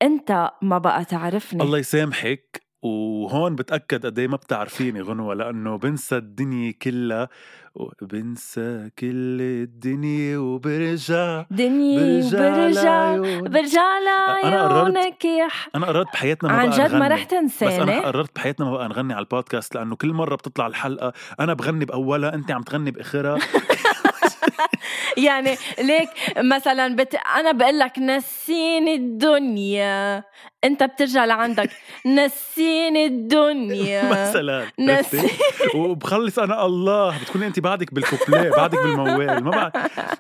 أنت 0.03 0.51
ما 0.63 0.79
بقى 0.79 1.05
تعرفني. 1.05 1.63
الله 1.63 1.79
يسامحك. 1.79 2.66
وهون 2.83 3.55
بتأكد 3.57 4.07
قد 4.07 4.19
إيه 4.19 4.29
ما 4.29 4.37
بتعرفيني 4.37 5.01
غنوة 5.01 5.35
لأنه 5.35 5.79
بنسى 5.79 6.17
الدنيا 6.17 6.75
كلها 6.83 7.29
وبنسى 7.75 8.91
كل 8.99 9.39
الدنيا 9.41 10.39
وبرجع 10.39 11.45
دنيا 11.51 12.31
برجع 12.31 13.17
برجع 13.41 13.99
لعيونك 13.99 15.25
يا 15.25 15.49
أنا 15.75 15.87
قررت 15.87 16.07
بحياتنا 16.13 16.53
ما 16.53 16.59
عن 16.59 16.71
جد 16.71 16.95
ما 16.95 17.09
رح 17.09 17.25
تنساني. 17.25 17.77
بس 17.77 17.81
أنا 17.81 18.01
قررت 18.01 18.37
بحياتنا 18.37 18.67
ما 18.67 18.73
بقى 18.73 18.89
نغني 18.89 19.15
على 19.15 19.23
البودكاست 19.23 19.75
لأنه 19.75 19.97
كل 19.97 20.13
مرة 20.13 20.37
بتطلع 20.37 20.67
الحلقة 20.67 21.13
أنا 21.41 21.55
بغني 21.55 21.85
بأولها 21.85 22.35
أنت 22.35 22.51
عم 22.51 22.63
تغني 22.63 22.91
بآخرها. 22.91 23.39
يعني 25.27 25.57
ليك 25.79 26.09
مثلا 26.39 26.97
بت... 26.97 27.15
أنا 27.15 27.53
بقول 27.53 27.79
لك 27.79 27.99
نسيني 27.99 28.95
الدنيا. 28.95 30.25
انت 30.67 30.83
بترجع 30.83 31.25
لعندك. 31.25 31.71
نسيني 32.07 33.07
الدنيا. 33.07 34.11
مثلا. 34.11 34.67
نسي 34.79 35.31
وبخلص 35.75 36.39
أنا 36.39 36.67
الله. 36.67 37.19
بتكوني 37.23 37.47
انت 37.47 37.61
بعدك 37.61 37.95
بالكوبليه 37.95 38.51
بعدك 38.51 38.83
بالموال. 38.83 39.45
ما 39.45 39.51
بعد 39.51 39.73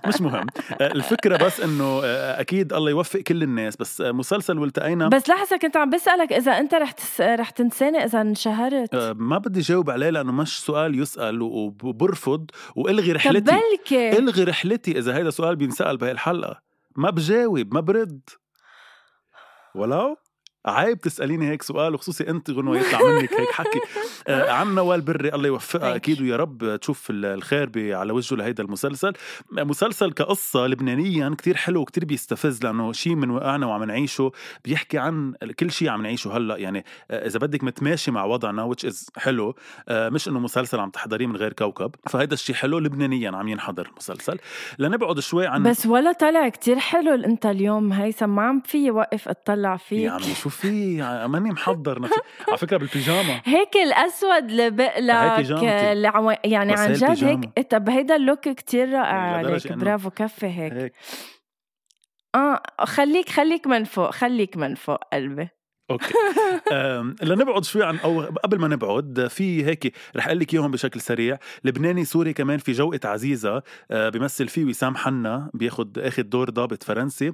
مش 0.06 0.20
مهم. 0.20 0.46
الفكرة 0.80 1.36
بس 1.36 1.60
إنه 1.60 2.00
أكيد 2.40 2.72
الله 2.72 2.90
يوفق 2.90 3.20
كل 3.20 3.42
الناس. 3.42 3.76
بس 3.76 4.00
مسلسل 4.00 4.58
والتقينا. 4.58 5.08
بس 5.08 5.28
لحظة 5.28 5.56
كنت 5.56 5.76
عم 5.76 5.90
بسألك 5.90 6.32
إذا 6.32 6.52
أنت 6.52 6.74
رح 6.74 6.90
تس... 6.90 7.20
رح 7.20 7.50
تنساني 7.50 8.04
إذا 8.04 8.20
انشهرت. 8.20 8.94
ما 9.16 9.38
بدي 9.38 9.60
جاوب 9.60 9.90
عليه 9.90 10.10
لأنه 10.10 10.32
مش 10.32 10.60
سؤال 10.60 11.00
يسأل 11.00 11.42
وبرفض 11.42 12.50
وإلغي 12.76 13.12
رحلتي. 13.12 13.40
بلكي. 13.40 14.18
إلغي 14.18 14.44
رحلتي 14.44 14.98
إذا 14.98 15.16
هيدا 15.16 15.30
سؤال 15.30 15.56
بينسأل 15.56 15.96
بهي 15.96 16.10
الحلقة. 16.10 16.60
ما 16.96 17.10
بجاوب 17.10 17.74
ما 17.74 17.80
برد. 17.80 18.20
ولو 19.78 20.16
عيب 20.66 21.00
تسأليني 21.00 21.50
هيك 21.50 21.62
سؤال 21.62 21.94
وخصوصي 21.94 22.28
أنت 22.28 22.50
غنوة 22.50 22.78
يطلع 22.78 23.02
منك 23.02 23.32
هيك 23.32 23.50
حكي. 23.50 23.80
آه 24.28 24.50
عم 24.50 24.74
نوال 24.74 25.00
بري 25.00 25.34
الله 25.34 25.46
يوفقها 25.46 25.96
أكيد 25.96 26.20
ويا 26.22 26.36
رب 26.36 26.76
تشوف 26.76 27.06
الخير 27.10 27.70
على 27.76 28.12
وجهه 28.12 28.36
لهيدا 28.36 28.62
المسلسل. 28.62 29.12
مسلسل 29.52 30.12
كقصة 30.12 30.66
لبنانيا 30.66 31.34
كتير 31.38 31.56
حلو 31.56 31.80
وكتير 31.80 32.04
بيستفز 32.04 32.64
لأنه 32.64 32.92
شيء 32.92 33.14
من 33.14 33.30
وقعنا 33.30 33.66
وعم 33.66 33.84
نعيشه 33.84 34.32
بيحكي 34.64 34.98
عن 34.98 35.34
كل 35.60 35.70
شيء 35.70 35.88
عم 35.88 36.02
نعيشه 36.02 36.36
هلأ. 36.36 36.56
يعني 36.56 36.84
آه 37.10 37.26
إذا 37.26 37.38
بدك 37.38 37.64
متماشي 37.64 38.10
مع 38.10 38.24
وضعنا 38.24 38.72
which 38.72 38.88
is 38.88 39.08
حلو 39.16 39.54
آه 39.88 40.08
مش 40.08 40.28
إنه 40.28 40.40
مسلسل 40.40 40.80
عم 40.80 40.90
تحضريه 40.90 41.26
من 41.26 41.36
غير 41.36 41.52
كوكب. 41.52 41.94
فهيدا 42.08 42.34
الشيء 42.34 42.54
حلو 42.54 42.78
لبنانيا 42.78 43.30
عم 43.30 43.48
ينحضر 43.48 43.86
المسلسل. 43.86 44.38
لنبعد 44.78 45.20
شوي 45.20 45.46
عن 45.46 45.62
بس 45.62 45.86
ولا 45.86 46.12
طلع 46.12 46.48
كتير 46.48 46.78
حلو 46.78 47.14
انت 47.14 47.46
اليوم 47.46 47.92
هيثم 47.92 48.28
ما 48.28 48.42
عم 48.42 48.60
في 48.64 48.90
وقف 48.90 49.28
اطلع 49.28 49.76
فيك. 49.76 49.98
يا 49.98 50.10
عمي 50.10 50.34
شو 50.34 50.48
في 50.56 51.02
ماني 51.28 51.50
محضر 51.50 52.00
نفسي. 52.00 52.20
على 52.48 52.58
فكرة 52.58 52.76
بالبيجاما 52.76 53.40
هيك 53.44 53.76
الأسود 53.76 54.50
اللي 54.50 54.70
بقلك 54.70 55.50
يعني 56.44 56.72
عن 56.72 56.92
جد 56.92 57.24
هيك 57.24 57.70
طب 57.70 57.88
هيدا 57.88 58.16
اللوك 58.16 58.48
كتير 58.48 58.92
رائع 58.92 59.36
عليك. 59.36 59.72
برافو 59.72 60.10
كفي 60.10 60.46
هيك. 60.46 60.72
هيك. 60.72 60.92
آه 62.34 62.62
خليك 62.84 63.28
خليك 63.28 63.66
من 63.66 63.84
فوق 63.84 64.10
خليك 64.10 64.56
من 64.56 64.74
فوق 64.74 65.00
قلبي. 65.12 65.48
okay. 65.90 66.14
لنبعد 67.22 67.64
شوي 67.64 67.84
عن 67.84 67.96
أو 67.96 68.20
قبل 68.22 68.58
ما 68.58 68.68
نبعد 68.68 69.26
في 69.30 69.64
هيك 69.64 69.96
رح 70.16 70.26
أقول 70.26 70.38
لك 70.38 70.54
إياهم 70.54 70.70
بشكل 70.70 71.00
سريع. 71.00 71.38
لبناني 71.64 72.04
سوري 72.04 72.32
كمان 72.32 72.58
في 72.58 72.72
جوقة 72.72 73.00
عزيزة 73.04 73.62
آه، 73.90 74.08
بيمثل 74.08 74.48
فيه 74.48 74.64
وسام 74.64 74.96
حنا 74.96 75.50
بياخد 75.54 75.98
أخذ 75.98 76.22
دور 76.22 76.50
ضابط 76.50 76.82
فرنسي. 76.82 77.32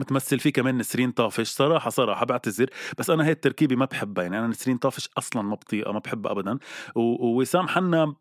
بتمثل 0.00 0.38
فيه 0.38 0.52
كمان 0.52 0.78
نسرين 0.78 1.10
طافش. 1.10 1.48
صراحة 1.48 1.90
صراحة 1.90 2.26
بعتذر. 2.26 2.70
بس 2.98 3.10
أنا 3.10 3.26
هي 3.26 3.30
التركيبه 3.30 3.76
ما 3.76 3.84
بحبها. 3.84 4.24
يعني 4.24 4.38
أنا 4.38 4.46
نسرين 4.46 4.76
طافش 4.76 5.08
أصلا 5.18 5.42
ما 5.42 5.54
بطيقها 5.54 5.92
ما 5.92 5.98
بحبها 5.98 6.32
ابدا. 6.32 6.58
ووسام 6.96 7.68
حنا 7.68 8.14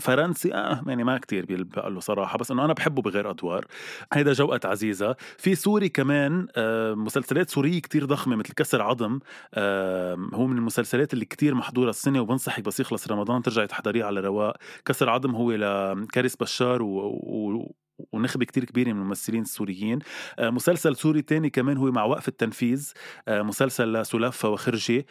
فرنسي 0.00 0.54
آه 0.54 0.82
يعني 0.86 1.04
ما 1.04 1.18
كتير 1.18 1.46
بيلبق 1.46 1.88
له 1.88 2.00
صراحة. 2.00 2.38
بس 2.38 2.50
إنه 2.50 2.64
أنا 2.64 2.72
بحبه 2.72 3.02
بغير 3.02 3.30
أدوار. 3.30 3.66
هيدا 4.12 4.32
جوقة 4.32 4.68
عزيزة. 4.68 5.16
في 5.38 5.54
سوري 5.54 5.88
كمان 5.88 6.48
آه 6.56 6.94
مسلسلات 6.94 7.50
سورية 7.50 7.80
كتير 7.80 8.04
ضخمة 8.04 8.36
مثل 8.36 8.52
كسر 8.52 8.82
عظم. 8.82 9.18
آه 9.54 10.14
هو 10.34 10.46
من 10.46 10.58
المسلسلات 10.58 11.14
اللي 11.14 11.24
كتير 11.24 11.54
محضورة 11.54 11.90
السنة 11.90 12.20
وبنصحك 12.20 12.64
بس 12.64 12.80
يخلص 12.80 13.08
رمضان 13.10 13.42
ترجعي 13.42 13.66
تحضريه 13.66 14.04
على 14.04 14.20
رواق. 14.20 14.56
كسر 14.84 15.10
عظم 15.10 15.34
هو 15.34 15.52
لكاريس 15.52 16.36
بشار 16.36 16.82
و... 16.82 16.98
و... 16.98 17.74
ونخبه 18.12 18.44
كتير 18.44 18.64
كبيره 18.64 18.92
من 18.92 19.00
الممثلين 19.00 19.42
السوريين. 19.42 19.98
آه، 20.38 20.50
مسلسل 20.50 20.96
سوري 20.96 21.22
تاني 21.22 21.50
كمان 21.50 21.76
هو 21.76 21.90
مع 21.90 22.04
وقف 22.04 22.28
التنفيذ. 22.28 22.92
آه، 23.28 23.42
مسلسل 23.42 23.92
لسلافة 23.92 24.48
وخرجي 24.48 25.06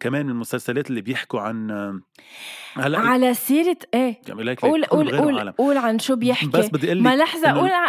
كمان 0.00 0.26
من 0.26 0.30
المسلسلات 0.30 0.90
اللي 0.90 1.00
بيحكوا 1.00 1.40
عن 1.40 1.70
هلأ 2.76 2.98
على 2.98 3.34
سيرة 3.34 3.76
إيه؟ 3.94 4.20
قول 4.28 4.84
قول 4.84 5.16
قول 5.16 5.50
قول 5.50 5.76
عن 5.76 5.98
شو 5.98 6.16
بيحكي. 6.16 6.46
بس 6.46 6.68
بدي 6.68 6.86
أقول 6.86 7.02
ما 7.02 7.16
لحظة 7.16 7.50
قول 7.50 7.70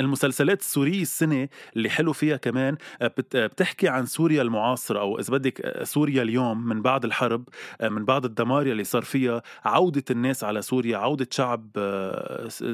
المسلسلات 0.00 0.60
السورية 0.60 1.02
السنة 1.02 1.48
اللي 1.76 1.90
حلو 1.90 2.12
فيها 2.12 2.36
كمان 2.36 2.76
آه، 3.02 3.14
بتحكي 3.34 3.88
عن 3.88 4.06
سوريا 4.06 4.42
المعاصرة 4.42 5.00
أو 5.00 5.18
إذا 5.18 5.32
بدك 5.32 5.82
سوريا 5.82 6.22
اليوم 6.22 6.64
من 6.68 6.82
بعد 6.82 7.04
الحرب 7.04 7.48
من 7.82 8.04
بعد 8.04 8.24
الدمار 8.24 8.62
اللي 8.62 8.84
صار 8.84 9.02
فيها 9.02 9.42
عودة 9.64 10.04
الناس 10.10 10.44
على 10.44 10.62
سوريا 10.62 10.98
عودة 10.98 11.28
شعب 11.30 11.70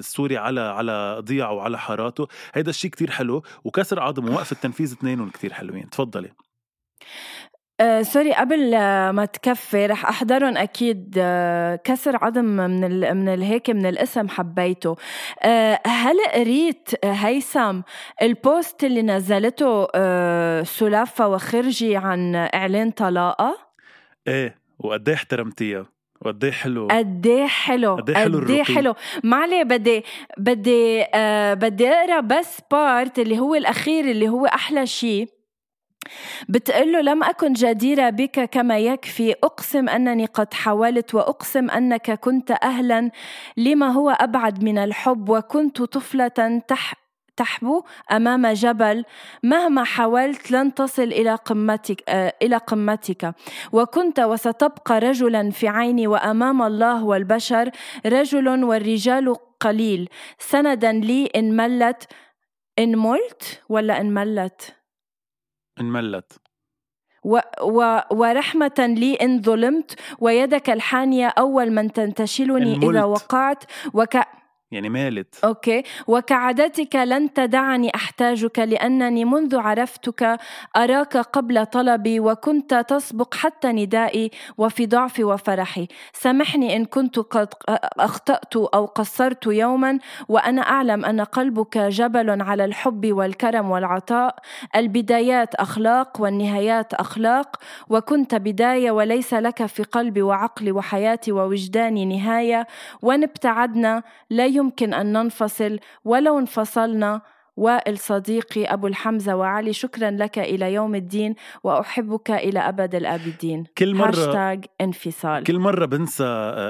سوريا 0.01 0.34
على 0.37 0.61
على 0.61 1.23
ضيعه 1.25 1.53
وعلى 1.53 1.79
حاراته. 1.79 2.29
هيدا 2.55 2.71
الشيء 2.71 2.91
كتير 2.91 3.11
حلو. 3.11 3.43
وكسر 3.65 4.01
عظم 4.01 4.29
ووقف 4.29 4.53
التنفيذ 4.53 4.93
اثنينهم 4.93 5.31
كتير 5.31 5.53
حلوين. 5.53 5.91
تفضلي. 5.91 6.31
آه 7.81 8.03
sorry 8.03 8.33
قبل 8.35 8.71
ما 9.11 9.25
تكفي 9.25 9.87
رح 9.87 10.07
أحضرهم 10.07 10.57
أكيد 10.57 11.15
آه 11.19 11.77
كسر 11.77 12.25
عظم 12.25 12.45
من 12.45 12.85
ال 12.85 13.15
من 13.15 13.29
الهيك 13.29 13.71
من 13.71 13.87
الاسم 13.87 14.29
حبيته. 14.29 14.97
آه 15.43 15.81
هل 15.87 16.17
قريت 16.35 17.05
هيثم 17.05 17.81
ال 18.23 18.35
post 18.35 18.85
اللي 18.85 19.03
نزلته 19.03 19.89
آه 19.95 20.63
سلافة 20.63 21.29
وخرجي 21.29 21.97
عن 21.97 22.35
إعلان 22.37 22.91
طلاقها؟ 22.91 23.59
إيه 24.29 24.59
وقد 24.79 25.09
إيه 25.09 25.17
احترمتيها؟ 25.17 25.94
قد 26.25 26.51
حلو؟ 26.51 26.89
قد 26.89 27.27
إيه 27.27 27.47
حلو؟ 27.47 27.97
قد 27.97 28.13
حلو 28.13 28.39
قد 28.39 28.63
حلو. 28.63 28.95
ما 29.25 29.37
عليه 29.37 29.63
بدي 29.63 30.05
بدي 30.39 31.05
آه 31.15 31.55
بدي 31.55 31.89
أقرأ 31.89 32.21
بس 32.21 32.61
part 32.71 33.19
اللي 33.19 33.39
هو 33.39 33.55
الأخير 33.55 34.05
اللي 34.05 34.29
هو 34.29 34.47
أحلى 34.47 34.87
شيء 34.87 35.29
بتقول 36.49 36.93
له 36.93 37.01
لم 37.01 37.23
أكن 37.23 37.53
جديرة 37.53 38.11
بك 38.11 38.41
كما 38.51 38.79
يكفي. 38.79 39.33
أقسم 39.33 39.89
أنني 39.89 40.27
قد 40.27 40.55
حاولت 40.55 41.15
وأقسم 41.15 41.71
أنك 41.71 42.11
كنت 42.11 42.51
أهلا 42.51 43.11
لما 43.57 43.89
هو 43.89 44.11
أبعد 44.11 44.65
من 44.65 44.79
الحب. 44.79 45.29
وكنت 45.29 45.83
طفلة 45.83 46.61
تح 46.69 47.04
تحبو 47.37 47.83
أمام 48.13 48.47
جبل 48.47 49.05
مهما 49.43 49.85
حاولت 49.85 50.51
لن 50.51 50.75
تصل 50.75 51.03
إلى 51.03 51.35
قمتك 51.35 52.03
آه، 52.09 52.35
إلى 52.43 52.57
قمتك. 52.57 53.35
وكنت 53.73 54.21
وستبقى 54.21 54.99
رجلا 54.99 55.51
في 55.51 55.69
عيني 55.69 56.07
وأمام 56.07 56.63
الله 56.63 57.05
والبشر 57.05 57.71
رجل 58.07 58.65
والرجال 58.65 59.35
قليل. 59.61 60.09
سندا 60.39 60.93
لي 60.93 61.27
إن 61.27 61.57
ملت 61.57 62.07
إن 62.79 62.99
ملت 62.99 63.63
ولا 63.69 64.01
إن 64.01 64.15
ملت؟ 64.15 64.75
إن 65.81 65.85
ملت. 65.85 66.33
و 67.25 67.41
و 67.63 68.01
ورحمة 68.11 68.79
لي 68.79 69.15
إن 69.15 69.43
ظلمت 69.43 70.01
ويدك 70.19 70.71
الحانية 70.71 71.29
أول 71.29 71.71
من 71.71 71.93
تنتشلني 71.93 72.91
إذا 72.91 73.05
وقعت 73.05 73.65
وك 73.95 74.17
يعني 74.75 74.89
مالت. 74.89 75.45
أوكي. 75.45 75.83
وكعادتك 76.07 76.97
لن 76.97 77.33
تدعني 77.33 77.95
أحتاجك 77.95 78.59
لأنني 78.59 79.25
منذ 79.25 79.57
عرفتك 79.57 80.39
أراك 80.77 81.17
قبل 81.17 81.67
طلبي 81.67 82.21
وكنت 82.21 82.75
تسبق 82.75 83.35
حتى 83.35 83.73
ندائي 83.73 84.31
وفي 84.59 84.87
ضعفي 84.87 85.25
وفرحي. 85.25 85.89
سامحني 86.13 86.77
إن 86.77 86.85
كنت 86.85 87.19
قد 87.19 87.49
أخطأت 87.99 88.57
أو 88.57 88.85
قصرت 88.87 89.47
يوما 89.47 89.99
وأنا 90.29 90.63
أعلم 90.63 91.05
أن 91.05 91.21
قلبك 91.21 91.79
جبل 91.79 92.43
على 92.43 92.65
الحب 92.65 93.13
والكرم 93.13 93.71
والعطاء. 93.71 94.37
البدايات 94.77 95.55
أخلاق 95.55 96.21
والنهايات 96.21 96.95
أخلاق. 96.95 97.57
وكنت 97.89 98.35
بداية 98.35 98.91
وليس 98.91 99.35
لك 99.35 99.67
في 99.67 99.83
قلبي 99.83 100.23
وعقلي 100.23 100.73
وحياتي 100.73 101.33
ووجداني 101.33 102.05
نهاية. 102.05 102.67
وإن 103.03 103.23
ابتعدنا 103.23 104.03
لا 104.31 104.47
يمكن 104.65 104.95
أن 104.95 105.13
ننفصل 105.13 105.79
ولو 106.05 106.39
انفصلنا 106.39 107.23
وائل 107.57 107.99
صديقي 107.99 108.65
أبو 108.65 108.87
الحمزة 108.87 109.37
وعلي 109.37 109.73
شكرا 109.73 110.11
لك 110.11 110.39
إلى 110.39 110.73
يوم 110.73 110.95
الدين 110.95 111.35
وأحبك 111.65 112.31
إلى 112.31 112.59
أبد 112.61 112.95
الآبدين. 112.95 113.65
كل 113.79 113.95
مرة 113.95 114.09
هاشتاج 114.09 114.65
انفصال. 114.81 115.45
كل 115.45 115.59
مرة 115.59 115.85
بنسى 115.87 116.25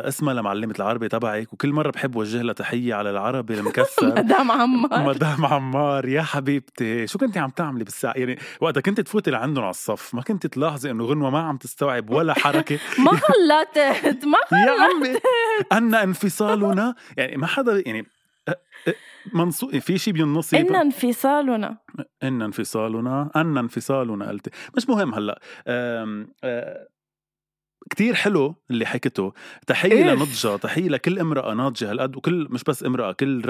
اسمها 0.08 0.34
لمعلمة 0.34 0.74
العربي 0.78 1.08
تبعك 1.08 1.52
وكل 1.52 1.72
مرة 1.72 1.90
بحب 1.90 2.16
وجه 2.16 2.42
لها 2.42 2.52
تحية 2.54 2.94
على 2.94 3.10
العربي 3.10 3.54
المكسر. 3.58 4.06
مدام 4.06 4.50
عمار. 4.50 5.08
مدام 5.08 5.46
عمار 5.46 6.08
يا 6.08 6.22
حبيبتي. 6.22 7.06
شو 7.06 7.18
كنتي 7.18 7.38
عم 7.38 7.50
تعملي 7.50 7.84
بالساعة؟ 7.84 8.14
يعني 8.16 8.38
وقتها 8.60 8.80
كنت 8.80 9.00
تفوتي 9.00 9.30
لعندهم 9.30 9.64
على 9.64 9.70
الصف 9.70 10.14
ما 10.14 10.22
كنت 10.22 10.46
تلاحظي 10.46 10.90
إنه 10.90 11.04
غنوة 11.04 11.30
ما 11.30 11.38
عم 11.38 11.56
تستوعب 11.56 12.10
ولا 12.10 12.34
حركة. 12.44 12.78
ما 12.98 13.10
غلطت 13.10 13.78
ما 14.26 14.38
غلطت 14.38 14.52
يا 14.66 14.70
عمي 14.84 15.18
أن 15.72 15.94
انفصالنا 15.94 16.94
يعني 17.16 17.36
ما 17.36 17.46
حدا 17.46 17.82
يعني 17.86 18.06
منصو 19.32 19.68
في 19.68 19.98
شيء 19.98 20.14
بالنص 20.14 20.54
إن 20.54 20.74
انفصالنا. 20.74 21.78
إن 22.22 22.42
انفصالنا. 22.42 23.30
أن 23.36 23.58
انفصالنا 23.58 24.28
قلت 24.28 24.48
مش 24.76 24.88
مهم 24.88 25.14
هلأ. 25.14 25.40
كتير 27.90 28.14
حلو 28.14 28.54
اللي 28.70 28.86
حكته 28.86 29.32
تحية 29.66 29.92
إيه؟ 29.92 30.14
لنضجة. 30.14 30.56
تحية 30.56 30.88
لكل 30.88 31.18
امرأة 31.18 31.54
ناضجة 31.54 31.90
هالقد 31.90 32.16
وكل 32.16 32.48
مش 32.50 32.64
بس 32.64 32.84
امرأة 32.84 33.12
كل 33.12 33.42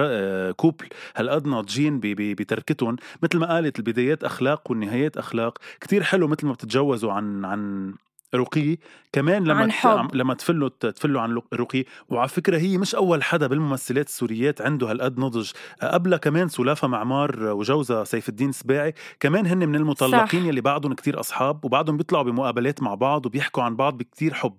كوبل 0.56 0.88
هالقد 1.16 1.46
ناضجين 1.46 2.00
بتركتهم. 2.02 2.96
مثل 3.22 3.38
ما 3.38 3.54
قالت 3.54 3.78
البدايات 3.78 4.24
أخلاق 4.24 4.70
والنهايات 4.70 5.16
أخلاق 5.16 5.58
كتير 5.80 6.02
حلو 6.02 6.28
مثل 6.28 6.46
ما 6.46 6.52
بتتجوزوا 6.52 7.12
عن 7.12 7.44
عن 7.44 7.94
رقي. 8.34 8.76
كمان 9.12 9.44
لما 9.44 9.60
عن 9.60 9.72
حب. 9.72 10.14
لما 10.14 10.34
تفلوا 10.34 10.68
تفلوا 10.68 11.20
عن 11.20 11.40
رقي. 11.54 11.84
وعلى 12.08 12.28
فكرة 12.28 12.58
هي 12.58 12.78
مش 12.78 12.94
أول 12.94 13.22
حدا 13.22 13.46
بالممثلات 13.46 14.06
السوريات 14.06 14.60
عنده 14.60 14.90
هالقد 14.90 15.18
نضج. 15.18 15.50
قبلها 15.82 16.18
كمان 16.18 16.48
سلافة 16.48 16.88
معمار 16.88 17.42
وجوزها 17.42 18.04
سيف 18.04 18.28
الدين 18.28 18.52
سباعي. 18.52 18.94
كمان 19.20 19.46
هن 19.46 19.68
من 19.68 19.74
المطلقين 19.74 20.42
صح. 20.42 20.48
يلي 20.48 20.60
بعدهم 20.60 20.92
كتير 20.92 21.20
أصحاب 21.20 21.64
وبعدهم 21.64 21.96
بيطلعوا 21.96 22.24
بمقابلات 22.24 22.82
مع 22.82 22.94
بعض 22.94 23.26
وبيحكوا 23.26 23.62
عن 23.62 23.76
بعض 23.76 23.98
بكتير 23.98 24.34
حب. 24.34 24.56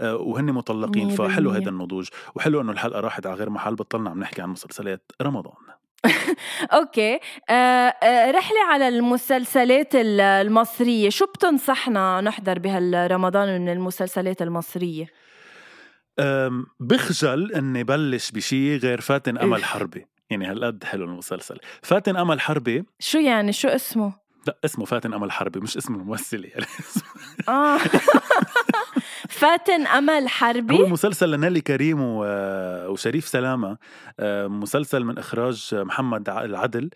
آه، 0.00 0.16
وهن 0.16 0.52
مطلقين. 0.52 1.10
فحلو 1.10 1.50
هذا 1.50 1.68
النضوج. 1.68 2.08
وحلو 2.34 2.60
إنه 2.60 2.72
الحلقة 2.72 3.00
راحت 3.00 3.26
على 3.26 3.36
غير 3.36 3.50
محل 3.50 3.74
بطلنا 3.74 4.10
عم 4.10 4.20
نحكي 4.20 4.42
عن 4.42 4.48
مسلسلات 4.48 5.12
رمضان. 5.22 5.75
أوكي. 6.78 7.20
آه 7.50 7.52
آه 7.52 8.30
رحلة 8.30 8.60
على 8.68 8.88
المسلسلات 8.88 9.88
المصرية. 9.94 11.10
شو 11.10 11.26
بتنصحنا 11.26 12.20
نحضر 12.20 12.58
بهالرمضان 12.58 13.60
من 13.60 13.68
المسلسلات 13.68 14.42
المصرية؟ 14.42 15.06
بخجل 16.80 17.52
إني 17.52 17.84
بلش 17.84 18.30
بشي 18.30 18.76
غير 18.76 19.00
فاتن 19.00 19.38
أمل 19.38 19.64
حربي. 19.64 20.06
يعني 20.30 20.46
هالقد 20.46 20.84
حلو 20.84 21.04
المسلسل. 21.04 21.58
فاتن 21.82 22.16
أمل 22.16 22.40
حربي 22.40 22.84
شو 22.98 23.18
يعني؟ 23.18 23.52
شو 23.52 23.68
اسمه؟ 23.68 24.12
لا 24.46 24.56
اسمه 24.64 24.84
فاتن 24.84 25.12
أمل 25.14 25.32
حربي 25.32 25.60
مش 25.60 25.76
اسمه 25.76 25.96
الممثله 25.96 26.48
يعني. 26.48 26.66
آه. 27.48 27.78
فاتن 29.28 29.86
أمل 29.86 30.28
حربي. 30.28 30.74
هو 30.74 30.86
مسلسل 30.86 31.30
لنالي 31.30 31.60
كريم 31.60 31.98
وشريف 32.00 33.28
سلامة. 33.28 33.78
آه، 34.20 34.46
مسلسل 34.46 35.04
من 35.04 35.18
إخراج 35.18 35.74
محمد 35.74 36.28
العدل. 36.28 36.90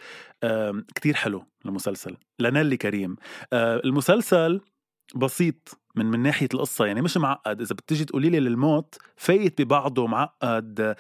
كتير 0.95 1.15
حلو 1.15 1.45
المسلسل. 1.67 2.17
لنالي 2.39 2.77
كريم. 2.77 3.17
آه، 3.53 3.81
المسلسل 3.85 4.61
بسيط 5.17 5.81
من 5.97 6.07
من 6.07 6.21
ناحية 6.21 6.49
القصة 6.55 6.87
يعني 6.87 7.03
مش 7.03 7.17
معقد. 7.17 7.61
إذا 7.61 7.75
بتجي 7.75 8.05
تقولي 8.05 8.31
لي 8.31 8.41
للموت 8.41 8.95
فايت 9.17 9.63
ببعضه 9.63 10.07
معقد. 10.07 10.97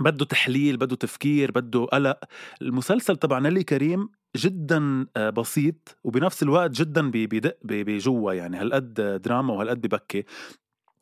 بده 0.00 0.24
تحليل 0.24 0.76
بده 0.76 0.96
تفكير 0.96 1.50
بده 1.50 1.84
قلق. 1.84 2.18
المسلسل 2.62 3.16
تبع 3.16 3.38
نيلي 3.38 3.62
كريم 3.64 4.08
جدا 4.36 5.06
آه، 5.16 5.30
بسيط 5.30 5.98
وبنفس 6.04 6.42
الوقت 6.42 6.70
جدا 6.70 7.10
بيدق 7.10 7.56
بجوا 7.62 8.32
يعني. 8.32 8.56
هالقد 8.56 8.94
دراما 9.24 9.54
وهالقد 9.54 9.80
ببكي. 9.86 10.24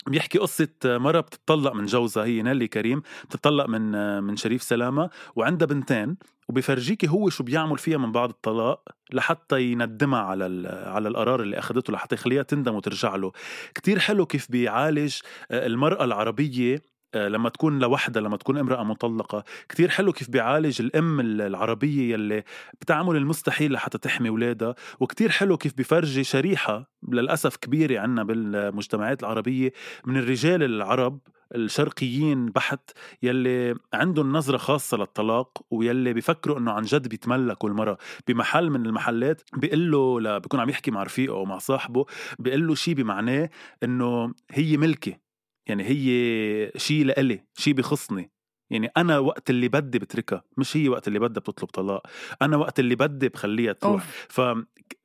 بيحكي 0.07 0.39
قصة 0.39 0.69
مرة 0.85 1.21
بتطلق 1.21 1.73
من 1.73 1.87
جوزها 1.87 2.25
هي 2.25 2.43
نيلي 2.43 2.69
كريم 2.69 3.03
بتطلق 3.25 3.67
من 3.69 3.95
آه، 3.95 4.21
من 4.21 4.37
شريف 4.37 4.63
سلامة 4.63 5.11
وعندها 5.37 5.67
بنتين 5.67 6.17
وبفرجيكي 6.49 7.09
هو 7.09 7.29
شو 7.31 7.45
بيعمل 7.45 7.79
فيها 7.79 7.99
من 7.99 8.13
بعد 8.13 8.29
الطلاق 8.29 8.89
لحتى 9.13 9.63
يندمها 9.63 10.21
على 10.21 10.69
على 10.87 11.09
القرار 11.09 11.43
اللي 11.43 11.59
أخذته 11.59 11.93
لحتى 11.93 12.15
يخليها 12.15 12.43
تندم 12.43 12.75
وترجع 12.75 13.17
له. 13.17 13.33
كتير 13.75 13.99
حلو 13.99 14.27
كيف 14.27 14.51
بيعالج 14.51 15.21
آه، 15.51 15.67
المرأة 15.67 16.05
العربية 16.05 16.83
لما 17.15 17.49
تكون 17.49 17.79
لوحدها 17.79 18.23
لما 18.23 18.37
تكون 18.37 18.59
امرأة 18.59 18.83
مطلقة. 18.83 19.45
كتير 19.69 19.89
حلو 19.89 20.13
كيف 20.13 20.31
بيعالج 20.31 20.81
الأم 20.81 21.21
العربية 21.21 22.13
يلي 22.13 22.45
بتعمل 22.81 23.17
المستحيل 23.17 23.73
لحتى 23.73 23.99
تحمي 23.99 24.31
ولادها 24.31 24.75
وكتير 25.01 25.31
حلو 25.31 25.57
كيف 25.57 25.75
بفرجي 25.79 26.25
شريحة 26.25 26.91
للأسف 27.09 27.57
كبيرة 27.57 28.01
عنا 28.01 28.23
بالمجتمعات 28.23 29.21
العربية 29.23 29.73
من 30.07 30.17
الرجال 30.17 30.63
العرب 30.63 31.19
الشرقيين 31.55 32.47
بحت 32.47 32.91
يلي 33.23 33.75
عندهم 33.95 34.33
نظرة 34.33 34.57
خاصة 34.57 34.97
للطلاق 34.97 35.63
ويلي 35.71 36.13
بيفكروا 36.13 36.59
إنه 36.59 36.73
عن 36.73 36.83
جد 36.83 37.09
بيتملكوا 37.09 37.69
المرأة. 37.69 37.99
بمحل 38.29 38.71
من 38.71 38.87
المحلات 38.87 39.43
بيقول 39.57 39.91
له. 39.91 40.39
بيكون 40.39 40.61
عم 40.61 40.69
يحكي 40.71 40.91
مع 40.91 41.03
رفيقه 41.03 41.35
أو 41.35 41.45
مع 41.45 41.59
صاحبه 41.59 42.07
بيقول 42.39 42.67
له 42.67 42.75
شيء 42.75 42.95
بمعناه 42.95 43.51
إنه 43.83 44.35
هي 44.51 44.77
ملكي 44.77 45.19
يعني 45.67 45.85
هي 45.85 46.73
شيء 46.77 47.05
لإلي 47.05 47.45
شيء 47.55 47.75
بخصني. 47.75 48.31
يعني 48.71 48.91
أنا 48.97 49.19
وقت 49.19 49.51
اللي 49.51 49.69
بدي 49.69 49.99
بتركها 49.99 50.45
مش 50.57 50.77
هي 50.77 50.89
وقت 50.89 51.09
اللي 51.09 51.19
بدها 51.19 51.41
بتطلب 51.41 51.69
طلاق 51.69 52.03
أنا 52.43 52.57
وقت 52.57 52.81
اللي 52.81 52.95
بدي 52.97 53.29
بخليها 53.29 53.73
تروح. 53.73 54.05
ف 54.29 54.41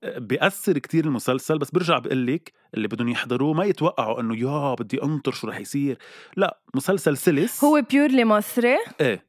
بيأثر 0.06 0.78
كتير 0.78 1.06
المسلسل 1.06 1.58
بس 1.58 1.72
برجع 1.72 2.00
بقول 2.00 2.28
لك 2.28 2.54
اللي 2.74 2.88
بدهم 2.88 3.10
يحضروه 3.10 3.54
ما 3.54 3.65
يتوقعوا 3.65 4.22
إنه 4.22 4.38
يا 4.38 4.74
بدي 4.74 5.04
أنطر 5.04 5.32
شو 5.32 5.48
رح 5.48 5.60
يصير. 5.60 5.98
لا 6.38 6.60
مسلسل 6.76 7.17
سلس. 7.17 7.63
هو 7.63 7.82
بيورلي 7.91 8.26
مصري؟ 8.26 8.78
إيه. 9.02 9.28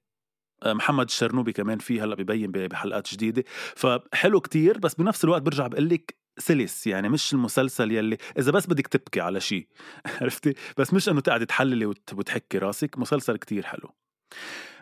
آه، 0.63 0.73
محمد 0.73 1.07
الشرنوبي 1.07 1.53
كمان 1.53 1.79
فيه 1.79 2.05
هلأ 2.05 2.15
ببين 2.15 2.51
بحلقات 2.51 3.15
جديدة. 3.15 3.45
فحلو 3.77 4.41
كتير 4.41 4.79
بس 4.79 4.95
بنفس 4.95 5.25
الوقت 5.25 5.43
برجع 5.43 5.67
بقول 5.67 5.89
لك 5.89 6.18
سلس 6.39 6.87
يعني 6.87 7.09
مش 7.09 7.33
المسلسل 7.33 7.93
يلي 7.93 8.19
إذا 8.39 8.53
بس 8.53 8.67
بدك 8.67 8.87
تبكي 8.87 9.21
على 9.21 9.41
شيء 9.41 9.67
عرفتي؟ 10.21 10.55
بس 10.77 10.95
مش 10.95 11.09
إنه 11.09 11.21
تقعدي 11.21 11.47
تحللي 11.47 11.87
وتحكي 11.87 12.59
راسك 12.59 12.99
مسلسل 12.99 13.37
كتير 13.37 13.67
حلو. 13.67 13.91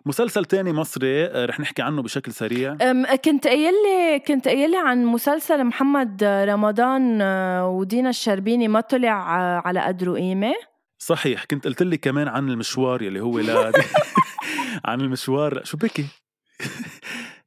مسلسل 0.07 0.45
تاني 0.45 0.73
مصري 0.73 1.25
آه، 1.27 1.47
رح 1.47 1.61
نحكي 1.61 1.83
عنه 1.83 2.03
بشكل 2.03 2.33
سريع. 2.33 2.75
كنت 3.25 3.47
قايل 3.47 3.75
لي 3.87 4.19
كنت 4.19 4.49
قايل 4.49 4.71
لي 4.71 4.77
عن 4.77 5.05
مسلسل 5.05 5.65
محمد 5.65 6.25
رمضان 6.25 7.21
آه، 7.23 7.69
ودينا 7.69 8.11
الشربيني 8.11 8.69
ما 8.69 8.81
طلع 8.81 9.11
على 9.67 9.81
قدره 9.81 10.13
قيمة. 10.15 10.55
صحيح 10.99 11.45
كنت 11.45 11.65
قلت 11.67 11.83
لك 11.83 12.01
كمان 12.01 12.29
عن 12.29 12.49
المشوار 12.49 13.03
يلي 13.03 13.21
هو 13.21 13.39
لا 13.39 13.73
عن 14.85 15.01
المشوار. 15.01 15.65
شو 15.65 15.77
بكي؟ 15.77 16.07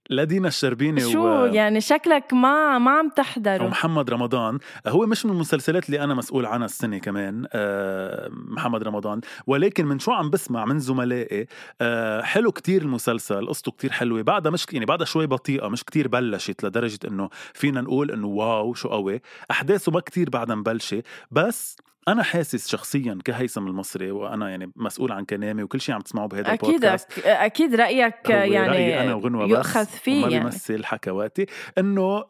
لدينا 0.10 0.48
الشربيني 0.48 1.02
شو 1.02 1.28
و... 1.28 1.46
يعني 1.46 1.82
شكلك 1.82 2.34
ما 2.34 2.78
ما 2.78 2.92
عم 2.92 3.10
تحضره 3.10 3.64
ومحمد 3.64 4.10
رمضان. 4.10 4.60
هو 4.88 5.06
مش 5.06 5.26
من 5.26 5.32
المسلسلات 5.32 5.86
اللي 5.86 6.04
أنا 6.04 6.14
مسؤول 6.14 6.46
عنها 6.46 6.66
السنة 6.66 6.98
كمان 6.98 7.46
آه، 7.54 8.30
محمد 8.32 8.84
رمضان. 8.84 9.22
ولكن 9.48 9.86
من 9.86 10.00
شو 10.00 10.12
عم 10.12 10.30
بسمع 10.30 10.66
من 10.66 10.80
زملائي 10.80 11.48
آه، 11.82 12.22
حلو 12.22 12.52
كتير 12.52 12.82
المسلسل 12.82 13.48
قصته 13.48 13.72
كتير 13.72 13.92
حلوة. 13.92 14.22
بعدها 14.22 14.52
مش 14.52 14.66
يعني 14.72 14.86
بعدها 14.86 15.06
شوي 15.06 15.28
بطيئة 15.28 15.68
مش 15.68 15.84
كتير 15.84 16.08
بلشت 16.08 16.64
لدرجة 16.64 17.00
إنه 17.08 17.30
فينا 17.54 17.82
نقول 17.82 18.12
إنه 18.12 18.28
واو 18.28 18.74
شو 18.74 18.90
قوي. 18.90 19.22
أحداثه 19.52 19.92
ما 19.92 20.00
كتير 20.00 20.30
بعدها 20.30 20.56
مبلشة 20.56 21.04
بس 21.32 21.78
أنا 22.08 22.24
حاسس 22.24 22.68
شخصيا 22.68 23.20
كهيثم 23.26 23.68
المصري 23.68 24.12
وأنا 24.12 24.50
يعني 24.50 24.72
مسؤول 24.76 25.12
عن 25.12 25.26
كلامي 25.26 25.64
وكل 25.64 25.82
شيء 25.82 25.96
عم 25.96 26.02
تسمعوه 26.02 26.28
بهذا 26.28 26.54
أكيد 26.54 26.70
البودكاست 26.70 27.12
أكيد 27.12 27.26
أكيد 27.26 27.76
رأيك 27.76 28.30
يعني 28.54 28.68
رأيي 28.68 29.02
أنا 29.02 29.14
وغنوة 29.14 29.46
يؤخذ 29.46 29.86
فيه 29.86 30.26
ما 30.26 30.32
يعني. 30.32 30.44
بيمثل 30.44 30.86
حكواتي 30.86 31.46
إنه 31.78 32.24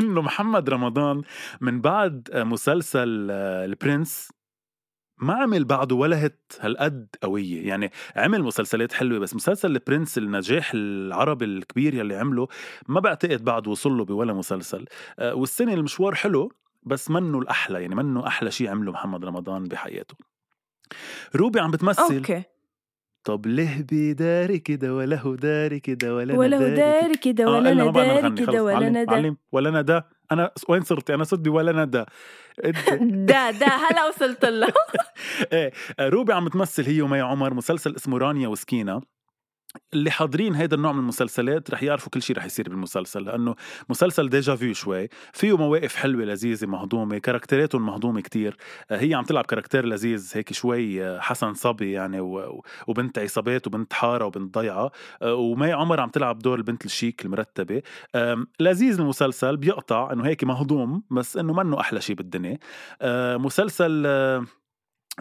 إنه 0.00 0.22
محمد 0.22 0.70
رمضان 0.70 1.22
من 1.60 1.80
بعد 1.80 2.28
مسلسل 2.34 3.28
آه، 3.30 3.64
البرنس 3.64 4.28
ما 5.18 5.34
عمل 5.34 5.64
بعده 5.64 5.96
ولا 5.96 6.26
هت 6.26 6.52
هالقد 6.60 7.06
قوية. 7.22 7.68
يعني 7.68 7.90
عمل 8.16 8.42
مسلسلات 8.42 8.92
حلوة 8.92 9.18
بس 9.18 9.34
مسلسل 9.34 9.70
البرنس 9.70 10.18
النجاح 10.18 10.70
العربي 10.74 11.44
الكبير 11.44 11.94
يلي 11.94 12.16
عمله 12.16 12.48
ما 12.88 13.00
بعتقد 13.00 13.44
بعد 13.44 13.66
وصل 13.66 13.92
له 13.92 14.04
بولا 14.04 14.32
مسلسل. 14.32 14.84
آه، 15.18 15.34
والسنة 15.34 15.74
المشوار 15.74 16.14
حلو 16.14 16.52
بس 16.82 17.10
منه 17.10 17.38
الأحلى 17.38 17.82
يعني 17.82 17.94
منه 17.94 18.26
أحلى 18.26 18.50
شيء 18.50 18.68
عمله 18.68 18.92
محمد 18.92 19.24
رمضان 19.24 19.64
بحياته. 19.64 20.14
روبي 21.36 21.60
عم 21.60 21.70
بتمثل 21.70 22.14
okay. 22.14 22.42
طب 23.24 23.46
ليه 23.46 23.82
بيداري 23.82 24.58
كده 24.58 24.94
ولا 24.94 25.20
هو 25.20 25.34
داري 25.34 25.80
كده 25.80 26.14
ولا 26.14 26.34
ولا 26.38 26.58
داري 26.58 27.16
كده؟ 27.16 27.50
ولا 27.50 27.72
أنا 27.72 27.90
داري 27.90 28.30
كده 28.30 28.64
ولا 28.64 28.88
أنا 28.88 29.04
داري 29.04 29.36
ولا 29.52 29.80
ده. 29.80 30.08
أنا 30.32 30.50
وين 30.68 30.82
صرت 30.82 31.10
أنا 31.10 31.24
صرت 31.24 31.48
ولا 31.48 31.84
ده. 31.84 32.06
ده 33.30 33.50
ده 33.50 33.66
هلا 33.66 34.08
وصلت 34.08 34.44
له. 34.44 34.72
إيه 35.52 35.72
روبي 36.00 36.32
عم 36.32 36.48
تمثل 36.48 36.84
هي 36.84 37.02
ومي 37.02 37.20
عمر 37.20 37.54
مسلسل 37.54 37.96
اسمه 37.96 38.18
رانيا 38.18 38.48
وسكينة. 38.48 39.13
اللي 39.94 40.10
حاضرين 40.10 40.54
هيدا 40.54 40.76
النوع 40.76 40.92
من 40.92 40.98
المسلسلات 40.98 41.70
رح 41.70 41.82
يعرفوا 41.82 42.10
كل 42.10 42.22
شيء 42.22 42.36
رح 42.36 42.44
يصير 42.44 42.68
بالمسلسل 42.68 43.24
لأنه 43.24 43.54
مسلسل 43.88 44.28
déjà 44.28 44.56
vu 44.56 44.74
شوي. 44.74 45.08
فيه 45.32 45.56
مواقف 45.56 45.96
حلوة 45.96 46.24
لذيذة 46.24 46.66
مهضومة 46.66 47.18
كاركتراتهم 47.18 47.86
مهضومة 47.86 48.20
كتير. 48.20 48.56
آه، 48.90 48.96
هي 48.96 49.14
عم 49.14 49.24
تلعب 49.24 49.44
caractère 49.44 49.86
لذيذ 49.86 50.32
هيك 50.34 50.52
شوي 50.52 51.04
آه، 51.04 51.20
حسن 51.20 51.54
صبي 51.54 51.92
يعني 51.92 52.20
وبنت 52.86 53.18
عصابات 53.18 53.66
وبنت 53.66 53.92
حارة 53.92 54.24
وبنت 54.24 54.54
ضيعة. 54.58 54.90
آه، 55.22 55.34
ومي 55.34 55.72
عمر 55.72 56.00
عم 56.00 56.08
تلعب 56.08 56.38
دور 56.38 56.58
البنت 56.58 56.84
الشيك 56.84 57.24
المرتبة. 57.24 57.82
لذيذ 58.60 59.00
المسلسل 59.00 59.56
بيقطع 59.56 60.12
إنه 60.12 60.26
هيك 60.26 60.44
مهضوم 60.44 61.02
بس 61.10 61.36
إنه 61.36 61.52
منه 61.52 61.80
أحلى 61.80 62.00
شيء 62.00 62.16
بالدنيا. 62.16 62.58
مسلسل 63.36 64.06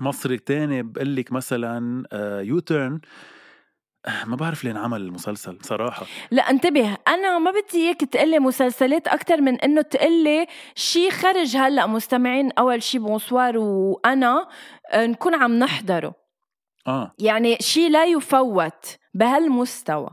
مصري 0.02 0.38
تاني 0.38 0.84
بقول 0.84 1.16
لك 1.16 1.32
مثلا 1.32 2.08
U-Turn 2.42 3.00
ما 4.26 4.36
بعرف 4.36 4.64
لين 4.64 4.78
عمل 4.78 5.02
المسلسل 5.02 5.58
صراحة. 5.62 6.06
لا 6.32 6.50
انتبه 6.50 6.98
أنا 7.08 7.40
ما 7.40 7.52
بدي 7.52 7.78
إياك 7.78 8.00
تقلي 8.00 8.40
مسلسلات 8.40 9.08
أكتر 9.08 9.42
من 9.42 9.60
إنه 9.60 9.82
تقلي 9.82 10.48
شي 10.76 11.12
خرج 11.12 11.56
هلأ 11.56 11.88
مستمعين 11.88 12.52
أول 12.52 12.84
شي 12.84 13.00
bonsoir 13.00 13.58
وأنا 13.58 14.48
آه، 14.92 15.06
نكون 15.06 15.36
عم 15.36 15.60
نحضره. 15.60 16.16
آه. 16.88 17.16
يعني 17.20 17.58
شي 17.62 17.90
لا 17.90 18.06
يفوت 18.06 18.86
بهالمستوى. 19.14 20.10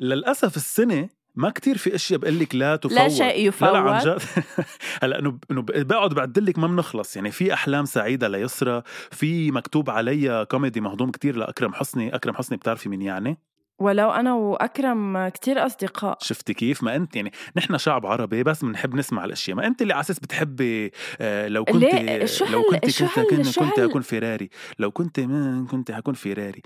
للأسف 0.00 0.56
السنة 0.56 1.08
ما 1.38 1.50
كتير 1.50 1.78
في 1.78 1.94
أشياء 1.94 2.20
بقول 2.20 2.38
لك 2.38 2.54
لا 2.54 2.76
تفوت 2.76 2.92
لا 2.92 3.08
شيء 3.08 3.48
يفوت 3.48 3.68
لا 3.68 3.72
لا 3.72 3.78
عن 3.78 4.00
جد. 4.00 4.22
هلأ 5.02 5.18
إنه 5.18 5.38
إنه 5.50 5.62
بقعد 5.62 6.14
بعدل 6.14 6.46
لك 6.46 6.58
ما 6.58 6.66
بنخلص. 6.66 7.16
يعني 7.16 7.30
في 7.30 7.52
أحلام 7.52 7.84
سعيدة 7.84 8.28
ليسرى 8.28 8.82
في 9.10 9.50
مكتوب 9.50 9.90
عليها 9.90 10.44
كوميدي 10.44 10.80
مهضوم 10.80 11.10
كتير 11.10 11.36
لأكرم 11.36 11.74
حسني. 11.74 12.14
أكرم 12.14 12.34
حسني 12.34 12.56
بتعرفي 12.58 12.88
مين 12.88 13.02
يعني؟ 13.02 13.38
ولو 13.80 14.10
أنا 14.10 14.34
وأكرم 14.34 15.28
كتير 15.28 15.66
أصدقاء. 15.66 16.18
شفتي 16.20 16.54
كيف؟ 16.54 16.82
ما 16.82 16.96
أنت 16.96 17.16
يعني 17.16 17.32
نحن 17.56 17.78
شعب 17.78 18.06
عربي 18.06 18.42
بس 18.42 18.64
بنحب 18.64 18.94
نسمع 18.94 19.24
الأشياء. 19.24 19.56
ما 19.56 19.66
أنت 19.66 19.82
اللي 19.82 19.92
على 19.92 20.00
أساس 20.00 20.18
بتحبي 20.18 20.92
آه 21.20 21.48
لو 21.48 21.64
كنت 21.64 21.84
لو 22.50 22.62
كنت 22.62 22.84
كنت 22.84 23.30
كنت, 23.30 23.58
كنت 23.58 23.78
اكون 23.78 24.02
فيراري. 24.02 24.50
لو 24.78 24.90
كنت 24.90 25.20
كنت 25.70 25.90
حكون 25.90 26.14
فيراري. 26.14 26.62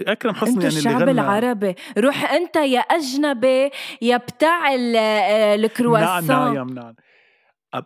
أكرم 0.00 0.34
حسني 0.34 0.64
يعني 0.64 0.66
الشعب 0.76 0.94
اللي 0.94 1.04
غنى. 1.04 1.20
العربي. 1.20 1.74
روح 1.98 2.32
أنت 2.32 2.56
يا 2.56 2.80
أجنبي 2.80 3.70
يا 4.02 4.16
بتاع 4.16 4.74
الكرواسون. 5.54 6.26
نعم 6.26 6.54
نعم 6.54 6.68
نعم. 6.68 6.94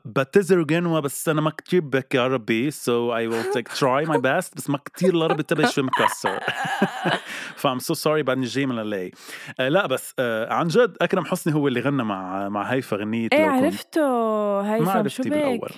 بعتذر 0.04 0.62
غنوة 0.62 1.00
بس 1.00 1.28
أنا 1.28 1.40
ما 1.40 1.50
كتير 1.50 1.80
بحكي 1.80 2.18
عربي 2.18 2.70
so 2.70 3.16
I 3.16 3.26
will 3.26 3.44
take 3.44 3.68
try 3.68 4.04
my 4.04 4.18
best 4.20 4.56
بس 4.56 4.70
ما 4.70 4.78
كتير 4.78 5.14
العربي 5.14 5.42
تبعي 5.42 5.66
شوي 5.68 5.84
مكسر. 5.84 6.40
ف 7.60 7.65
I'm 7.65 7.78
so 7.78 7.94
sorry 7.94 8.22
بعدني 8.22 8.46
جاي 8.46 8.66
من 8.66 8.78
اللي 8.78 9.10
آه 9.60 9.68
لا 9.68 9.86
بس 9.86 10.10
uh, 10.10 10.14
عن 10.52 10.68
جد 10.68 10.96
أكرم 11.00 11.24
حسني 11.24 11.54
هو 11.54 11.68
اللي 11.68 11.80
غنى 11.80 12.04
مع 12.04 12.48
مع 12.48 12.62
هيفا 12.62 12.96
غنية 12.96 13.28
إيه 13.32 13.46
عرفته. 13.46 14.60
هيثم 14.60 15.08
شو 15.08 15.22
بيك 15.22 15.32
بالأول. 15.32 15.70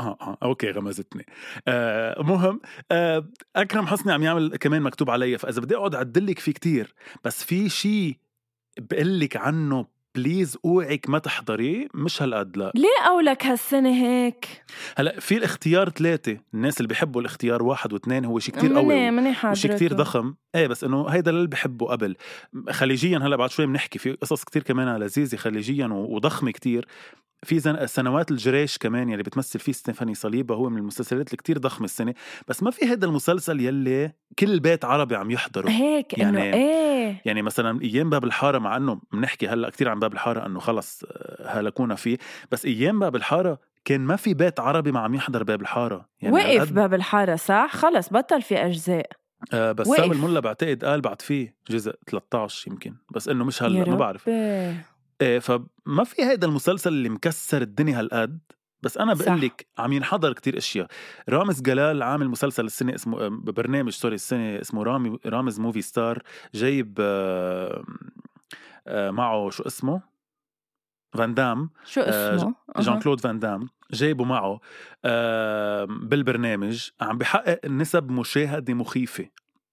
آه 0.00 0.16
آه 0.20 0.38
okay 0.42 0.70
غمزتني. 0.70 1.26
آه 1.68 2.22
مهم. 2.22 2.60
آه 2.90 3.28
أكرم 3.56 3.86
حسني 3.86 4.12
عم 4.12 4.22
يعمل 4.22 4.56
كمان 4.56 4.82
مكتوب 4.82 5.10
علي 5.10 5.38
فإذا 5.38 5.60
بدي 5.60 5.76
أقعد 5.76 5.94
أعدلك 5.94 6.38
فيه 6.38 6.52
كتير 6.52 6.94
بس 7.24 7.44
في 7.44 7.68
شيء 7.68 8.16
بقول 8.80 9.20
لك 9.20 9.36
عنه 9.36 9.86
بليز 10.14 10.58
اوعك 10.64 11.08
ما 11.08 11.18
تحضريه 11.18 11.88
مش 11.94 12.22
هالقد 12.22 12.56
لا. 12.56 12.72
ليه 12.74 13.06
قولك 13.06 13.46
هالسنة 13.46 13.90
هيك؟ 13.90 14.64
هلا 14.96 15.20
في 15.20 15.36
الاختيار 15.36 15.90
ثلاثة 15.90 16.38
الناس 16.54 16.76
اللي 16.76 16.88
بيحبوا 16.88 17.20
الاختيار 17.20 17.62
واحد 17.62 17.92
واثنين 17.92 18.24
هو 18.24 18.38
شيء 18.38 18.54
كتير 18.54 18.74
قوي 18.74 19.10
مني 19.10 19.34
وشيء 19.44 19.74
كتير 19.74 19.92
ضخم. 19.92 20.34
إيه 20.54 20.66
بس 20.66 20.84
إنه 20.84 21.08
هيدا 21.08 21.30
اللي 21.30 21.46
بحبه 21.46 21.86
قبل. 21.86 22.16
خليجيا 22.70 23.18
هلا 23.18 23.36
بعد 23.36 23.50
شوي 23.50 23.66
بنحكي 23.66 23.98
في 23.98 24.12
قصص 24.12 24.44
كتير 24.44 24.62
كمان 24.62 24.96
لذيذة 24.96 25.36
خليجيا 25.36 25.86
وضخمة 25.86 26.50
كتير. 26.50 26.86
في 27.42 27.86
سنوات 27.86 28.30
الجريش 28.30 28.78
كمان 28.78 29.08
يلي 29.08 29.22
بتمثل 29.22 29.58
فيه 29.58 29.72
ستيفاني 29.72 30.14
صليبة 30.14 30.54
هو 30.54 30.68
من 30.70 30.78
المسلسلات 30.78 31.26
اللي 31.26 31.36
كتير 31.36 31.58
ضخمة 31.58 31.84
السنة. 31.84 32.14
بس 32.48 32.62
ما 32.62 32.70
في 32.70 32.86
هذا 32.86 33.06
المسلسل 33.06 33.60
يلي 33.60 34.12
كل 34.38 34.60
بيت 34.60 34.84
عربي 34.84 35.16
عم 35.16 35.30
يحضره. 35.30 35.70
هيك 35.70 36.18
يعني 36.18 36.38
انه 36.38 36.56
إيه. 36.56 37.22
يعني 37.24 37.42
مثلا 37.42 37.82
أيام 37.82 38.10
باب 38.10 38.24
الحارة 38.24 38.58
مع 38.58 38.76
إنه 38.76 39.00
بنحكي 39.12 39.48
هلا 39.48 39.70
كتير 39.70 39.88
عن 39.88 39.98
باب 40.04 40.12
الحارة 40.12 40.46
إنه 40.46 40.60
خلص 40.60 41.04
آه، 41.04 41.58
هلكونا 41.58 41.94
فيه. 41.94 42.18
بس 42.50 42.66
أيام 42.66 42.98
باب 42.98 43.16
الحارة 43.16 43.58
كان 43.84 44.00
ما 44.00 44.16
في 44.16 44.34
بيت 44.34 44.60
عربي 44.60 44.92
ما 44.92 45.00
عم 45.00 45.14
يحضر 45.14 45.42
باب 45.42 45.60
الحارة 45.62 46.08
يعني 46.20 46.34
وقف 46.34 46.72
باب 46.72 46.94
الحارة 46.94 47.36
صح؟ 47.36 47.76
خلص 47.76 48.12
بطل 48.12 48.42
في 48.42 48.56
أجزاء. 48.56 49.10
آه 49.52 49.72
بس 49.72 49.86
سام 49.86 50.12
الملا 50.12 50.40
بعتقد 50.40 50.84
قال 50.84 51.00
بعد 51.00 51.22
فيه 51.22 51.54
جزء 51.70 51.94
13 52.06 52.70
يمكن. 52.70 52.94
بس 53.14 53.28
إنه 53.28 53.44
مش 53.44 53.62
هلا 53.62 53.90
ما 53.90 53.96
بعرف. 53.96 54.28
إيه 54.28 55.38
فما 55.38 56.04
في 56.04 56.22
هيدا 56.22 56.46
المسلسل 56.46 56.92
اللي 56.92 57.08
مكسر 57.08 57.62
الدنيا 57.62 58.00
هالقد. 58.00 58.38
بس 58.84 58.98
أنا 58.98 59.14
بقول 59.14 59.40
لك 59.40 59.66
عم 59.78 59.92
ينحضر 59.92 60.32
كتير 60.32 60.58
أشياء. 60.58 60.86
رامز 61.28 61.60
جلال 61.60 62.02
عامل 62.02 62.28
مسلسل 62.28 62.64
السنة 62.64 62.94
اسمه 62.94 63.28
برنامج 63.28 63.92
sorry 63.92 64.14
السنة 64.14 64.60
اسمه 64.60 64.82
رامي 64.82 65.18
رامز 65.26 65.60
movie 65.60 65.82
star 65.82 66.22
جايب 66.54 66.98
آه، 67.00 67.68
آه، 67.68 67.84
معه 68.88 69.50
شو 69.50 69.62
اسمه؟ 69.62 70.02
فان 71.14 71.34
دام. 71.34 71.70
شو 71.84 72.00
آه، 72.00 72.34
اسمه؟ 72.36 72.54
جان 72.78 73.00
كلود 73.00 73.20
فان 73.20 73.38
دام. 73.38 73.68
جايبه 73.92 74.24
معه 74.24 74.60
بالبرنامج. 75.86 76.90
عم 77.00 77.18
بحقق 77.18 77.66
نسب 77.66 78.10
مشاهدة 78.10 78.74
مخيفة. 78.74 79.26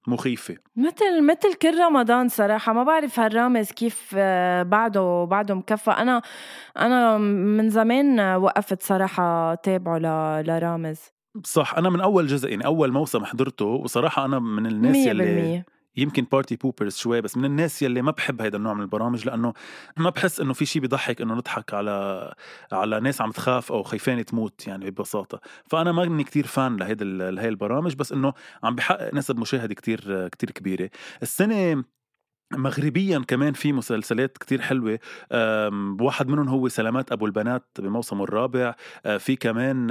مخيفة. 0.08 0.58
مثل 0.76 1.26
مثل 1.26 1.54
كل 1.54 1.80
رمضان 1.80 2.30
صراحة. 2.30 2.74
ما 2.74 2.84
بعرف 2.84 3.20
هالرامز 3.20 3.72
كيف 3.72 4.16
آه، 4.18 4.64
بعده 4.64 5.24
بعده 5.24 5.56
مكفي. 5.56 5.92
أنا 5.92 6.22
أنا 6.78 7.18
من 7.18 7.70
زمان 7.70 8.20
وقفت 8.36 8.84
صراحة 8.84 9.56
تابعه 9.56 9.98
لرامز. 10.42 11.00
صح. 11.44 11.78
أنا 11.78 11.90
من 11.90 12.02
أول 12.02 12.28
جزء 12.28 12.50
يعني 12.50 12.66
أول 12.66 12.92
موسم 12.92 13.26
حضرته. 13.26 13.66
وصراحة 13.66 14.26
أنا 14.26 14.40
من 14.40 14.66
الناس 14.66 14.96
يلي 14.96 15.64
يمكن 15.98 16.28
party 16.32 16.56
poopers 16.56 16.96
شوي 16.96 17.22
بس 17.22 17.38
من 17.38 17.46
الناس 17.46 17.82
يلي 17.82 18.02
ما 18.02 18.12
بحب 18.12 18.42
هيدا 18.42 18.58
النوع 18.58 18.74
من 18.74 18.82
البرامج 18.82 19.26
لأنه 19.26 19.54
ما 19.98 20.10
بحس 20.10 20.40
إنه 20.40 20.54
في 20.54 20.66
شيء 20.66 20.82
بيضحك 20.82 21.22
إنه 21.22 21.34
نضحك 21.34 21.74
على 21.74 22.34
على 22.72 23.00
ناس 23.00 23.22
عم 23.22 23.32
تخاف 23.32 23.72
أو 23.72 23.84
خايفين 23.84 24.26
تموت 24.26 24.68
يعني 24.68 24.92
ببساطة. 24.92 25.42
فأنا 25.66 25.92
ما 25.92 26.04
إني 26.04 26.24
كثير 26.24 26.48
fan 26.48 26.78
لهيدا 26.78 27.06
لهي 27.06 27.48
البرامج 27.48 27.96
بس 27.96 28.12
إنه 28.12 28.34
عم 28.64 28.76
بحقق 28.76 29.14
نسب 29.14 29.40
مشاهدة 29.40 29.74
كتير 29.74 30.28
كتير 30.28 30.52
كبيرة. 30.52 30.90
السنة 31.22 31.84
مغربيا 32.54 33.20
كمان 33.28 33.54
في 33.54 33.74
مسلسلات 33.74 34.38
كتير 34.38 34.62
حلوة. 34.62 35.00
واحد 36.02 36.28
منهم 36.28 36.48
هو 36.48 36.68
سلامات 36.68 37.12
أبو 37.12 37.26
البنات 37.26 37.68
بموسمه 37.80 38.24
الرابع. 38.24 38.76
آه، 39.06 39.18
في 39.18 39.36
كمان 39.36 39.88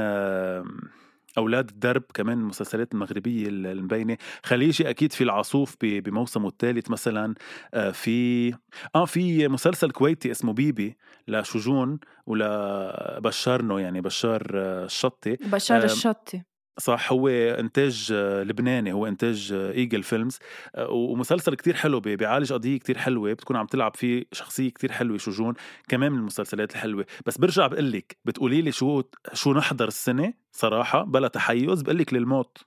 أولاد 1.38 1.68
الدرب 1.70 2.02
كمان 2.14 2.40
المسلسلات 2.40 2.92
المغربيه 2.94 3.48
المبينة. 3.48 4.16
خليجي 4.44 4.90
أكيد 4.90 5.12
في 5.12 5.24
العاصوف 5.24 5.76
بموسمه 5.82 6.48
الثالث 6.48 6.90
مثلا. 6.90 7.34
آه، 7.74 7.90
في 7.90 8.50
آه 8.94 9.04
في 9.04 9.48
مسلسل 9.48 9.90
كويتي 9.90 10.30
اسمه 10.30 10.52
بيبي 10.52 10.96
لشجون 11.28 11.98
ولبشار 12.26 13.80
يعني 13.80 14.00
بشار 14.00 14.42
آه، 14.54 14.84
الشطي. 14.84 15.36
بشار 15.36 15.84
الشطي. 15.84 16.42
صح 16.80 17.12
هو 17.12 17.28
إنتاج 17.28 18.08
آه، 18.12 18.42
لبناني 18.42 18.92
هو 18.92 19.06
إنتاج 19.06 19.52
Eagle 19.52 19.98
آه، 19.98 20.02
Films 20.02 20.38
آه، 20.74 20.90
ومسلسل 20.90 21.54
كتير 21.54 21.74
حلو 21.74 22.00
بيعالج 22.00 22.52
قضية 22.52 22.78
كتير 22.78 22.98
حلوة 22.98 23.32
بتكون 23.32 23.56
عم 23.56 23.66
تلعب 23.66 23.96
فيه 23.96 24.24
شخصية 24.32 24.70
كتير 24.70 24.92
حلوة 24.92 25.18
شجون 25.18 25.54
كمان 25.88 26.12
من 26.12 26.18
المسلسلات 26.18 26.72
الحلوة. 26.72 27.06
بس 27.26 27.38
برجع 27.38 27.66
بقول 27.66 27.92
لك 27.92 28.16
بتقولي 28.24 28.62
لي 28.62 28.72
شو 28.72 29.02
شو 29.32 29.52
نحضر 29.52 29.88
السنة؟ 29.88 30.34
صراحة 30.52 31.04
بلا 31.04 31.28
تحيز 31.28 31.82
بقول 31.82 31.98
لك 31.98 32.14
للموت. 32.14 32.58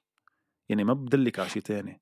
يعني 0.70 0.84
ما 0.84 0.93
بدلك 0.93 1.39
على 1.39 1.49
شيء 1.49 1.61
تاني. 1.61 2.01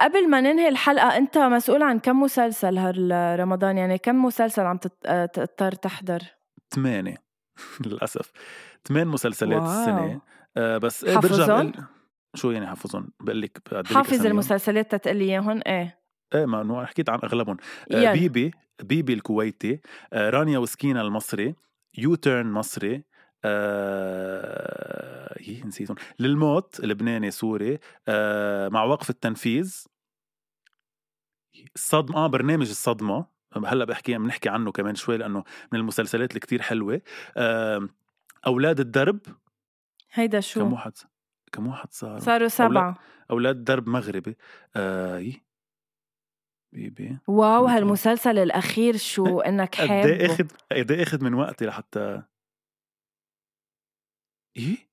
قبل 0.00 0.30
ما 0.30 0.40
ننهي 0.40 0.68
الحلقة 0.68 1.16
أنت 1.16 1.38
مسؤول 1.38 1.82
عن 1.82 1.98
كم 1.98 2.20
مسلسل 2.20 2.78
هالرمضان؟ 2.78 3.78
يعني 3.78 3.98
كم 3.98 4.24
مسلسل 4.24 4.62
عم 4.62 4.76
تضطر 5.32 5.72
تحضر؟ 5.72 6.22
ثمانية 6.74 7.16
للأسف. 7.86 8.30
ثمان 8.84 9.06
مسلسلات 9.06 9.62
واو. 9.62 9.80
السنة 9.80 10.20
آه 10.56 10.78
بس 10.78 11.04
إيه 11.04 11.16
برجع 11.16 11.70
شو 12.34 12.50
يعني 12.50 12.66
حافظهم 12.66 13.08
بقول 13.20 13.40
لك 13.42 13.62
حافظ 13.86 14.26
المسلسلات 14.26 14.92
تتقلي 14.94 15.18
لي 15.18 15.24
اياهم 15.24 15.60
إيه. 15.66 15.98
إيه 16.34 16.46
ما 16.46 16.62
انه 16.62 16.84
حكيت 16.84 17.08
عن 17.08 17.18
أغلبهم. 17.24 17.56
آه 17.92 18.12
بيبي 18.12 18.50
بيبي 18.82 19.12
الكويتي 19.12 19.80
آه 20.12 20.30
رانيا 20.30 20.58
وسكينة 20.58 21.00
المصري 21.00 21.54
U-Turn 21.98 22.46
مصري 22.46 23.02
آه 23.44 25.36
إيه، 25.40 25.64
نسيتهم. 25.64 25.96
للموت 26.18 26.80
لبناني 26.80 27.30
سوري 27.30 27.78
آه 28.08 28.68
مع 28.68 28.84
وقف 28.84 29.10
التنفيذ. 29.10 29.84
الصدمة 31.74 32.16
آه 32.16 32.26
برنامج 32.26 32.68
الصدمة. 32.68 33.26
هلأ 33.66 33.84
بحكي 33.84 34.18
بنحكي 34.18 34.48
عنه 34.48 34.72
كمان 34.72 34.94
شوي 34.94 35.16
لأنه 35.16 35.44
من 35.72 35.78
المسلسلات 35.78 36.30
اللي 36.30 36.40
كتير 36.40 36.62
حلوة. 36.62 37.00
آه 37.36 37.88
أولاد 38.46 38.80
الدرب. 38.80 39.18
هيدا 40.12 40.40
شو؟ 40.40 40.60
كم 40.60 40.72
واحد 40.72 40.92
كم 41.52 41.66
واحد 41.66 41.92
صار؟ 41.92 42.18
صاروا 42.18 42.48
سبعة. 42.48 42.98
أولاد, 43.30 43.64
درب 43.64 43.88
مغربي. 43.88 44.36
آه 44.76 45.32
بيبي 46.72 47.18
wow 47.26 47.66
هالمسلسل 47.66 48.38
الأخير 48.38 48.96
شو؟ 48.96 49.40
إنك 49.48 49.74
حابه. 49.74 50.02
قد 50.02 50.22
اخذ 50.22 50.48
قد 50.72 50.92
أخذ 50.92 51.24
من 51.24 51.34
وقتي 51.34 51.66
لحتى 51.66 52.22
إيه؟ 54.56 54.88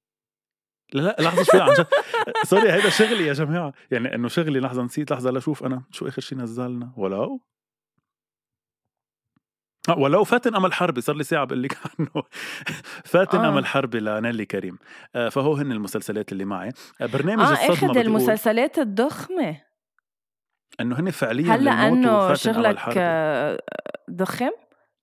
لا 0.93 1.01
لا 1.01 1.16
لحظة 1.20 1.43
شوي 1.43 1.61
عن 1.61 1.74
جد. 1.74 1.88
sorry 2.49 2.71
هيدا 2.72 2.89
شغلي 2.89 3.28
يا 3.28 3.34
جماعة. 3.34 3.74
يعني 3.91 4.16
إنه 4.16 4.28
شغلي 4.28 4.59
لحظة 4.59 4.84
نسيت 4.84 5.11
لحظة 5.11 5.32
لاشوف 5.32 5.63
أنا 5.63 5.84
شو 5.91 6.07
آخر 6.07 6.22
شيء 6.22 6.38
نزلنا. 6.38 6.93
ولو 6.97 7.41
ولو 9.89 10.23
فاتن 10.23 10.55
امل 10.55 10.73
حربي 10.73 11.01
صار 11.01 11.15
لي 11.15 11.23
ساعة 11.23 11.45
بقول 11.45 11.63
لك 11.63 11.77
عنه. 11.99 12.23
فاتن 13.05 13.38
آه. 13.39 13.49
امل 13.49 13.65
حربي 13.65 13.99
لنيلي 13.99 14.45
كريم. 14.45 14.77
آه، 15.15 15.29
فهو 15.29 15.53
هن 15.53 15.71
المسلسلات 15.71 16.31
اللي 16.31 16.45
معي. 16.45 16.71
آه، 17.01 17.05
برنامج 17.05 17.43
آه 17.43 17.51
الصدمة 17.51 17.73
اخذ 17.73 17.97
المسلسلات 17.97 18.79
الضخمة. 18.79 19.61
إنه 20.79 20.99
هن 20.99 21.11
فعليا 21.11 21.55
هلأ 21.55 21.88
إنه 21.88 22.33
شغلك 22.33 22.79
ضخم؟ 24.11 24.51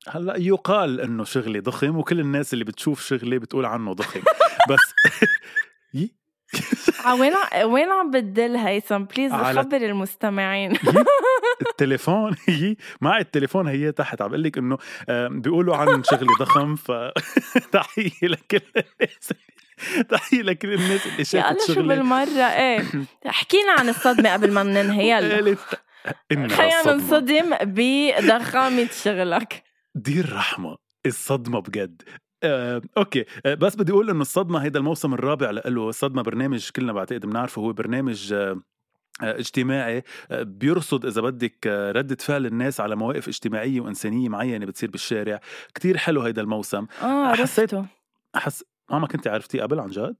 هلأ 0.08 0.36
يقال 0.36 1.00
إنه 1.00 1.24
شغلي 1.24 1.60
ضخم 1.60 1.96
وكل 1.96 2.20
الناس 2.20 2.52
اللي 2.52 2.64
بتشوف 2.64 3.02
شغلي 3.02 3.38
بتقول 3.38 3.66
عنه 3.66 3.92
ضخم. 3.92 4.20
بس 4.70 4.94
وين 7.10 7.32
وين 7.64 7.90
عم 7.90 8.10
بتدل 8.10 8.56
هيثم؟ 8.56 9.04
بليز 9.04 9.32
خبر 9.32 9.76
المستمعين. 9.76 10.72
التليفون 11.70 12.36
هي 12.48 12.76
مع 13.00 13.18
التليفون 13.18 13.68
هي 13.68 13.92
تحت. 13.92 14.22
عم 14.22 14.28
بقول 14.28 14.42
لك 14.42 14.58
إنه 14.58 14.78
بيقولوا 15.08 15.76
عن 15.76 16.02
شغلي 16.04 16.34
ضخم 16.40 16.76
فتحيه 16.76 18.10
لكل 18.28 18.60
الناس 18.76 19.32
تحية 20.08 20.42
لكل 20.42 20.72
الناس 20.72 21.06
اللي 21.06 21.24
شافت 21.24 21.60
شغلي 21.60 21.74
شو 21.74 21.82
بالمرة؟ 21.88 22.42
إيه. 22.42 22.84
احكينا 23.28 23.72
عن 23.72 23.88
الصدمة 23.88 24.32
قبل 24.32 24.52
ما 24.52 24.62
ننهي 24.62 25.10
يلا 25.10 25.56
خلينا 26.30 26.86
ننصدم 26.86 27.56
بضخامة 27.62 28.88
شغلك. 29.04 29.62
دير 29.94 30.32
رحمة 30.36 30.76
الصدمة 31.06 31.60
بجد. 31.60 32.02
آه، 32.44 32.82
أوكي. 32.96 33.24
آه، 33.46 33.54
بس 33.54 33.76
بدي 33.76 33.92
أقول 33.92 34.10
إنه 34.10 34.20
الصدمة 34.20 34.58
هيدا 34.58 34.78
الموسم 34.78 35.14
الرابع 35.14 35.50
له 35.50 35.88
الصدمه 35.88 36.22
برنامج 36.22 36.70
كلنا 36.70 36.92
بعتقد 36.92 37.26
بنعرفه 37.26 37.62
هو 37.62 37.72
برنامج 37.72 38.32
آه 38.32 38.60
اجتماعي 39.22 40.02
آه، 40.30 40.42
بيرصد 40.42 41.06
إذا 41.06 41.20
بدك 41.20 41.66
ردة 41.66 42.16
فعل 42.20 42.46
الناس 42.46 42.80
على 42.80 42.96
مواقف 42.96 43.28
اجتماعية 43.28 43.80
وإنسانية 43.80 44.28
معينة 44.28 44.66
بتصير 44.66 44.90
بالشارع. 44.90 45.40
كتير 45.74 45.96
حلو 45.96 46.20
هيدا 46.22 46.42
الموسم. 46.42 46.86
آه 47.02 47.34
حسيت 47.34 47.70
حس 48.34 48.64
ما 48.90 49.06
كنت 49.06 49.28
عرفتيه 49.28 49.62
قبل 49.62 49.80
عن 49.80 49.88
جد. 49.88 50.16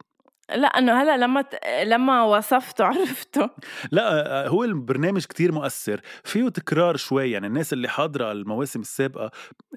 لا 0.51 0.67
إنه 0.79 1.03
هلأ 1.03 1.17
لما 1.17 1.43
ت... 1.43 1.55
لما 1.85 2.23
وصفته 2.23 2.85
عرفته. 2.91 3.51
لا 3.91 4.49
هو 4.49 4.65
البرنامج 4.65 5.25
كتير 5.25 5.53
مؤثر. 5.53 6.01
فيه 6.25 6.49
تكرار 6.49 6.97
شوي 6.97 7.31
يعني 7.31 7.47
الناس 7.47 7.73
اللي 7.73 7.89
حاضرة 7.89 8.33
المواسم 8.33 8.81
السابقة 8.81 9.31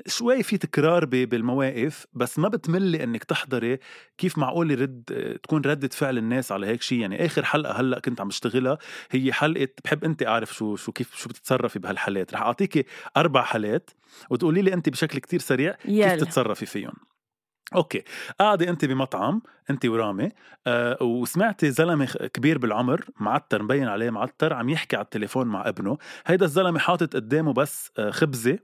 شوي 0.07 0.43
في 0.43 0.57
تكرار 0.57 1.05
بالمواقف 1.05 2.05
بس 2.13 2.39
ما 2.39 2.47
بتملي 2.47 3.03
إنك 3.03 3.24
تحضري 3.24 3.80
كيف 4.18 4.38
معقول 4.38 4.72
يرد 4.72 5.03
تكون 5.43 5.61
ردة 5.61 5.88
فعل 5.88 6.18
الناس 6.18 6.51
على 6.51 6.68
هيك 6.68 6.82
شيء 6.82 6.99
يعني 6.99 7.26
آخر 7.26 7.45
حلقة 7.45 7.80
هلأ 7.80 7.99
كنت 7.99 8.22
عم 8.22 8.28
اشتغلها 8.28 8.78
هي 9.11 9.34
حلقة 9.34 9.68
بحب 9.86 10.03
أنت 10.03 10.24
أعرف 10.24 10.53
شو 10.53 10.76
شو 10.76 10.91
كيف 10.91 11.16
شو 11.16 11.30
بتتصرفي 11.30 11.80
بهالحالات. 11.80 12.34
رح 12.34 12.41
أعطيكي 12.41 12.86
أربع 13.18 13.41
حالات 13.41 13.89
وتقولي 14.30 14.61
لي 14.61 14.74
أنت 14.74 14.89
بشكل 14.89 15.20
كتير 15.20 15.39
سريع 15.39 15.76
يلا. 15.86 16.09
كيف 16.09 16.24
تتصرفي 16.24 16.66
فيهم. 16.66 16.93
أوكي. 17.76 18.03
قاعدة 18.39 18.70
انت 18.70 18.86
بمطعم 18.86 19.41
انت 19.70 19.86
ورامي 19.86 20.30
آه 20.68 21.03
وسمعتي 21.03 21.72
زلمة 21.72 22.05
كبير 22.05 22.57
بالعمر 22.57 23.05
معتر 23.20 23.63
مبين 23.63 23.88
عليه 23.88 24.09
معتر 24.09 24.53
عم 24.53 24.70
يحكي 24.70 24.95
على 24.95 25.03
التليفون 25.03 25.47
مع 25.47 25.70
ابنه. 25.70 25.97
هيدا 26.26 26.45
الزلمة 26.45 26.80
حاطط 26.80 27.16
قدامه 27.16 27.53
بس 27.53 27.91
آه 27.97 28.11
خبزة 28.11 28.59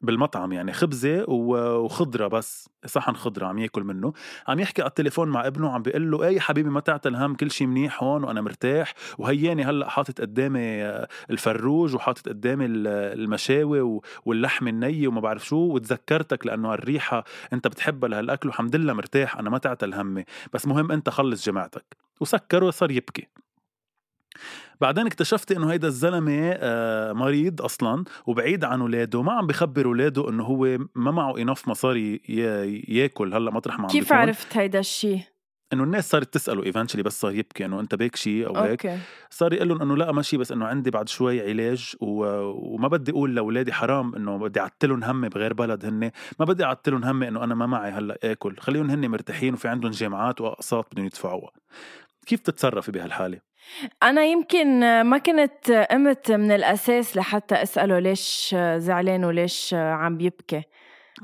بالمطعم 0.00 0.52
يعني 0.52 0.72
خبزة 0.72 1.24
وخضرة 1.28 2.26
بس 2.26 2.68
صحن 2.86 3.12
خضرة 3.14 3.46
عم 3.46 3.58
ياكل 3.58 3.84
منه. 3.84 4.12
عم 4.48 4.60
يحكي 4.60 4.82
على 4.82 4.88
التليفون 4.88 5.28
مع 5.28 5.46
ابنه 5.46 5.70
عم 5.70 5.82
بيقول 5.82 6.10
له 6.10 6.24
اي 6.24 6.40
حبيبي 6.40 6.70
ما 6.70 6.80
تعتل 6.80 7.16
هم 7.16 7.34
كل 7.34 7.50
شيء 7.50 7.66
منيح 7.66 8.02
هون 8.02 8.24
وأنا 8.24 8.40
مرتاح. 8.40 8.94
وهياني 9.18 9.64
هلأ 9.64 9.88
حاطط 9.88 10.20
قدامي 10.20 10.84
آه، 10.84 11.08
الفروج 11.30 11.94
وحاطط 11.94 12.28
قدامي 12.28 12.66
المشاوي 12.66 14.00
واللحم 14.24 14.68
الني 14.68 15.06
وما 15.06 15.20
بعرف 15.20 15.46
شو. 15.46 15.56
وتذكرتك 15.56 16.46
لأنه 16.46 16.74
الريحة 16.74 17.24
أنت 17.52 17.68
بتحبها 17.68 18.08
لهالأكل 18.08 18.48
وحمد 18.48 18.76
لله 18.76 18.92
مرتاح 18.92 19.36
أنا 19.36 19.50
ما 19.50 19.58
تعتل 19.58 19.94
همي 19.94 20.24
بس 20.52 20.66
مهم 20.66 20.92
أنت 20.92 21.08
خلص 21.10 21.46
جماعتك. 21.46 21.96
وسكر 22.20 22.64
وصار 22.64 22.90
يبكي. 22.90 23.28
بعدين 24.80 25.06
اكتشفت 25.06 25.52
إنه 25.52 25.72
هيدا 25.72 25.88
الزلمة 25.88 26.50
آه، 26.52 27.12
مريض 27.12 27.62
أصلا 27.62 28.04
وبعيد 28.26 28.64
عن 28.64 28.80
أولاده 28.80 29.22
ما 29.22 29.32
عم 29.32 29.46
بخبر 29.46 29.86
أولاده 29.86 30.28
إنه 30.28 30.44
هو 30.44 30.78
ما 30.94 31.10
معه 31.10 31.38
انف 31.38 31.68
مصاري 31.68 32.20
ياكل 32.88 33.34
هلأ 33.34 33.50
مطرح 33.50 33.78
ما 33.78 33.84
عم 33.84 33.90
كيف 33.90 34.12
عرفت 34.12 34.56
هيدا 34.56 34.78
الشيء 34.78 35.20
إنه 35.72 35.84
الناس 35.84 36.10
صارت 36.10 36.34
تسأله 36.34 36.64
ايفنشلي 36.64 37.02
بس 37.02 37.20
صار 37.20 37.32
يبكي 37.32 37.64
إنه 37.64 37.80
أنت 37.80 37.94
بيك 37.94 38.16
شيء 38.16 38.46
أو 38.46 38.56
هيك. 38.56 38.98
صار 39.30 39.52
يقول 39.52 39.68
لهم 39.68 39.82
إنه 39.82 39.96
لأ 39.96 40.12
ماشي 40.12 40.36
بس 40.36 40.52
إنه 40.52 40.66
عندي 40.66 40.90
بعد 40.90 41.08
شوي 41.08 41.50
علاج 41.50 41.94
و... 42.00 42.24
وما 42.74 42.88
بدي 42.88 43.10
أقول 43.10 43.34
لأولادي 43.34 43.72
حرام 43.72 44.14
إنه 44.14 44.38
بدي 44.38 44.60
اعتلهم 44.60 45.04
همي 45.04 45.28
بغير 45.28 45.52
بلد 45.52 45.84
هن 45.84 46.10
ما 46.40 46.44
بدي 46.44 46.64
اعتلهم 46.64 47.04
همي 47.04 47.28
إنه 47.28 47.44
أنا 47.44 47.54
ما 47.54 47.66
معي 47.66 47.90
هلأ 47.90 48.18
آكل. 48.24 48.56
خليهم 48.58 48.90
هن 48.90 49.10
مرتاحين 49.10 49.54
وفي 49.54 49.68
عندهم 49.68 49.90
جامعات 49.90 50.40
وأقساط 50.40 50.92
بدهم 50.92 51.06
يدفعوها. 51.06 51.50
كيف 52.26 52.40
تتصرفي 52.40 52.92
بهالحالة؟ 52.92 53.40
أنا 54.02 54.24
يمكن 54.24 54.80
ما 55.02 55.18
كنت 55.18 55.86
قمت 55.90 56.32
من 56.32 56.52
الأساس 56.52 57.16
لحتى 57.16 57.54
أسأله 57.54 57.98
ليش 57.98 58.56
زعلان 58.76 59.24
وليش 59.24 59.74
عم 59.74 60.16
بيبكي 60.16 60.62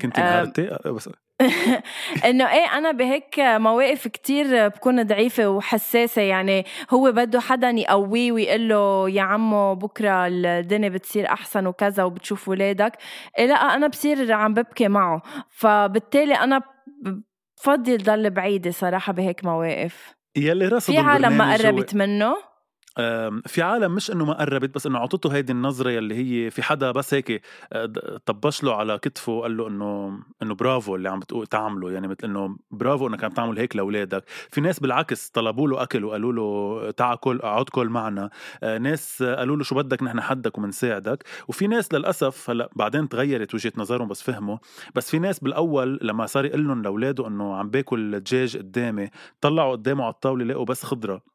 كنت 0.01 0.19
نهارتي 0.19 0.77
بس 0.85 1.09
إنه 2.25 2.51
إيه 2.51 2.77
أنا 2.77 2.91
بهيك 2.91 3.39
مواقف 3.39 4.07
كتير 4.07 4.67
بكون 4.67 5.03
ضعيفة 5.03 5.47
وحساسة. 5.47 6.21
يعني 6.21 6.65
هو 6.91 7.11
بده 7.11 7.39
حدا 7.39 7.69
يقويه 7.69 8.31
ويقول 8.31 8.69
له 8.69 9.09
يا 9.09 9.21
عمو 9.21 9.75
بكرة 9.75 10.27
الدنيا 10.27 10.89
بتصير 10.89 11.27
أحسن 11.27 11.67
وكذا 11.67 12.03
وبتشوف 12.03 12.47
ولادك. 12.49 12.97
إيه 13.39 13.45
لا 13.45 13.55
أنا 13.55 13.87
بصير 13.87 14.31
عم 14.31 14.53
ببكي 14.53 14.87
معه. 14.87 15.21
فبالتالي 15.49 16.33
أنا 16.35 16.61
بفضل 17.57 17.97
ضل 17.97 18.29
بعيدة 18.29 18.71
صراحة 18.71 19.13
بهيك 19.13 19.45
مواقف. 19.45 20.15
يلي 20.35 20.67
رصد 20.67 20.93
في 20.93 20.97
عالم 20.97 21.37
ما 21.37 21.53
قربت 21.53 21.95
منه. 21.95 22.52
في 23.47 23.61
عالم 23.61 23.95
مش 23.95 24.11
إنه 24.11 24.25
ما 24.25 24.33
قربت 24.33 24.75
بس 24.75 24.85
إنه 24.87 24.99
عطته 24.99 25.35
هيدي 25.35 25.51
النظرة 25.51 25.89
يلي 25.89 26.15
هي 26.15 26.49
في 26.51 26.63
حدا 26.63 26.91
بس 26.91 27.13
هيك 27.13 27.41
آه، 27.73 27.93
طبش 28.25 28.63
له 28.63 28.75
على 28.75 28.97
كتفه 28.99 29.31
وقال 29.31 29.57
له 29.57 29.67
إنه 29.67 30.19
إنه 30.43 30.55
برافو 30.55 30.95
اللي 30.95 31.09
عم 31.09 31.19
بتقول 31.19 31.47
تعمله 31.47 31.91
يعني 31.91 32.07
مثل 32.07 32.17
إنه 32.23 32.57
برافو 32.71 33.07
إنك 33.07 33.23
عم 33.23 33.31
تعمل 33.31 33.59
هيك 33.59 33.75
لأولادك. 33.75 34.23
في 34.49 34.61
ناس 34.61 34.79
بالعكس 34.79 35.29
طلبوا 35.29 35.67
له 35.67 35.83
أكل 35.83 36.05
وقالوا 36.05 36.33
له 36.33 36.91
تعا 36.91 37.15
كل 37.15 37.37
اقعد 37.39 37.65
كل 37.69 37.87
معنا. 37.89 38.29
آه، 38.63 38.77
ناس 38.77 39.23
قالوا 39.23 39.57
له 39.57 39.63
شو 39.63 39.75
بدك 39.75 40.03
نحن 40.03 40.21
حدك 40.21 40.57
ومنساعدك 40.57 41.23
وفي 41.47 41.67
ناس 41.67 41.93
للأسف 41.93 42.49
هلأ 42.49 42.69
بعدين 42.75 43.09
تغيرت 43.09 43.53
وجهة 43.53 43.73
نظرهم 43.77 44.07
بس 44.07 44.21
فهموا. 44.23 44.57
بس 44.95 45.09
في 45.09 45.19
ناس 45.19 45.39
بالأول 45.39 45.99
لما 46.01 46.25
صار 46.25 46.45
يقول 46.45 46.67
لهم 46.67 46.81
لأولاده 46.83 47.27
إنه 47.27 47.55
عم 47.55 47.69
باكل 47.69 48.19
دجاج 48.19 48.57
قدامي 48.57 49.09
طلعوا 49.41 49.71
قدامه 49.71 50.03
على 50.03 50.13
الطاولة 50.13 50.45
لقوا 50.45 50.65
بس 50.65 50.83
خضرة. 50.83 51.32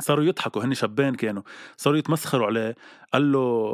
صاروا 0.00 0.24
يضحكوا 0.24 0.64
هن 0.64 0.74
شبان 0.74 1.14
كانوا. 1.14 1.42
صاروا 1.76 1.98
يتمسخروا 1.98 2.46
عليه 2.46 2.74
قال 3.12 3.32
له 3.32 3.72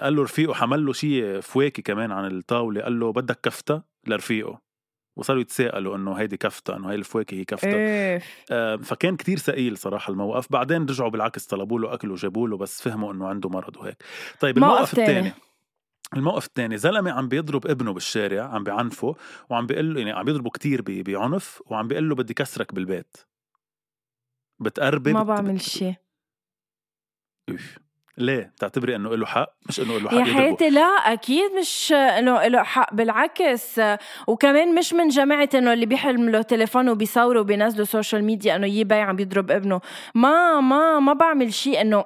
قال 0.00 0.16
له 0.16 0.22
رفيقه 0.22 0.54
حمل 0.54 0.86
له 0.86 0.92
شيء 0.92 1.40
فواكه 1.40 1.82
كمان 1.82 2.12
عن 2.12 2.26
الطاولة 2.26 2.80
قال 2.82 3.00
له 3.00 3.12
بدك 3.12 3.40
كفتة 3.42 3.82
لرفيقه. 4.06 4.60
وصاروا 5.16 5.40
يتساءلوا 5.40 5.96
إنه 5.96 6.12
هيدي 6.12 6.36
كفتة 6.36 6.76
إنه 6.76 6.90
هاي 6.90 6.94
الفواكه 6.94 7.34
هي 7.34 7.44
كفتة. 7.44 7.74
إيه. 7.74 8.22
آه 8.50 8.76
فكان 8.76 9.16
كتير 9.16 9.38
ثقيل 9.38 9.78
صراحة 9.78 10.10
الموقف. 10.10 10.52
بعدين 10.52 10.82
رجعوا 10.82 11.10
بالعكس 11.10 11.46
طلبوا 11.46 11.80
له 11.80 11.94
أكل 11.94 12.10
وجابوا 12.10 12.48
له 12.48 12.56
بس 12.56 12.82
فهموا 12.82 13.12
إنه 13.12 13.28
عنده 13.28 13.48
مرض 13.48 13.76
وهيك. 13.76 13.96
طيب 14.40 14.56
الموقف 14.56 14.98
الثاني 14.98 15.32
الموقف 16.16 16.46
الثاني 16.46 16.76
زلمة 16.76 17.10
عم 17.10 17.28
بيضرب 17.28 17.66
ابنه 17.66 17.92
بالشارع 17.92 18.42
عم 18.42 18.64
بعنفه 18.64 19.16
وعم 19.50 19.66
بيقول 19.66 19.94
له 19.94 20.00
يعني 20.00 20.12
عم 20.12 20.24
بيضربه 20.24 20.50
كتير 20.50 20.82
بعنف 20.86 21.62
وعم 21.66 21.88
بيقول 21.88 22.08
له 22.08 22.14
بدي 22.14 22.34
كسرك 22.34 22.74
بالبيت. 22.74 23.16
بتقربي 24.58 25.12
ما 25.12 25.22
بعمل 25.22 25.60
شيء 25.60 25.94
ليه؟ 28.18 28.52
بتعتبري 28.56 28.96
إنه 28.96 29.16
له 29.16 29.26
حق؟ 29.26 29.48
مش 29.68 29.80
إنه 29.80 29.98
له 29.98 30.10
حق 30.10 30.16
يا 30.16 30.24
حياتي 30.24 30.70
لا 30.70 30.80
أكيد 30.82 31.52
مش 31.60 31.92
إنه 31.92 32.46
له 32.46 32.62
حق 32.62 32.94
بالعكس. 32.94 33.80
وكمان 34.26 34.74
مش 34.74 34.92
من 34.92 35.08
جماعة 35.08 35.48
إنه 35.54 35.72
اللي 35.72 35.86
بيحمل 35.86 36.30
له 36.30 36.42
تليفون 36.42 36.88
وبيصوروا 36.88 37.40
وبينزلوا 37.40 37.84
social 37.84 38.24
media 38.24 38.56
إنه 38.56 38.66
بي 38.66 38.94
عم 38.94 39.16
بيضرب 39.16 39.50
ابنه. 39.50 39.80
ما 40.14 40.60
ما 40.60 41.00
ما 41.00 41.12
بعمل 41.12 41.54
شيء 41.54 41.80
إنه 41.80 42.04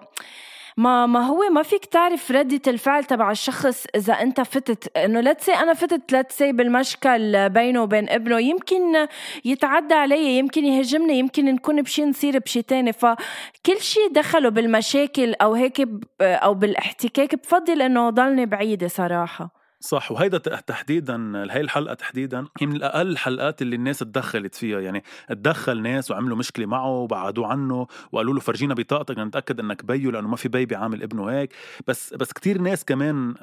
ما 0.81 1.07
ما 1.07 1.27
هو 1.27 1.43
ما 1.51 1.63
فيك 1.63 1.85
تعرف 1.85 2.31
ردة 2.31 2.61
الفعل 2.67 3.05
تبع 3.05 3.31
الشخص 3.31 3.87
إذا 3.95 4.13
أنت 4.13 4.41
فتت. 4.41 4.97
إنه 4.97 5.21
let's 5.21 5.37
say 5.39 5.53
أنا 5.53 5.75
فتت 5.75 6.13
let's 6.13 6.25
say 6.29 6.53
بالمشكل 6.53 7.49
بينه 7.49 7.83
وبين 7.83 8.09
ابنه. 8.09 8.39
يمكن 8.39 9.07
يتعدى 9.45 9.95
علي 9.95 10.39
يمكن 10.39 10.65
يهاجمني 10.65 11.19
يمكن 11.19 11.45
نكون 11.45 11.83
بشي 11.83 12.05
نصير 12.05 12.39
بشي 12.39 12.63
تاني. 12.63 12.93
فكل 12.93 13.81
شي 13.81 14.01
دخله 14.11 14.49
بالمشاكل 14.49 15.35
أو 15.35 15.55
هيك 15.55 15.89
أو 16.21 16.55
بالاحتكاك 16.55 17.35
بفضل 17.35 17.83
إنه 17.83 18.11
ضلني 18.11 18.47
بعيدة 18.47 18.89
صراحة. 18.89 19.60
صح 19.81 20.13
وهيدا 20.13 20.39
تحديدا 20.39 21.33
هاي 21.53 21.61
الحلقة 21.61 21.95
تحديدا 21.95 22.47
هي 22.61 22.67
من 22.67 22.83
أقل 22.83 23.09
الحلقات 23.11 23.63
اللي 23.63 23.77
الناس 23.77 23.99
تدخلت 23.99 24.55
فيها. 24.55 24.81
يعني 24.81 25.03
تدخل 25.29 25.83
ناس 25.83 26.11
وعملوا 26.11 26.37
مشكلة 26.37 26.67
معه 26.67 26.89
وبعدوه 26.89 27.47
عنه 27.47 27.87
وقالوا 28.13 28.35
له 28.35 28.41
فرجينا 28.41 28.75
بطاقتك 28.75 29.19
لنتاكد 29.19 29.61
إنك 29.61 29.85
بيو 29.85 30.11
لأنه 30.11 30.29
ما 30.29 30.37
في 30.37 30.49
بي 30.49 30.67
بيعامل 30.67 31.03
ابنه 31.03 31.27
هيك. 31.31 31.55
بس 31.87 32.15
بس 32.15 32.33
كتير 32.33 32.61
ناس 32.61 32.85
كمان 32.85 33.35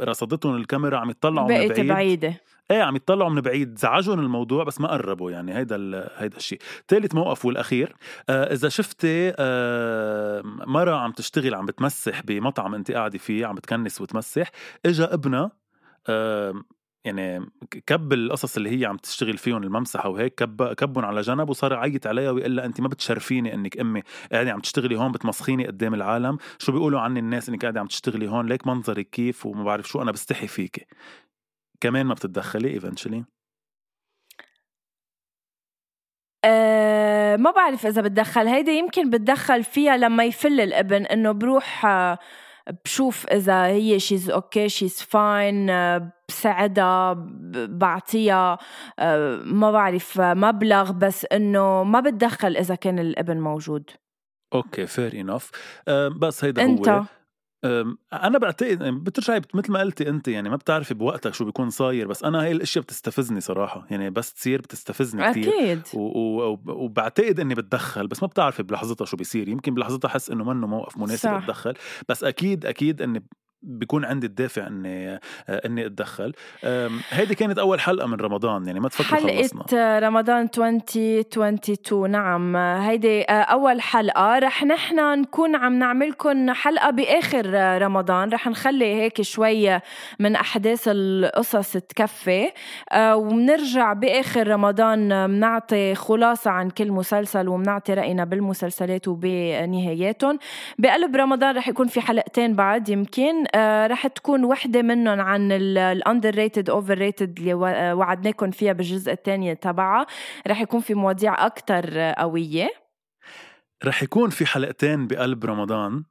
رصدتهم 0.00 0.56
الكاميرا 0.56 0.98
عم 0.98 1.10
يطلعوا 1.10 1.48
من 1.48 1.68
بعيد. 1.68 1.86
بعيدة. 1.86 2.40
إيه 2.70 2.82
عم 2.82 2.96
يطلعوا 2.96 3.30
من 3.30 3.40
بعيد. 3.40 3.78
زعجهم 3.78 4.20
الموضوع 4.20 4.64
بس 4.64 4.80
ما 4.80 4.88
قربوا 4.88 5.30
يعني. 5.30 5.54
هيدا 5.54 6.08
هيدا 6.16 6.36
الشيء 6.36 6.58
ثالث 6.88 7.14
موقف 7.14 7.44
والأخير 7.44 7.96
آه 8.28 8.52
إذا 8.52 8.68
شفتي 8.68 9.32
آه 9.38 10.42
مرة 10.44 10.96
عم 10.96 11.12
تشتغل 11.12 11.54
عم 11.54 11.66
بتمسح 11.66 12.22
بمطعم 12.22 12.74
انت 12.74 12.90
قاعدة 12.90 13.18
فيه 13.18 13.46
عم 13.46 13.54
بتكنس 13.54 14.00
وتمسح 14.00 14.50
إجا 14.86 15.14
ابنها 15.14 15.65
يعني 17.06 17.50
كب 17.86 18.12
القصص 18.12 18.56
اللي 18.56 18.80
هي 18.80 18.86
عم 18.86 18.96
تشتغل 18.96 19.38
فيهم 19.38 19.62
الممسحة 19.62 20.08
وهيك 20.08 20.34
كب 20.34 20.72
كبهم 20.72 21.04
على 21.04 21.20
جنب 21.20 21.50
وصار 21.50 21.72
يعيط 21.72 22.06
عليها 22.06 22.30
ويقول 22.30 22.56
لها 22.56 22.64
انت 22.64 22.80
ما 22.80 22.88
بتشرفيني 22.88 23.54
إنك 23.54 23.80
أمي 23.80 24.02
قاعدة 24.32 24.52
عم 24.52 24.60
تشتغلي 24.60 24.96
هون 24.96 25.12
بتمسخيني 25.12 25.66
قدام 25.66 25.94
العالم 25.94 26.38
شو 26.58 26.72
بيقولوا 26.72 27.00
عني 27.00 27.20
الناس 27.20 27.48
إنك 27.48 27.62
قاعدة 27.62 27.80
عم 27.80 27.86
تشتغلي 27.86 28.28
هون؟ 28.28 28.46
ليك 28.46 28.66
منظرك 28.66 29.10
كيف؟ 29.10 29.46
وما 29.46 29.64
بعرف 29.64 29.88
شو 29.88 30.02
أنا 30.02 30.12
بستحي 30.12 30.46
فيكي. 30.46 30.86
كمان 31.80 32.06
ما 32.06 32.14
بتتدخلي 32.14 32.68
eventually 32.70 33.24
أه 36.44 37.36
ما 37.36 37.50
بعرف 37.50 37.86
إذا 37.86 38.02
بتدخل. 38.02 38.48
هيدا 38.48 38.72
يمكن 38.72 39.10
بتدخل 39.10 39.64
فيها 39.64 39.96
لما 39.96 40.24
يفل 40.24 40.60
الابن 40.60 41.06
إنه 41.06 41.32
بروح 41.32 41.86
أه 41.86 42.18
بشوف 42.84 43.26
إذا 43.26 43.66
هي 43.66 43.98
she's 43.98 44.30
okay 44.30 44.68
she's 44.68 45.02
fine 45.02 45.66
بساعدها 46.28 47.12
بعطيها 47.68 48.58
آه، 48.98 49.36
ما 49.36 49.70
بعرف 49.70 50.20
مبلغ 50.20 50.92
بس 50.92 51.26
إنه 51.32 51.84
ما 51.84 52.00
بتدخل 52.00 52.56
إذا 52.56 52.74
كان 52.74 52.98
الابن 52.98 53.40
موجود. 53.40 53.90
okay 54.54 54.86
fair 54.86 55.20
enough 55.20 55.50
بس 56.20 56.44
هيدا 56.44 56.64
أنت؟ 56.64 56.88
هو 56.88 57.04
أنا 58.12 58.38
بعتقد 58.38 58.78
بترجعي 58.82 59.40
مثل 59.54 59.72
ما 59.72 59.80
قلتي 59.80 60.08
انت 60.08 60.28
يعني 60.28 60.48
ما 60.48 60.56
بتعرفي 60.56 60.94
بوقتك 60.94 61.34
شو 61.34 61.44
بيكون 61.44 61.70
صاير 61.70 62.06
بس 62.06 62.24
أنا 62.24 62.42
هاي 62.42 62.52
الأشياء 62.52 62.84
بتستفزني 62.84 63.40
صراحة 63.40 63.86
يعني 63.90 64.10
بس 64.10 64.34
تصير 64.34 64.60
بتستفزني 64.60 65.30
كثير 65.30 65.48
أكيد. 65.48 65.82
وبعتقد 65.94 67.40
إني 67.40 67.54
بتدخل 67.54 68.06
بس 68.06 68.22
ما 68.22 68.28
بتعرفي 68.28 68.62
بلحظتها 68.62 69.04
شو 69.04 69.16
بيصير 69.16 69.48
يمكن 69.48 69.74
بلحظتها 69.74 70.08
احس 70.08 70.30
إنه 70.30 70.44
منه 70.44 70.66
موقف 70.66 70.98
مناسب 70.98 71.28
أتدخل 71.28 71.74
بس 72.08 72.24
أكيد 72.24 72.66
أكيد 72.66 73.02
إني 73.02 73.22
بيكون 73.66 74.04
عندي 74.04 74.26
الدافع 74.26 74.66
إني 74.66 75.10
آه، 75.14 75.20
إني 75.48 75.86
أتدخل. 75.86 76.32
هيدي 77.10 77.34
كانت 77.34 77.58
أول 77.58 77.80
حلقة 77.80 78.06
من 78.06 78.14
رمضان 78.20 78.66
يعني 78.66 78.80
ما 78.80 78.88
تفكروا 78.88 79.20
حلقة 79.20 79.42
خلصنا. 79.42 79.98
رمضان 79.98 80.48
2022 80.58 82.10
نعم. 82.10 82.56
هيدي 82.56 83.22
آه، 83.22 83.32
أول 83.32 83.80
حلقة. 83.80 84.38
رح 84.38 84.64
نحن 84.64 85.20
نكون 85.20 85.56
عم 85.56 85.78
نعملكم 85.78 86.50
حلقة 86.52 86.90
بآخر 86.90 87.46
رمضان. 87.82 88.30
رح 88.32 88.46
نخلي 88.48 88.94
هيك 88.94 89.22
شوي 89.22 89.80
من 90.18 90.36
أحداث 90.36 90.84
القصص 90.86 91.72
تكفي. 91.72 92.50
آه، 92.92 93.16
وبنرجع 93.16 93.92
بآخر 93.92 94.48
رمضان 94.48 95.26
بنعطي 95.26 95.94
خلاصة 95.94 96.50
عن 96.50 96.70
كل 96.70 96.92
مسلسل 96.92 97.48
وبنعطي 97.48 97.94
رأينا 97.94 98.24
بالمسلسلات 98.24 99.08
وبنهاياتهم 99.08 100.38
بقلب 100.78 101.16
رمضان 101.16 101.56
رح 101.56 101.68
يكون 101.68 101.86
في 101.86 102.00
حلقتين 102.00 102.54
بعد 102.54 102.88
يمكن. 102.88 103.44
آه، 103.54 103.55
رح 103.86 104.06
تكون 104.06 104.44
وحدة 104.44 104.82
منهم 104.82 105.20
عن 105.20 105.52
ال 105.52 105.59
underrated 105.59 106.34
overrated 106.34 107.38
اللي 107.38 107.52
آه، 107.52 107.94
وعدناكم 107.94 108.50
فيها 108.50 108.72
بالجزء 108.72 109.12
الثاني 109.12 109.54
تبعها. 109.54 110.06
رح 110.48 110.60
يكون 110.60 110.80
في 110.80 110.94
مواضيع 110.94 111.46
أكتر 111.46 111.98
قوية. 112.18 112.68
رح 113.84 114.02
يكون 114.02 114.30
في 114.30 114.46
حلقتين 114.46 115.06
بقلب 115.06 115.44
رمضان 115.44 116.04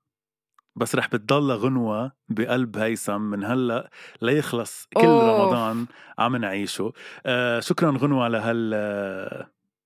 بس 0.75 0.95
رح 0.95 1.07
بتضل 1.07 1.51
غنوة 1.51 2.11
بقلب 2.29 2.77
هيثم 2.77 3.21
من 3.21 3.43
هلأ 3.43 3.89
ليخلص 4.21 4.87
كل 4.95 5.05
أوه. 5.05 5.43
رمضان 5.43 5.85
عم 6.19 6.35
نعيشه. 6.35 6.93
آه 7.25 7.59
شكرا 7.59 7.97
غنوة 7.97 8.23
على 8.23 8.37
هال 8.37 8.69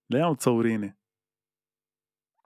ليه 0.10 0.24
عم 0.24 0.34
تصوريني؟ 0.34 0.98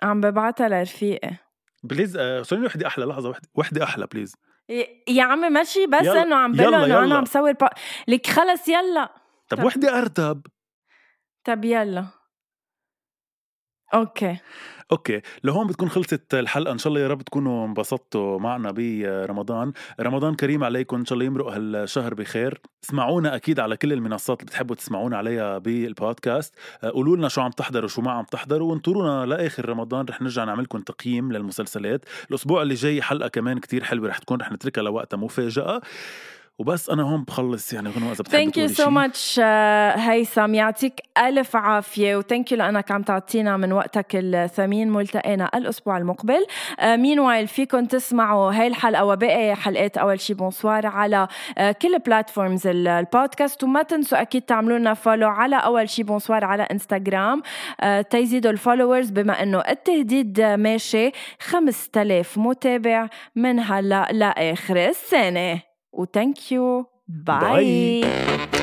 عم 0.04 0.22
ببعتها 0.22 0.70
لرفيقي. 0.70 1.36
please 1.84 2.18
آه 2.18 2.42
خليني 2.42 2.66
وحدة 2.66 2.88
أحلى؟ 2.88 3.06
لحظة 3.06 3.30
وحدة 3.30 3.50
وحدة 3.56 3.84
أحلى 3.84 4.08
please. 4.08 4.36
يا 5.08 5.24
عمي 5.24 5.50
ماشي 5.50 5.88
بس 5.88 6.08
إنه 6.08 6.36
عم 6.36 6.52
بقول 6.52 6.74
إنه 6.74 7.00
أنا 7.04 7.16
عم 7.16 7.26
صور 7.26 7.52
با... 7.52 7.70
لك 8.08 8.28
خلص 8.28 8.68
يلا. 8.68 9.10
طب, 9.50 9.58
طب 9.58 9.64
وحدة 9.64 10.00
ارتب 10.00 10.42
طب 11.44 11.66
يلا. 11.66 12.06
okay. 13.94 14.38
okay. 14.92 15.22
لهون 15.44 15.68
بتكون 15.68 15.90
خلصت 15.90 16.34
الحلقة 16.34 16.72
إن 16.72 16.78
شاء 16.78 16.88
الله 16.88 17.02
يا 17.02 17.08
رب 17.08 17.22
تكونوا 17.22 17.68
انبسطتوا 17.68 18.40
معنا 18.40 18.72
برمضان. 18.72 19.74
رمضان 20.00 20.36
كريم 20.36 20.64
عليكم. 20.64 20.98
إن 20.98 21.06
شاء 21.06 21.14
الله 21.14 21.26
يمرق 21.26 21.48
هالشهر 21.54 22.14
بخير. 22.14 22.62
اسمعونا 22.84 23.36
أكيد 23.36 23.60
على 23.60 23.78
كل 23.78 23.94
المنصات 23.94 24.40
اللي 24.40 24.50
بتحبوا 24.50 24.76
تسمعونا 24.76 25.18
عليها 25.18 25.58
بالبودكاست. 25.58 26.56
قولوا 26.84 27.18
لنا 27.18 27.28
شو 27.28 27.42
عم 27.42 27.52
تحضروا 27.52 27.88
شو 27.88 28.02
ما 28.02 28.12
عم 28.12 28.26
تحضروا 28.26 28.72
وانطرونا 28.72 29.26
لآخر 29.26 29.70
رمضان 29.70 30.06
رح 30.10 30.22
نرجع 30.22 30.44
نعمل 30.44 30.64
لكم 30.64 30.82
تقييم 30.82 31.32
للمسلسلات. 31.32 32.06
الأسبوع 32.30 32.62
اللي 32.62 32.74
جاي 32.74 33.02
حلقة 33.02 33.28
كمان 33.28 33.60
كتير 33.60 33.84
حلوة 33.84 34.10
رح 34.10 34.18
تكون 34.18 34.42
رح 34.42 34.52
نتركها 34.52 34.82
لوقتها 34.82 35.18
مفاجأة. 35.18 35.82
وبس 36.60 36.90
أنا 36.90 37.04
هون 37.04 37.24
بخلص 37.24 37.74
يعني 37.74 37.90
غنوة 37.90 38.12
اذا 38.12 38.24
بتحب 38.24 38.32
thank 38.32 38.58
you 38.58 38.68
so 38.68 38.90
much 38.90 39.40
هيثم. 39.40 40.54
يعطيك 40.54 41.02
ألف 41.18 41.56
عافية 41.56 42.16
و 42.16 42.22
thank 42.22 42.52
you 42.52 42.58
لأنك 42.58 42.92
عم 42.92 43.02
تعطينا 43.02 43.58
من 43.58 43.72
وقتك 43.72 44.08
الثمين 44.14 44.90
ملتقينا 44.90 45.50
الأسبوع 45.56 45.98
المقبل. 45.98 46.46
mean 46.84 47.20
uh, 47.20 47.22
while 47.22 47.48
فيكم 47.48 47.86
تسمعوا 47.86 48.52
هاي 48.52 48.68
الحلقة 48.68 49.06
وباقي 49.06 49.56
حلقات 49.56 49.98
أول 49.98 50.20
شي. 50.20 50.34
بونسوار 50.34 50.88
على 50.88 51.28
uh, 51.60 51.64
كل 51.64 52.00
platforms 52.00 52.68
البودكاست 52.68 53.64
وما 53.64 53.84
تنسوا 53.84 54.22
أكيد 54.22 54.42
تعملوا 54.42 54.78
لنا 54.78 54.94
follow 54.94 55.28
على 55.30 55.56
أول 55.56 55.90
شي. 55.90 56.04
بونسوار 56.04 56.46
على 56.46 56.64
انستغرام 56.64 57.42
uh, 57.42 57.86
تيزيدوا 58.10 58.52
ال 58.52 58.58
followers 58.58 59.10
بما 59.10 59.44
إنه 59.44 59.60
التهديد 59.60 60.42
ماشي. 60.42 61.12
5000 61.40 62.38
متابع 62.38 63.08
من 63.36 63.60
هلا 63.60 64.08
لآخر 64.12 64.90
السنة. 64.90 65.73
وثانك 65.94 66.52
يو 66.52 66.86
باي, 67.08 68.02
باي. 68.02 68.63